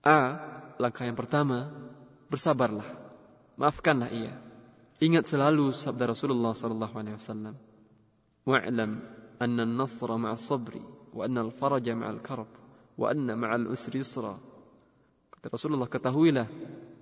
A. 0.00 0.40
Langkah 0.80 1.04
yang 1.04 1.20
pertama, 1.20 1.68
bersabarlah. 2.32 3.03
Maafkanlah 3.54 4.10
ia. 4.10 4.34
Ingat 4.98 5.30
selalu 5.30 5.70
sabda 5.70 6.10
Rasulullah 6.10 6.54
sallallahu 6.54 6.94
alaihi 6.98 7.16
wasallam. 7.18 7.54
Wa'lam 8.44 8.90
anna 9.38 9.62
an-nasra 9.62 10.14
ma'a 10.18 10.38
sabri 10.38 10.82
wa 11.14 11.22
anna 11.22 11.46
al-faraja 11.46 11.94
ma'a 11.94 12.10
al-karb 12.12 12.50
wa 12.98 13.06
anna 13.10 13.38
ma'a 13.38 13.54
al-usri 13.58 14.02
yusra. 14.02 14.38
Kata 15.30 15.46
Rasulullah, 15.54 15.86
ketahuilah 15.86 16.48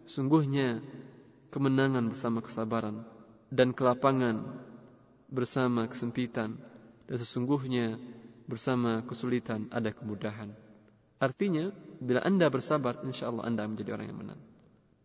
sungguhnya 0.04 0.84
kemenangan 1.52 2.12
bersama 2.12 2.44
kesabaran 2.44 3.04
dan 3.52 3.76
kelapangan 3.76 4.44
bersama 5.32 5.88
kesempitan 5.88 6.60
dan 7.08 7.16
sesungguhnya 7.16 7.96
bersama 8.44 9.04
kesulitan 9.08 9.72
ada 9.72 9.92
kemudahan. 9.92 10.52
Artinya, 11.22 11.70
bila 12.02 12.20
Anda 12.26 12.50
bersabar, 12.50 13.00
insya 13.06 13.30
Allah 13.30 13.46
Anda 13.46 13.64
menjadi 13.64 13.94
orang 13.94 14.06
yang 14.10 14.20
menang. 14.20 14.40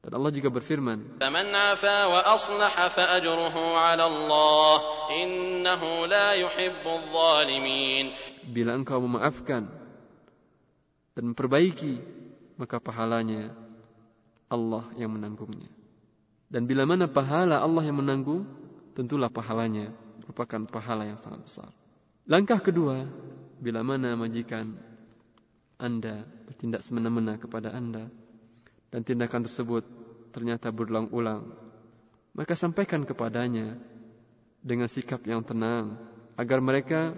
Dan 0.07 0.23
Allah 0.23 0.31
juga 0.31 0.47
berfirman, 0.47 1.19
"Man 1.19 1.51
'afa 1.51 2.07
wa 2.07 2.23
aslaha 2.31 2.87
fa 2.87 3.19
ajruhu 3.19 3.59
'ala 3.75 4.07
Allah, 4.07 4.75
innahu 5.11 6.07
la 6.07 6.31
yuhibbul 6.39 7.11
zalimin." 7.11 8.15
Bila 8.47 8.79
engkau 8.79 9.03
memaafkan 9.03 9.67
dan 11.11 11.23
memperbaiki, 11.35 11.99
maka 12.55 12.79
pahalanya 12.79 13.51
Allah 14.47 14.87
yang 14.95 15.11
menanggungnya. 15.11 15.67
Dan 16.47 16.71
bila 16.71 16.87
mana 16.87 17.11
pahala 17.11 17.59
Allah 17.59 17.83
yang 17.83 17.99
menanggung, 17.99 18.47
tentulah 18.95 19.27
pahalanya 19.27 19.91
merupakan 20.23 20.63
pahala 20.71 21.03
yang 21.03 21.19
sangat 21.19 21.43
besar. 21.43 21.67
Langkah 22.23 22.63
kedua, 22.63 23.03
bila 23.59 23.83
mana 23.83 24.15
majikan 24.15 24.71
Anda 25.75 26.23
bertindak 26.47 26.79
semena-mena 26.87 27.35
kepada 27.35 27.75
Anda, 27.75 28.07
dan 28.91 29.01
tindakan 29.03 29.43
tersebut 29.43 29.83
ternyata 30.31 30.71
berulang-ulang, 30.71 31.49
maka 32.35 32.53
sampaikan 32.53 33.03
kepadanya 33.03 33.79
dengan 34.61 34.87
sikap 34.91 35.23
yang 35.25 35.41
tenang 35.41 35.97
agar 36.37 36.59
mereka 36.61 37.15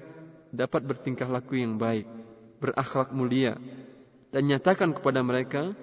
dapat 0.50 0.82
bertingkah 0.86 1.30
laku 1.30 1.62
yang 1.62 1.78
baik, 1.78 2.08
berakhlak 2.64 3.14
mulia 3.14 3.58
dan 4.30 4.46
nyatakan 4.46 4.94
kepada 4.94 5.26
mereka 5.26 5.74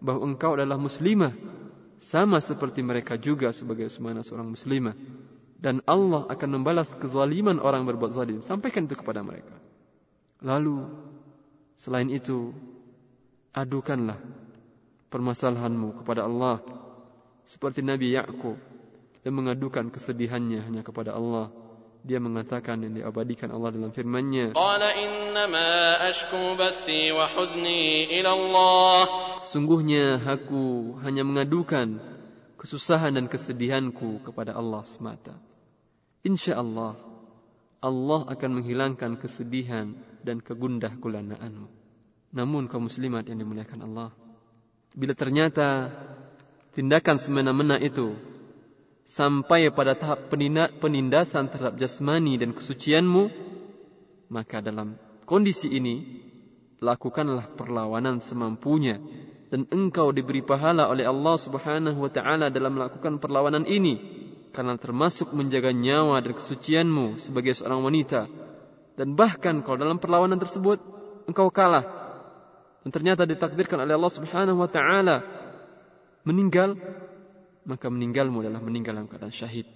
bahwa 0.00 0.32
engkau 0.32 0.56
adalah 0.56 0.80
muslimah 0.80 1.36
sama 2.00 2.40
seperti 2.40 2.80
mereka 2.80 3.20
juga 3.20 3.52
sebagai 3.52 3.92
semana 3.92 4.24
seorang 4.24 4.56
muslimah 4.56 4.96
dan 5.60 5.84
Allah 5.84 6.24
akan 6.32 6.48
membalas 6.56 6.88
kezaliman 6.96 7.60
orang 7.60 7.84
berbuat 7.84 8.16
zalim. 8.16 8.40
Sampaikan 8.40 8.88
itu 8.88 8.96
kepada 8.96 9.20
mereka. 9.20 9.52
Lalu 10.40 10.88
selain 11.76 12.08
itu 12.08 12.56
adukanlah 13.52 14.16
permasalahanmu 15.10 16.00
kepada 16.00 16.24
Allah 16.24 16.62
seperti 17.42 17.82
Nabi 17.82 18.14
Yakub 18.14 18.54
yang 19.26 19.34
mengadukan 19.36 19.90
kesedihannya 19.90 20.64
hanya 20.64 20.82
kepada 20.86 21.12
Allah. 21.12 21.50
Dia 22.00 22.16
mengatakan 22.16 22.80
dan 22.80 22.96
diabadikan 22.96 23.52
Allah 23.52 23.76
dalam 23.76 23.92
firman-Nya. 23.92 24.56
Qala 24.56 24.88
innama 24.96 26.00
ashku 26.08 26.56
bathi 26.56 27.12
wa 27.12 27.28
huzni 27.28 28.08
ila 28.16 28.30
Allah. 28.32 29.00
Sungguhnya 29.44 30.16
aku 30.16 30.96
hanya 31.04 31.28
mengadukan 31.28 32.00
kesusahan 32.56 33.20
dan 33.20 33.28
kesedihanku 33.28 34.24
kepada 34.24 34.56
Allah 34.56 34.80
semata. 34.88 35.36
Insyaallah 36.24 36.96
Allah 37.84 38.20
akan 38.32 38.50
menghilangkan 38.60 39.20
kesedihan 39.20 39.92
dan 40.24 40.40
kegundah 40.40 40.96
gulanaanmu. 40.96 41.68
Namun 42.32 42.64
kaum 42.72 42.88
muslimat 42.88 43.28
yang 43.28 43.44
dimuliakan 43.44 43.84
Allah 43.84 44.08
bila 44.94 45.14
ternyata 45.14 45.90
tindakan 46.74 47.16
semena-mena 47.18 47.78
itu 47.78 48.14
sampai 49.06 49.70
pada 49.74 49.98
tahap 49.98 50.30
peninda- 50.30 50.70
penindasan 50.70 51.50
terhadap 51.50 51.78
jasmani 51.78 52.38
dan 52.38 52.54
kesucianmu, 52.54 53.30
maka 54.30 54.62
dalam 54.62 54.94
kondisi 55.26 55.70
ini 55.70 56.22
lakukanlah 56.78 57.50
perlawanan 57.58 58.22
semampunya 58.22 59.02
dan 59.50 59.66
engkau 59.74 60.14
diberi 60.14 60.46
pahala 60.46 60.86
oleh 60.86 61.04
Allah 61.04 61.36
Subhanahu 61.36 61.98
wa 61.98 62.10
taala 62.10 62.54
dalam 62.54 62.78
melakukan 62.78 63.18
perlawanan 63.18 63.66
ini 63.66 63.98
karena 64.54 64.78
termasuk 64.78 65.34
menjaga 65.34 65.74
nyawa 65.74 66.22
dan 66.22 66.34
kesucianmu 66.34 67.18
sebagai 67.22 67.54
seorang 67.54 67.82
wanita. 67.86 68.26
Dan 68.94 69.14
bahkan 69.14 69.62
kalau 69.62 69.78
dalam 69.78 69.98
perlawanan 69.98 70.38
tersebut 70.38 70.82
engkau 71.26 71.50
kalah 71.50 71.99
dan 72.80 72.90
ternyata 72.90 73.28
ditakdirkan 73.28 73.84
oleh 73.84 73.94
Allah 73.96 74.12
Subhanahu 74.12 74.58
wa 74.60 74.70
taala 74.70 75.22
meninggal 76.24 76.76
maka 77.64 77.86
meninggalmu 77.92 78.40
adalah 78.40 78.60
meninggal 78.64 78.96
dalam 78.96 79.08
keadaan 79.08 79.34
syahid. 79.34 79.68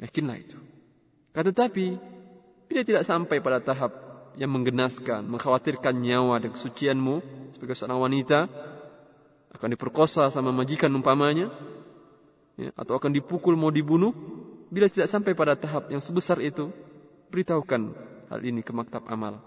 Yakinlah 0.00 0.36
itu. 0.40 0.58
Kata 1.32 1.52
tetapi 1.52 1.96
bila 2.68 2.80
tidak 2.82 3.04
sampai 3.04 3.38
pada 3.44 3.60
tahap 3.60 3.92
yang 4.40 4.48
menggenaskan, 4.48 5.28
mengkhawatirkan 5.28 5.92
nyawa 5.92 6.40
dan 6.40 6.56
kesucianmu 6.56 7.20
sebagai 7.52 7.76
seorang 7.76 8.00
wanita, 8.00 8.48
akan 9.52 9.68
diperkosa 9.76 10.32
sama 10.32 10.50
majikan 10.56 10.88
umpamanya, 10.96 11.52
ya, 12.56 12.72
atau 12.72 12.96
akan 12.96 13.12
dipukul 13.12 13.52
mau 13.60 13.68
dibunuh, 13.68 14.16
bila 14.72 14.88
tidak 14.88 15.12
sampai 15.12 15.36
pada 15.36 15.52
tahap 15.52 15.92
yang 15.92 16.00
sebesar 16.00 16.40
itu, 16.40 16.72
beritahukan 17.28 17.92
hal 18.32 18.40
ini 18.40 18.64
ke 18.64 18.72
maktab 18.72 19.04
amal, 19.12 19.44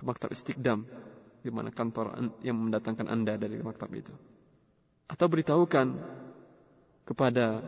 ke 0.00 0.02
maktab 0.08 0.32
istiqdam, 0.32 0.88
di 1.46 1.54
mana 1.54 1.70
kantor 1.70 2.18
an- 2.18 2.34
yang 2.42 2.58
mendatangkan 2.58 3.06
anda 3.06 3.38
dari 3.38 3.62
maktab 3.62 3.94
itu. 3.94 4.10
Atau 5.06 5.30
beritahukan 5.30 5.94
kepada 7.06 7.62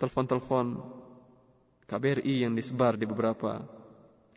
telepon-telepon 0.00 0.80
KBRI 1.84 2.48
yang 2.48 2.56
disebar 2.56 2.96
di 2.96 3.04
beberapa 3.04 3.60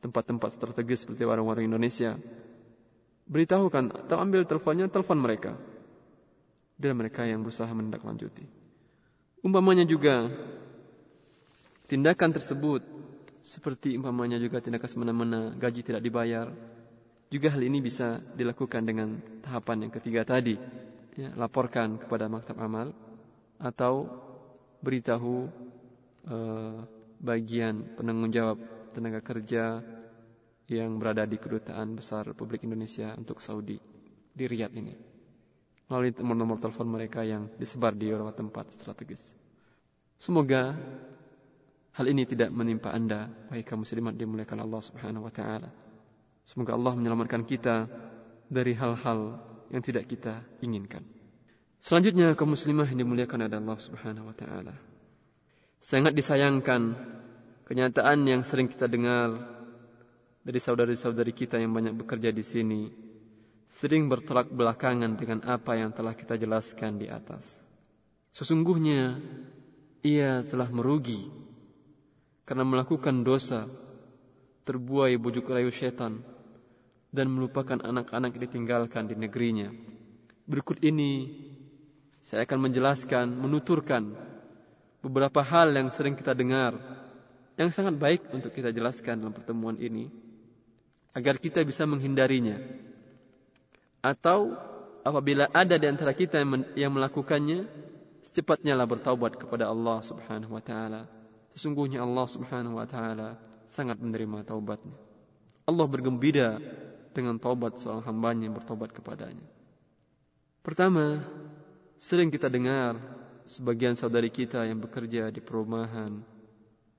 tempat-tempat 0.03 0.51
strategis 0.51 1.07
seperti 1.07 1.23
warung-warung 1.23 1.63
Indonesia. 1.63 2.19
Beritahukan 3.25 4.05
atau 4.05 4.19
ambil 4.19 4.43
teleponnya, 4.43 4.91
telepon 4.91 5.17
mereka. 5.17 5.55
Bila 6.75 6.91
mereka 6.93 7.23
yang 7.23 7.41
berusaha 7.41 7.71
menindaklanjuti. 7.71 8.43
Umpamanya 9.41 9.87
juga 9.87 10.27
tindakan 11.87 12.35
tersebut 12.35 12.83
seperti 13.45 13.93
umpamanya 13.93 14.41
juga 14.41 14.57
tindakan 14.57 14.89
semena-mena 14.89 15.41
gaji 15.55 15.81
tidak 15.85 16.01
dibayar. 16.01 16.49
Juga 17.29 17.51
hal 17.51 17.61
ini 17.65 17.81
bisa 17.81 18.21
dilakukan 18.37 18.85
dengan 18.85 19.17
tahapan 19.41 19.87
yang 19.87 19.91
ketiga 19.93 20.21
tadi. 20.23 20.55
Ya, 21.15 21.31
laporkan 21.33 21.95
kepada 21.95 22.27
maktab 22.27 22.59
amal 22.59 22.91
atau 23.55 24.11
beritahu 24.83 25.47
eh, 26.27 26.77
bagian 27.23 27.95
penanggung 27.95 28.35
jawab 28.35 28.59
tenaga 28.91 29.23
kerja 29.23 29.79
yang 30.67 30.97
berada 30.97 31.23
di 31.23 31.39
kedutaan 31.39 31.95
besar 31.95 32.27
Republik 32.27 32.67
Indonesia 32.67 33.15
untuk 33.15 33.39
Saudi 33.39 33.79
di 34.35 34.43
Riyadh 34.43 34.75
ini 34.75 34.95
melalui 35.85 36.11
nomor-nomor 36.17 36.57
telepon 36.57 36.89
mereka 36.89 37.21
yang 37.21 37.45
disebar 37.61 37.93
di 37.93 38.09
beberapa 38.09 38.33
tempat 38.33 38.73
strategis. 38.73 39.21
Semoga 40.17 40.73
hal 41.93 42.05
ini 42.09 42.25
tidak 42.25 42.49
menimpa 42.49 42.89
Anda, 42.89 43.29
wahai 43.53 43.61
kaum 43.61 43.85
muslimat 43.85 44.17
dimuliakan 44.17 44.65
Allah 44.65 44.81
Subhanahu 44.81 45.29
wa 45.29 45.33
taala. 45.33 45.69
Semoga 46.45 46.77
Allah 46.77 46.93
menyelamatkan 46.93 47.41
kita 47.41 47.89
dari 48.45 48.77
hal-hal 48.77 49.41
yang 49.73 49.81
tidak 49.81 50.05
kita 50.05 50.45
inginkan. 50.61 51.01
Selanjutnya 51.81 52.33
kaum 52.37 52.53
muslimah 52.53 52.85
yang 52.89 53.05
dimuliakan 53.05 53.45
oleh 53.45 53.57
Allah 53.57 53.77
Subhanahu 53.81 54.29
wa 54.29 54.35
taala. 54.37 54.73
Sangat 55.81 56.13
disayangkan 56.17 56.97
kenyataan 57.65 58.25
yang 58.25 58.41
sering 58.45 58.69
kita 58.69 58.85
dengar 58.85 59.37
dari 60.45 60.59
saudari-saudari 60.61 61.33
kita 61.33 61.57
yang 61.57 61.73
banyak 61.73 61.97
bekerja 61.97 62.29
di 62.29 62.45
sini 62.45 62.81
sering 63.65 64.07
bertolak 64.07 64.53
belakangan 64.53 65.17
dengan 65.17 65.41
apa 65.49 65.75
yang 65.75 65.89
telah 65.91 66.13
kita 66.13 66.37
jelaskan 66.37 67.01
di 67.01 67.09
atas. 67.09 67.43
Sesungguhnya 68.31 69.17
ia 70.05 70.45
telah 70.45 70.69
merugi 70.69 71.27
karena 72.45 72.61
melakukan 72.61 73.25
dosa, 73.25 73.65
terbuai 74.69 75.17
bujuk 75.17 75.49
rayu 75.49 75.73
setan, 75.73 76.21
dan 77.15 77.31
melupakan 77.31 77.79
anak-anak 77.79 78.35
yang 78.35 78.43
ditinggalkan 78.43 79.07
di 79.07 79.15
negerinya. 79.15 79.71
Berikut 80.45 80.83
ini 80.83 81.31
saya 82.19 82.43
akan 82.43 82.69
menjelaskan, 82.69 83.31
menuturkan 83.31 84.11
beberapa 84.99 85.39
hal 85.39 85.71
yang 85.71 85.87
sering 85.93 86.17
kita 86.17 86.35
dengar, 86.35 86.75
yang 87.55 87.71
sangat 87.71 87.95
baik 87.95 88.27
untuk 88.35 88.51
kita 88.51 88.75
jelaskan 88.75 89.23
dalam 89.23 89.31
pertemuan 89.31 89.79
ini, 89.79 90.11
agar 91.15 91.39
kita 91.39 91.63
bisa 91.63 91.87
menghindarinya. 91.87 92.59
Atau 94.03 94.57
apabila 95.05 95.47
ada 95.53 95.77
di 95.77 95.87
antara 95.87 96.11
kita 96.11 96.41
yang, 96.75 96.91
melakukannya, 96.93 97.69
secepatnya 98.25 98.73
lah 98.73 98.89
bertaubat 98.89 99.37
kepada 99.37 99.69
Allah 99.69 100.01
Subhanahu 100.01 100.57
wa 100.57 100.63
taala. 100.65 101.05
Sesungguhnya 101.55 102.01
Allah 102.01 102.25
Subhanahu 102.25 102.81
wa 102.81 102.89
taala 102.89 103.37
sangat 103.69 104.01
menerima 104.01 104.43
taubatnya. 104.43 104.97
Allah 105.65 105.85
bergembira 105.89 106.61
dengan 107.15 107.39
taubat 107.39 107.79
seorang 107.79 108.03
hambanya 108.03 108.51
yang 108.51 108.55
bertobat 108.59 108.91
kepadanya. 108.91 109.47
Pertama, 110.59 111.23
sering 111.95 112.27
kita 112.27 112.51
dengar 112.51 112.99
sebagian 113.47 113.95
saudari 113.95 114.27
kita 114.27 114.67
yang 114.67 114.83
bekerja 114.83 115.31
di 115.31 115.39
perumahan, 115.39 116.19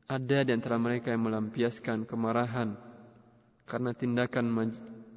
ada 0.09 0.39
di 0.41 0.51
antara 0.57 0.81
mereka 0.81 1.13
yang 1.13 1.29
melampiaskan 1.29 2.09
kemarahan 2.09 2.79
karena 3.69 3.91
tindakan 3.93 4.47
maj 4.49 4.73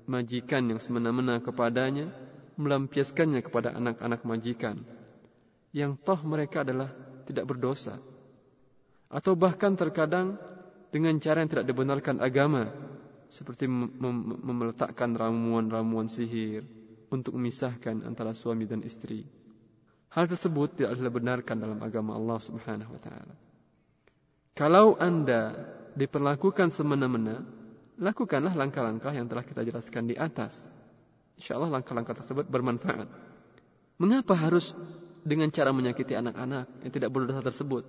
majikan 0.09 0.65
yang 0.65 0.81
semena-mena 0.81 1.37
kepadanya, 1.37 2.09
melampiaskannya 2.57 3.45
kepada 3.45 3.77
anak-anak 3.77 4.25
majikan, 4.25 4.81
yang 5.69 5.93
toh 6.01 6.17
mereka 6.25 6.65
adalah 6.65 6.89
tidak 7.29 7.45
berdosa. 7.45 8.01
Atau 9.05 9.37
bahkan 9.37 9.77
terkadang 9.77 10.41
dengan 10.89 11.21
cara 11.21 11.45
yang 11.45 11.49
tidak 11.53 11.69
dibenarkan 11.69 12.17
agama, 12.17 12.73
seperti 13.29 13.69
mem 13.69 14.73
ramuan-ramuan 15.15 16.09
sihir 16.09 16.65
untuk 17.09 17.37
memisahkan 17.37 18.05
antara 18.05 18.33
suami 18.33 18.65
dan 18.65 18.81
istri. 18.85 19.25
Hal 20.09 20.25
tersebut 20.25 20.73
tidak 20.73 20.97
dibenarkan 20.97 21.61
dalam 21.61 21.79
agama 21.85 22.17
Allah 22.17 22.39
Subhanahu 22.41 22.91
wa 22.97 23.01
taala. 23.01 23.35
Kalau 24.57 24.97
Anda 24.97 25.53
diperlakukan 25.93 26.73
semena-mena, 26.73 27.45
lakukanlah 28.01 28.57
langkah-langkah 28.57 29.13
yang 29.13 29.29
telah 29.29 29.45
kita 29.45 29.61
jelaskan 29.61 30.09
di 30.09 30.17
atas. 30.17 30.57
Insya 31.37 31.55
Allah 31.61 31.79
langkah-langkah 31.79 32.17
tersebut 32.17 32.49
bermanfaat. 32.49 33.07
Mengapa 34.01 34.33
harus 34.33 34.73
dengan 35.21 35.53
cara 35.53 35.69
menyakiti 35.69 36.17
anak-anak 36.17 36.65
yang 36.83 36.91
tidak 36.91 37.09
berdosa 37.13 37.45
tersebut? 37.45 37.85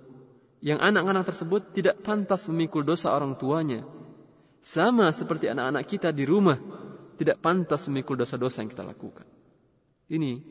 Yang 0.61 0.79
anak-anak 0.85 1.25
tersebut 1.25 1.61
tidak 1.73 2.05
pantas 2.05 2.45
memikul 2.45 2.85
dosa 2.85 3.11
orang 3.17 3.33
tuanya, 3.33 3.81
sama 4.61 5.09
seperti 5.09 5.49
anak-anak 5.49 5.83
kita 5.89 6.09
di 6.13 6.23
rumah 6.25 6.57
tidak 7.17 7.41
pantas 7.41 7.85
memikul 7.89 8.17
dosa-dosa 8.17 8.61
yang 8.61 8.69
kita 8.69 8.85
lakukan. 8.85 9.25
Ini 10.09 10.41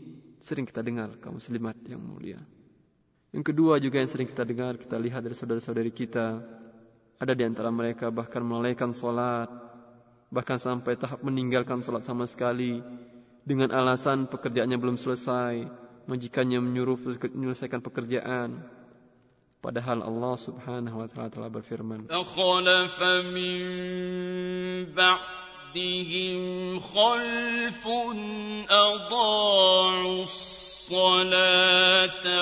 sering 0.42 0.66
kita 0.66 0.82
dengar 0.82 1.18
kaum 1.18 1.38
muslimat 1.38 1.78
yang 1.86 2.02
mulia. 2.02 2.40
Yang 3.30 3.54
kedua 3.54 3.78
juga 3.78 4.02
yang 4.02 4.10
sering 4.10 4.26
kita 4.26 4.42
dengar, 4.42 4.74
kita 4.74 4.98
lihat 4.98 5.22
dari 5.22 5.36
saudara-saudari 5.38 5.94
kita. 5.94 6.42
Ada 7.20 7.32
di 7.36 7.44
antara 7.46 7.70
mereka 7.70 8.10
bahkan 8.10 8.42
melalaikan 8.42 8.90
sholat. 8.90 9.46
Bahkan 10.30 10.58
sampai 10.58 10.98
tahap 10.98 11.22
meninggalkan 11.22 11.84
sholat 11.86 12.02
sama 12.02 12.26
sekali. 12.26 12.82
Dengan 13.46 13.70
alasan 13.70 14.26
pekerjaannya 14.26 14.78
belum 14.80 14.98
selesai. 14.98 15.68
Majikannya 16.10 16.58
menyuruh 16.58 16.98
menyelesaikan 17.34 17.84
pekerjaan. 17.84 18.79
Padahal 19.60 20.00
Allah 20.00 20.40
Subhanahu 20.40 21.04
wa 21.04 21.06
taala 21.06 21.28
telah 21.28 21.52
berfirman, 21.52 22.08
"Fakhalafa 22.08 23.28
min 23.28 24.88
ba'dihim 24.96 26.80
khalfun 26.80 28.64
adha'u 28.64 30.24
as-salata 30.24 32.32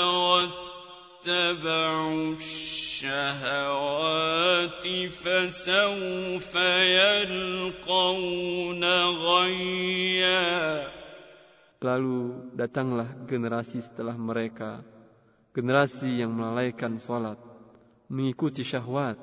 wattaba'u 1.27 2.39
ash-shahawati 2.39 5.11
fasawfa 5.11 6.70
yalqawna 7.03 8.95
ghayya." 9.27 10.86
Lalu 11.82 12.47
datanglah 12.55 13.11
generasi 13.27 13.82
setelah 13.82 14.15
mereka 14.15 14.86
generasi 15.59 16.23
yang 16.23 16.39
melalaikan 16.39 17.03
salat, 17.03 17.35
mengikuti 18.07 18.63
syahwat, 18.63 19.19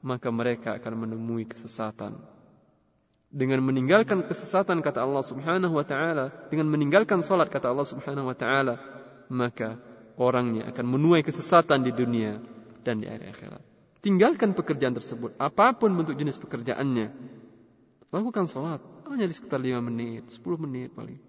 maka 0.00 0.32
mereka 0.32 0.80
akan 0.80 1.04
menemui 1.04 1.44
kesesatan. 1.44 2.16
Dengan 3.28 3.60
meninggalkan 3.60 4.24
kesesatan 4.24 4.80
kata 4.80 5.04
Allah 5.04 5.20
Subhanahu 5.20 5.76
wa 5.76 5.84
taala, 5.84 6.32
dengan 6.48 6.72
meninggalkan 6.72 7.20
salat 7.20 7.52
kata 7.52 7.68
Allah 7.68 7.84
Subhanahu 7.84 8.32
wa 8.32 8.32
taala, 8.32 8.80
maka 9.28 9.76
orangnya 10.16 10.64
akan 10.72 10.86
menuai 10.88 11.20
kesesatan 11.20 11.84
di 11.84 11.92
dunia 11.92 12.40
dan 12.80 12.96
di 12.96 13.04
akhirat. 13.04 13.60
Tinggalkan 14.00 14.56
pekerjaan 14.56 14.96
tersebut, 14.96 15.36
apa 15.36 15.76
pun 15.76 15.92
bentuk 15.92 16.16
jenis 16.16 16.40
pekerjaannya. 16.40 17.12
Lakukan 18.08 18.48
salat 18.48 18.80
hanya 19.12 19.28
di 19.28 19.34
sekitar 19.36 19.60
5 19.60 19.84
menit, 19.84 20.32
10 20.32 20.56
menit 20.56 20.96
paling. 20.96 21.20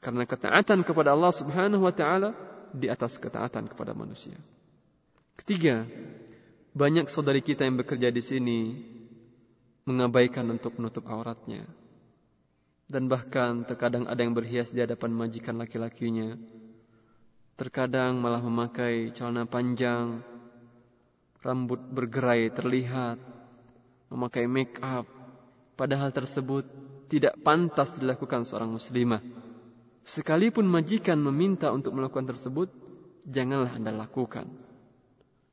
Karena 0.00 0.24
ketaatan 0.24 0.80
kepada 0.86 1.12
Allah 1.12 1.34
Subhanahu 1.34 1.84
wa 1.84 1.92
taala 1.92 2.32
di 2.76 2.92
atas 2.92 3.16
ketaatan 3.16 3.66
kepada 3.72 3.96
manusia. 3.96 4.36
Ketiga, 5.36 5.88
banyak 6.76 7.08
saudari 7.08 7.40
kita 7.40 7.64
yang 7.64 7.80
bekerja 7.80 8.12
di 8.12 8.20
sini 8.20 8.60
mengabaikan 9.88 10.44
untuk 10.52 10.76
menutup 10.76 11.08
auratnya. 11.08 11.64
Dan 12.86 13.10
bahkan 13.10 13.66
terkadang 13.66 14.06
ada 14.06 14.22
yang 14.22 14.36
berhias 14.36 14.70
di 14.70 14.78
hadapan 14.78 15.10
majikan 15.10 15.58
laki-lakinya. 15.58 16.38
Terkadang 17.56 18.20
malah 18.20 18.44
memakai 18.44 19.10
celana 19.16 19.48
panjang, 19.48 20.22
rambut 21.40 21.80
bergerai 21.80 22.52
terlihat, 22.52 23.18
memakai 24.12 24.46
make 24.46 24.78
up. 24.84 25.08
Padahal 25.74 26.12
tersebut 26.12 26.68
tidak 27.06 27.38
pantas 27.42 27.94
dilakukan 27.96 28.44
seorang 28.44 28.70
muslimah. 28.76 29.35
Sekalipun 30.06 30.70
majikan 30.70 31.18
meminta 31.18 31.74
untuk 31.74 31.98
melakukan 31.98 32.30
tersebut, 32.30 32.70
janganlah 33.26 33.74
Anda 33.74 33.90
lakukan. 33.90 34.46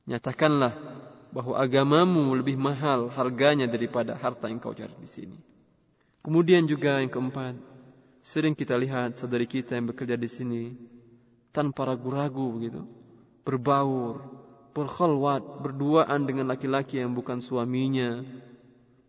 Nyatakanlah 0.06 0.78
bahwa 1.34 1.58
agamamu 1.58 2.38
lebih 2.38 2.54
mahal 2.62 3.10
harganya 3.10 3.66
daripada 3.66 4.14
harta 4.14 4.46
yang 4.46 4.62
kau 4.62 4.78
cari 4.78 4.94
di 5.02 5.10
sini. 5.10 5.40
Kemudian 6.22 6.70
juga 6.70 7.02
yang 7.02 7.10
keempat, 7.10 7.58
sering 8.22 8.54
kita 8.54 8.78
lihat 8.78 9.18
saudari 9.18 9.50
kita 9.50 9.74
yang 9.74 9.90
bekerja 9.90 10.14
di 10.22 10.30
sini 10.30 10.64
tanpa 11.50 11.90
ragu-ragu 11.90 12.54
begitu, 12.54 12.86
berbaur, 13.42 14.22
berkhalwat, 14.78 15.66
berduaan 15.66 16.30
dengan 16.30 16.54
laki-laki 16.54 17.02
yang 17.02 17.18
bukan 17.18 17.42
suaminya, 17.42 18.22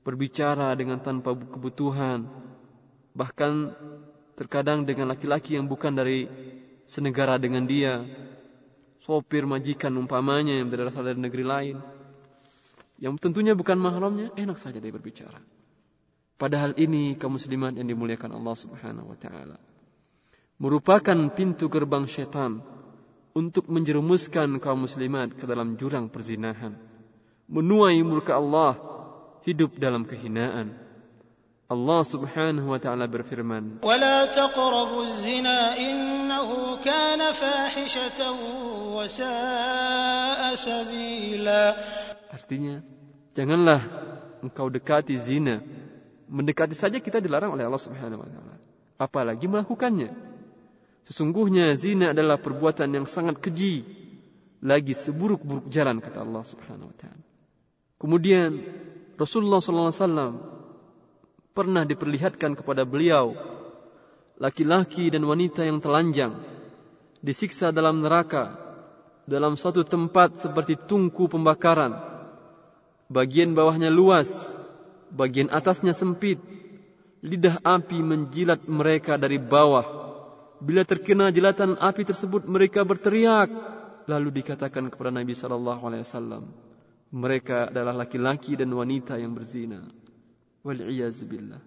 berbicara 0.00 0.72
dengan 0.72 1.04
tanpa 1.04 1.36
kebutuhan, 1.36 2.24
bahkan 3.12 3.76
Terkadang 4.35 4.82
dengan 4.82 5.15
laki-laki 5.15 5.55
yang 5.55 5.70
bukan 5.70 5.94
dari 5.94 6.27
senegara 6.90 7.39
dengan 7.39 7.65
dia. 7.65 8.02
Sopir 8.98 9.47
majikan 9.47 9.94
umpamanya 9.94 10.59
yang 10.59 10.69
berasal 10.73 11.06
dari 11.06 11.20
negeri 11.20 11.44
lain. 11.44 11.77
Yang 12.98 13.15
tentunya 13.23 13.55
bukan 13.55 13.78
mahramnya, 13.78 14.35
enak 14.35 14.59
saja 14.59 14.82
dia 14.82 14.90
berbicara. 14.90 15.39
Padahal 16.35 16.74
ini 16.74 17.15
kaum 17.15 17.39
muslimat 17.39 17.78
yang 17.78 17.86
dimuliakan 17.86 18.35
Allah 18.35 18.56
Subhanahu 18.59 19.15
wa 19.15 19.19
taala. 19.19 19.59
Merupakan 20.59 21.19
pintu 21.35 21.70
gerbang 21.70 22.06
syaitan 22.11 22.59
untuk 23.35 23.70
menjerumuskan 23.70 24.59
kaum 24.59 24.86
muslimat 24.86 25.35
ke 25.35 25.44
dalam 25.47 25.78
jurang 25.78 26.11
perzinahan. 26.11 26.74
Menuai 27.47 28.01
murka 28.02 28.40
Allah, 28.40 28.78
hidup 29.47 29.77
dalam 29.78 30.09
kehinaan 30.09 30.84
Allah 31.65 32.05
Subhanahu 32.05 32.77
wa 32.77 32.77
taala 32.77 33.09
berfirman, 33.09 33.81
"Wala 33.81 34.28
taqrabu 34.28 35.09
zina 35.09 35.73
innahu 35.81 36.77
kana 36.85 37.32
fahishatan 37.32 38.36
wa 38.93 39.09
sa'a 39.09 40.53
sabila." 40.61 41.73
Artinya, 42.28 42.85
janganlah 43.32 43.81
engkau 44.45 44.69
dekati 44.69 45.16
zina. 45.16 45.65
Mendekati 46.28 46.77
saja 46.77 47.01
kita 47.01 47.24
dilarang 47.24 47.57
oleh 47.57 47.65
Allah 47.65 47.81
Subhanahu 47.81 48.20
wa 48.20 48.28
taala. 48.28 48.55
Apalagi 49.01 49.49
melakukannya. 49.49 50.12
Sesungguhnya 51.09 51.73
zina 51.81 52.12
adalah 52.12 52.36
perbuatan 52.41 52.93
yang 52.93 53.07
sangat 53.09 53.41
keji, 53.41 53.85
lagi 54.61 54.93
seburuk-buruk 54.93 55.73
jalan 55.73 56.01
kata 56.01 56.24
Allah 56.24 56.45
Subhanahu 56.45 56.93
wa 56.93 56.97
taala. 56.97 57.24
Kemudian 57.97 58.61
Rasulullah 59.16 59.65
sallallahu 59.65 59.93
alaihi 59.93 60.05
wasallam 60.05 60.32
pernah 61.55 61.86
diperlihatkan 61.86 62.59
kepada 62.59 62.82
beliau 62.82 63.39
laki-laki 64.36 65.09
dan 65.14 65.22
wanita 65.22 65.62
yang 65.62 65.78
telanjang 65.78 66.35
disiksa 67.22 67.70
dalam 67.70 68.02
neraka 68.02 68.64
dalam 69.24 69.56
suatu 69.56 69.82
tempat 69.85 70.36
seperti 70.40 70.76
tungku 70.76 71.28
pembakaran. 71.28 71.97
Bagian 73.09 73.52
bawahnya 73.52 73.89
luas, 73.89 74.32
bagian 75.12 75.48
atasnya 75.52 75.97
sempit. 75.97 76.40
Lidah 77.24 77.56
api 77.64 78.05
menjilat 78.05 78.68
mereka 78.68 79.16
dari 79.16 79.40
bawah. 79.40 79.85
Bila 80.60 80.85
terkena 80.85 81.32
jilatan 81.32 81.81
api 81.81 82.05
tersebut 82.05 82.44
mereka 82.44 82.85
berteriak. 82.85 83.48
Lalu 84.05 84.44
dikatakan 84.44 84.93
kepada 84.93 85.09
Nabi 85.09 85.32
sallallahu 85.32 85.81
alaihi 85.89 86.05
wasallam, 86.05 86.52
mereka 87.09 87.72
adalah 87.72 88.05
laki-laki 88.05 88.52
dan 88.52 88.68
wanita 88.76 89.16
yang 89.16 89.32
berzina. 89.32 89.89
Billah. 90.65 91.61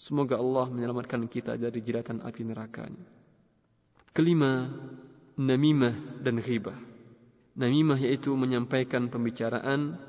Semoga 0.00 0.40
Allah 0.40 0.72
menyelamatkan 0.72 1.28
kita 1.28 1.60
dari 1.60 1.84
jilatan 1.84 2.24
api 2.24 2.40
nerakanya. 2.40 3.04
Kelima, 4.16 4.64
namimah 5.36 6.24
dan 6.24 6.40
ghibah. 6.40 6.76
Namimah 7.60 8.00
yaitu 8.00 8.32
menyampaikan 8.32 9.12
pembicaraan 9.12 10.00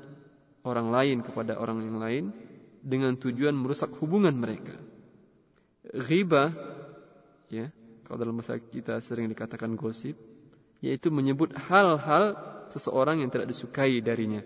orang 0.64 0.88
lain 0.88 1.18
kepada 1.20 1.60
orang 1.60 1.84
yang 1.84 1.98
lain 2.00 2.24
dengan 2.80 3.20
tujuan 3.20 3.52
merusak 3.52 3.92
hubungan 4.00 4.32
mereka. 4.32 4.80
Ghibah, 5.92 6.56
ya, 7.52 7.68
kalau 8.08 8.16
dalam 8.16 8.40
bahasa 8.40 8.56
kita 8.56 8.96
sering 9.04 9.28
dikatakan 9.28 9.76
gosip, 9.76 10.16
yaitu 10.80 11.12
menyebut 11.12 11.52
hal-hal 11.68 12.34
seseorang 12.72 13.20
yang 13.20 13.28
tidak 13.28 13.52
disukai 13.52 14.00
darinya. 14.00 14.40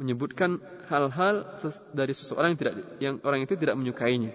Menyebutkan 0.00 0.56
hal-hal 0.88 1.60
dari 1.92 2.16
seseorang 2.16 2.56
yang 2.56 2.60
tidak 2.60 2.74
yang 3.04 3.14
orang 3.20 3.44
itu 3.44 3.52
tidak 3.60 3.76
menyukainya. 3.76 4.32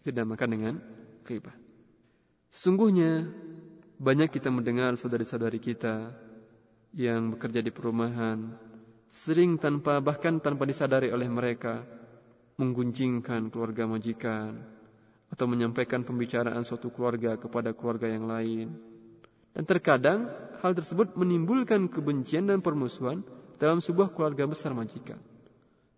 Itu 0.00 0.08
dinamakan 0.16 0.48
dengan 0.48 0.74
ghibah. 1.28 1.52
Sesungguhnya 2.48 3.28
banyak 4.00 4.32
kita 4.32 4.48
mendengar 4.48 4.96
saudari-saudari 4.96 5.60
kita 5.60 6.16
yang 6.96 7.36
bekerja 7.36 7.60
di 7.62 7.70
perumahan 7.72 8.52
sering 9.12 9.60
tanpa 9.60 10.00
bahkan 10.00 10.40
tanpa 10.40 10.64
disadari 10.64 11.12
oleh 11.12 11.28
mereka 11.28 11.84
menggunjingkan 12.56 13.52
keluarga 13.52 13.84
majikan 13.84 14.56
atau 15.32 15.46
menyampaikan 15.48 16.04
pembicaraan 16.04 16.64
suatu 16.64 16.92
keluarga 16.92 17.36
kepada 17.40 17.72
keluarga 17.72 18.08
yang 18.08 18.28
lain 18.28 18.72
dan 19.52 19.64
terkadang 19.68 20.28
hal 20.60 20.72
tersebut 20.72 21.16
menimbulkan 21.16 21.88
kebencian 21.88 22.48
dan 22.48 22.60
permusuhan 22.60 23.24
dalam 23.62 23.78
sebuah 23.78 24.10
keluarga 24.10 24.42
besar 24.50 24.74
majikan. 24.74 25.22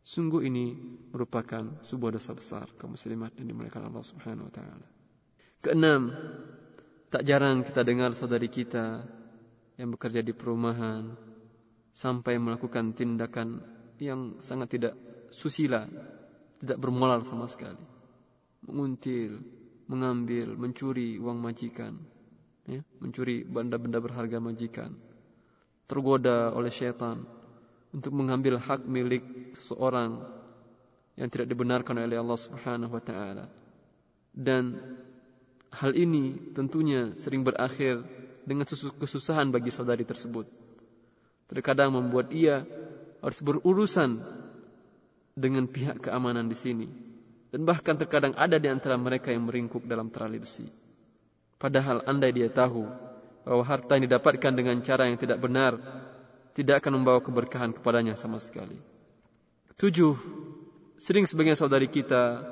Sungguh 0.04 0.44
ini 0.44 0.76
merupakan 1.08 1.80
sebuah 1.80 2.20
dosa 2.20 2.36
besar 2.36 2.68
kaum 2.76 2.92
muslimat 2.92 3.32
yang 3.40 3.48
dimuliakan 3.48 3.88
Allah 3.88 4.04
Subhanahu 4.04 4.52
wa 4.52 4.52
taala. 4.52 4.84
Keenam, 5.64 6.12
tak 7.08 7.24
jarang 7.24 7.64
kita 7.64 7.80
dengar 7.80 8.12
saudari 8.12 8.52
kita 8.52 9.08
yang 9.80 9.96
bekerja 9.96 10.20
di 10.20 10.36
perumahan 10.36 11.16
sampai 11.96 12.36
melakukan 12.36 12.92
tindakan 12.92 13.64
yang 13.96 14.36
sangat 14.44 14.76
tidak 14.76 14.94
susila, 15.32 15.88
tidak 16.60 16.76
bermoral 16.76 17.24
sama 17.24 17.48
sekali. 17.48 17.80
Menguntil, 18.68 19.40
mengambil, 19.88 20.52
mencuri 20.52 21.16
uang 21.16 21.40
majikan, 21.40 21.96
ya, 22.68 22.84
mencuri 23.00 23.40
benda-benda 23.40 24.04
berharga 24.04 24.36
majikan, 24.36 24.92
tergoda 25.88 26.52
oleh 26.52 26.68
syaitan 26.68 27.24
untuk 27.94 28.10
mengambil 28.10 28.58
hak 28.58 28.82
milik 28.90 29.22
seseorang 29.54 30.18
yang 31.14 31.30
tidak 31.30 31.46
dibenarkan 31.46 32.02
oleh 32.02 32.18
Allah 32.18 32.34
Subhanahu 32.34 32.90
wa 32.90 33.02
taala. 33.02 33.46
Dan 34.34 34.82
hal 35.70 35.94
ini 35.94 36.50
tentunya 36.50 37.14
sering 37.14 37.46
berakhir 37.46 38.02
dengan 38.42 38.66
kesusahan 38.98 39.54
bagi 39.54 39.70
saudari 39.70 40.02
tersebut. 40.02 40.50
Terkadang 41.46 41.94
membuat 41.94 42.34
ia 42.34 42.66
harus 43.22 43.38
berurusan 43.38 44.18
dengan 45.38 45.70
pihak 45.70 46.02
keamanan 46.02 46.50
di 46.50 46.58
sini. 46.58 46.90
Dan 47.54 47.62
bahkan 47.62 47.94
terkadang 47.94 48.34
ada 48.34 48.58
di 48.58 48.66
antara 48.66 48.98
mereka 48.98 49.30
yang 49.30 49.46
meringkuk 49.46 49.86
dalam 49.86 50.10
terali 50.10 50.42
besi. 50.42 50.66
Padahal 51.62 52.02
andai 52.10 52.34
dia 52.34 52.50
tahu 52.50 52.82
bahwa 53.46 53.62
harta 53.62 53.94
yang 53.94 54.10
didapatkan 54.10 54.52
dengan 54.52 54.82
cara 54.82 55.06
yang 55.06 55.14
tidak 55.14 55.38
benar 55.38 55.78
tidak 56.54 56.86
akan 56.86 57.02
membawa 57.02 57.18
keberkahan 57.18 57.74
kepadanya 57.74 58.14
sama 58.14 58.38
sekali. 58.38 58.78
Tujuh, 59.74 60.14
sering 60.96 61.26
sebagian 61.26 61.58
saudari 61.58 61.90
kita 61.90 62.46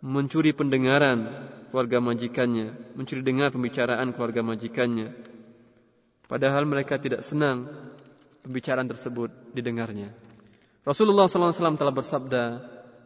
mencuri 0.00 0.56
pendengaran 0.56 1.28
keluarga 1.68 2.00
majikannya, 2.00 2.96
mencuri 2.96 3.20
dengar 3.20 3.52
pembicaraan 3.52 4.16
keluarga 4.16 4.40
majikannya. 4.40 5.12
Padahal 6.26 6.64
mereka 6.64 6.96
tidak 6.96 7.22
senang 7.22 7.68
pembicaraan 8.40 8.88
tersebut 8.88 9.30
didengarnya. 9.52 10.16
Rasulullah 10.82 11.28
SAW 11.28 11.76
telah 11.76 11.94
bersabda, 11.94 12.44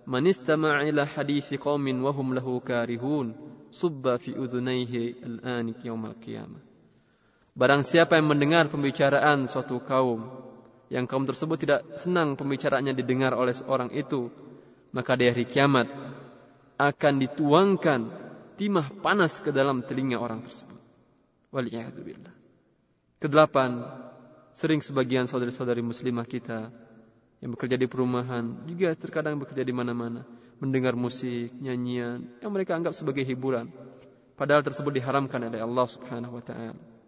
"Man 0.06 0.24
hadithi 0.30 1.58
qaumin 1.58 1.98
wa 2.00 2.14
hum 2.14 2.38
lahu 2.38 2.62
karihun, 2.62 3.34
subba 3.74 4.22
fi 4.22 4.36
udhunaihi 4.36 5.20
al-anik 5.26 5.82
yaumal 5.82 6.14
qiyamah. 6.22 6.69
Barang 7.60 7.84
siapa 7.84 8.16
yang 8.16 8.32
mendengar 8.32 8.72
pembicaraan 8.72 9.44
suatu 9.44 9.84
kaum 9.84 10.24
yang 10.88 11.04
kaum 11.04 11.28
tersebut 11.28 11.60
tidak 11.60 11.80
senang 12.00 12.32
pembicaraannya 12.32 12.96
didengar 12.96 13.36
oleh 13.36 13.52
seorang 13.52 13.92
itu, 13.92 14.32
maka 14.96 15.12
di 15.12 15.28
hari 15.28 15.44
kiamat 15.44 15.84
akan 16.80 17.14
dituangkan 17.20 18.00
timah 18.56 18.88
panas 19.04 19.44
ke 19.44 19.52
dalam 19.52 19.84
telinga 19.84 20.16
orang 20.16 20.40
tersebut. 20.40 20.80
Waliyahzubillah. 21.52 22.32
Kedelapan, 23.20 23.84
sering 24.56 24.80
sebagian 24.80 25.28
saudari-saudari 25.28 25.84
muslimah 25.84 26.24
kita 26.24 26.72
yang 27.44 27.52
bekerja 27.52 27.76
di 27.76 27.84
perumahan 27.84 28.64
juga 28.64 28.96
terkadang 28.96 29.36
bekerja 29.36 29.68
di 29.68 29.74
mana-mana 29.76 30.24
mendengar 30.64 30.96
musik, 30.96 31.52
nyanyian 31.60 32.24
yang 32.40 32.52
mereka 32.56 32.72
anggap 32.72 32.96
sebagai 32.96 33.20
hiburan. 33.20 33.68
Padahal 34.32 34.64
tersebut 34.64 34.96
diharamkan 34.96 35.44
oleh 35.44 35.60
Allah 35.60 35.84
Subhanahu 35.84 36.40
wa 36.40 36.44
taala. 36.44 36.99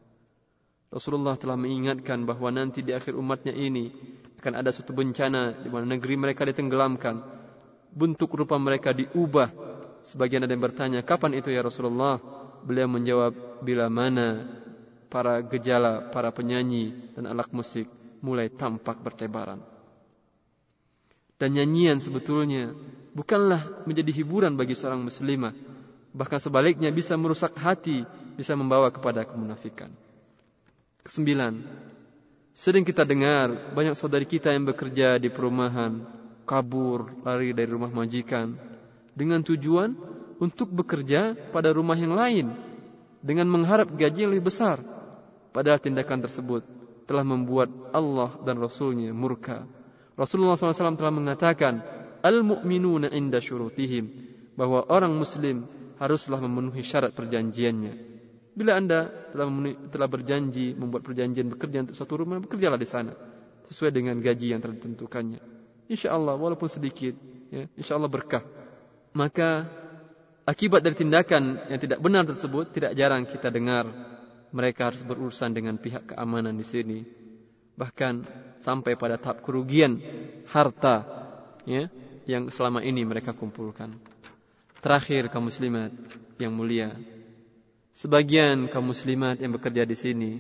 Rasulullah 0.93 1.41
telah 1.41 1.57
mengingatkan 1.57 2.29
bahwa 2.29 2.53
nanti 2.53 2.85
di 2.85 2.93
akhir 2.93 3.17
umatnya 3.17 3.57
ini 3.57 3.89
akan 4.37 4.61
ada 4.61 4.69
suatu 4.69 4.93
bencana 4.93 5.57
di 5.65 5.73
mana 5.73 5.97
negeri 5.97 6.21
mereka 6.21 6.45
ditenggelamkan. 6.45 7.25
Bentuk 7.97 8.37
rupa 8.37 8.61
mereka 8.61 8.93
diubah. 8.93 9.49
Sebagian 10.05 10.45
ada 10.45 10.53
yang 10.53 10.61
bertanya, 10.61 11.01
kapan 11.01 11.41
itu 11.41 11.49
ya 11.49 11.65
Rasulullah? 11.65 12.21
Beliau 12.61 12.93
menjawab, 12.93 13.65
bila 13.65 13.89
mana 13.89 14.45
para 15.09 15.41
gejala, 15.41 16.13
para 16.13 16.29
penyanyi 16.29 16.93
dan 17.17 17.25
alat 17.25 17.49
musik 17.57 17.89
mulai 18.21 18.53
tampak 18.53 19.01
bertebaran. 19.01 19.65
Dan 21.41 21.57
nyanyian 21.57 21.99
sebetulnya 21.99 22.71
bukanlah 23.17 23.83
menjadi 23.89 24.13
hiburan 24.23 24.55
bagi 24.61 24.77
seorang 24.77 25.01
muslimah. 25.03 25.57
Bahkan 26.13 26.39
sebaliknya 26.39 26.93
bisa 26.93 27.17
merusak 27.17 27.57
hati, 27.57 28.05
bisa 28.37 28.53
membawa 28.55 28.93
kepada 28.93 29.25
kemunafikan. 29.25 29.91
Kesembilan, 31.03 31.67
sering 32.55 32.87
kita 32.87 33.03
dengar 33.03 33.75
banyak 33.75 33.99
saudari 33.99 34.23
kita 34.23 34.55
yang 34.55 34.71
bekerja 34.71 35.19
di 35.19 35.27
perumahan, 35.35 36.07
kabur, 36.47 37.11
lari 37.27 37.51
dari 37.51 37.67
rumah 37.67 37.91
majikan, 37.91 38.55
dengan 39.11 39.43
tujuan 39.43 39.99
untuk 40.39 40.71
bekerja 40.71 41.35
pada 41.51 41.75
rumah 41.75 41.99
yang 41.99 42.15
lain, 42.15 42.55
dengan 43.19 43.51
mengharap 43.51 43.91
gaji 43.95 44.27
yang 44.27 44.33
lebih 44.35 44.51
besar. 44.51 44.79
Padahal 45.51 45.83
tindakan 45.83 46.23
tersebut 46.23 46.63
telah 47.11 47.27
membuat 47.27 47.69
Allah 47.91 48.39
dan 48.47 48.63
Rasulnya 48.63 49.11
murka. 49.11 49.67
Rasulullah 50.15 50.55
SAW 50.55 50.95
telah 50.95 51.11
mengatakan, 51.11 51.83
al-mu'minuna 52.23 53.11
inda 53.11 53.43
syurutihim 53.43 54.07
bahwa 54.55 54.87
orang 54.87 55.19
muslim 55.19 55.67
haruslah 55.99 56.39
memenuhi 56.39 56.87
syarat 56.87 57.11
perjanjiannya. 57.11 58.12
Bila 58.53 58.77
Anda 58.77 59.09
telah 59.33 59.49
telah 59.89 60.09
berjanji 60.09 60.77
membuat 60.77 61.09
perjanjian 61.09 61.49
bekerja 61.49 61.89
untuk 61.89 61.97
satu 61.97 62.21
rumah, 62.21 62.37
bekerjalah 62.37 62.77
di 62.77 62.85
sana 62.85 63.17
sesuai 63.73 63.93
dengan 63.97 64.21
gaji 64.21 64.53
yang 64.53 64.61
telah 64.61 64.77
ditentukannya. 64.77 65.41
Insya 65.89 66.13
Allah 66.13 66.37
walaupun 66.37 66.69
sedikit, 66.69 67.17
ya, 67.49 67.65
insya 67.77 67.97
Allah 67.97 68.13
berkah. 68.13 68.45
Maka 69.17 69.65
akibat 70.45 70.85
dari 70.85 70.97
tindakan 70.97 71.73
yang 71.73 71.81
tidak 71.81 71.99
benar 72.05 72.29
tersebut 72.29 72.77
tidak 72.77 72.93
jarang 72.93 73.25
kita 73.25 73.49
dengar 73.49 73.89
mereka 74.53 74.93
harus 74.93 75.01
berurusan 75.01 75.57
dengan 75.57 75.81
pihak 75.81 76.13
keamanan 76.13 76.53
di 76.53 76.65
sini. 76.65 77.01
Bahkan 77.73 78.15
sampai 78.61 79.01
pada 79.01 79.17
tahap 79.17 79.41
kerugian 79.41 79.97
harta 80.53 81.09
ya 81.65 81.89
yang 82.29 82.53
selama 82.53 82.85
ini 82.85 83.03
mereka 83.03 83.33
kumpulkan. 83.33 83.97
Terakhir 84.85 85.33
kaum 85.33 85.49
muslimat 85.49 85.91
yang 86.37 86.53
mulia. 86.53 86.93
Sebagian 87.93 88.73
kaum 88.73 88.89
muslimat 88.89 89.37
yang 89.37 89.53
bekerja 89.53 89.85
di 89.85 89.93
sini 89.93 90.33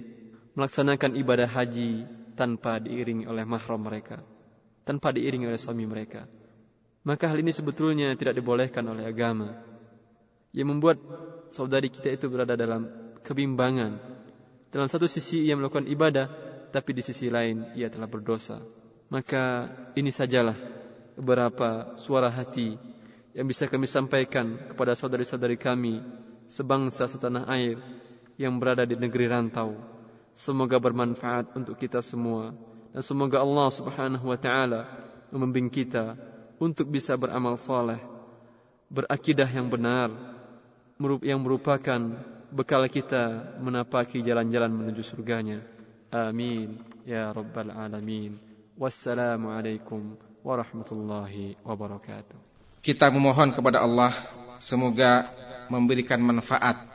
melaksanakan 0.57 1.17
ibadah 1.21 1.49
haji 1.49 2.09
tanpa 2.33 2.81
diiringi 2.81 3.29
oleh 3.29 3.45
mahram 3.45 3.77
mereka, 3.77 4.25
tanpa 4.89 5.13
diiringi 5.13 5.45
oleh 5.45 5.61
suami 5.61 5.85
mereka. 5.85 6.25
Maka 7.05 7.29
hal 7.29 7.45
ini 7.45 7.53
sebetulnya 7.53 8.15
tidak 8.17 8.41
dibolehkan 8.41 8.89
oleh 8.89 9.05
agama. 9.05 9.59
Yang 10.53 10.69
membuat 10.69 10.97
saudari 11.53 11.93
kita 11.93 12.13
itu 12.13 12.29
berada 12.29 12.57
dalam 12.57 12.89
kebimbangan 13.25 14.21
Dalam 14.73 14.89
satu 14.89 15.05
sisi 15.05 15.45
ia 15.45 15.53
melakukan 15.53 15.85
ibadah, 15.85 16.33
tapi 16.73 16.97
di 16.97 17.05
sisi 17.05 17.29
lain 17.29 17.77
ia 17.77 17.93
telah 17.93 18.09
berdosa. 18.09 18.65
Maka 19.13 19.69
ini 19.93 20.09
sajalah 20.09 20.57
beberapa 21.13 21.93
suara 22.01 22.33
hati 22.33 22.81
yang 23.37 23.45
bisa 23.45 23.69
kami 23.69 23.85
sampaikan 23.85 24.73
kepada 24.73 24.97
saudari-saudari 24.97 25.61
kami 25.61 26.01
sebangsa 26.53 27.09
setanah 27.09 27.49
air 27.49 27.81
yang 28.37 28.61
berada 28.61 28.85
di 28.85 28.93
negeri 28.93 29.33
rantau. 29.33 29.81
Semoga 30.37 30.77
bermanfaat 30.77 31.57
untuk 31.57 31.81
kita 31.81 32.05
semua 32.05 32.53
dan 32.93 33.01
semoga 33.01 33.41
Allah 33.41 33.69
Subhanahu 33.73 34.29
wa 34.29 34.37
taala 34.37 34.85
membimbing 35.33 35.73
kita 35.73 36.17
untuk 36.61 36.93
bisa 36.93 37.17
beramal 37.17 37.57
saleh, 37.57 38.01
berakidah 38.93 39.49
yang 39.49 39.73
benar, 39.73 40.13
yang 41.25 41.41
merupakan 41.41 42.01
bekal 42.53 42.85
kita 42.89 43.57
menapaki 43.61 44.21
jalan-jalan 44.21 44.69
menuju 44.69 45.01
surganya. 45.01 45.65
Amin 46.13 46.77
ya 47.09 47.33
rabbal 47.33 47.73
alamin. 47.73 48.37
Wassalamualaikum 48.77 50.17
warahmatullahi 50.45 51.57
wabarakatuh. 51.65 52.37
Kita 52.83 53.09
memohon 53.09 53.55
kepada 53.57 53.85
Allah 53.85 54.13
semoga 54.63 55.27
memberikan 55.67 56.23
manfaat 56.23 56.87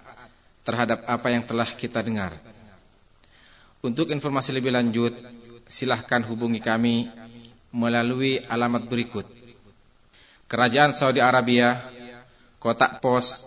terhadap 0.64 1.04
apa 1.04 1.28
yang 1.28 1.44
telah 1.44 1.68
kita 1.68 2.00
dengar. 2.00 2.32
Untuk 3.84 4.08
informasi 4.08 4.56
lebih 4.56 4.72
lanjut, 4.72 5.12
silahkan 5.68 6.24
hubungi 6.24 6.64
kami 6.64 7.12
melalui 7.76 8.40
alamat 8.48 8.88
berikut. 8.88 9.28
Kerajaan 10.48 10.96
Saudi 10.96 11.20
Arabia, 11.20 11.84
Kotak 12.64 13.04
Pos 13.04 13.44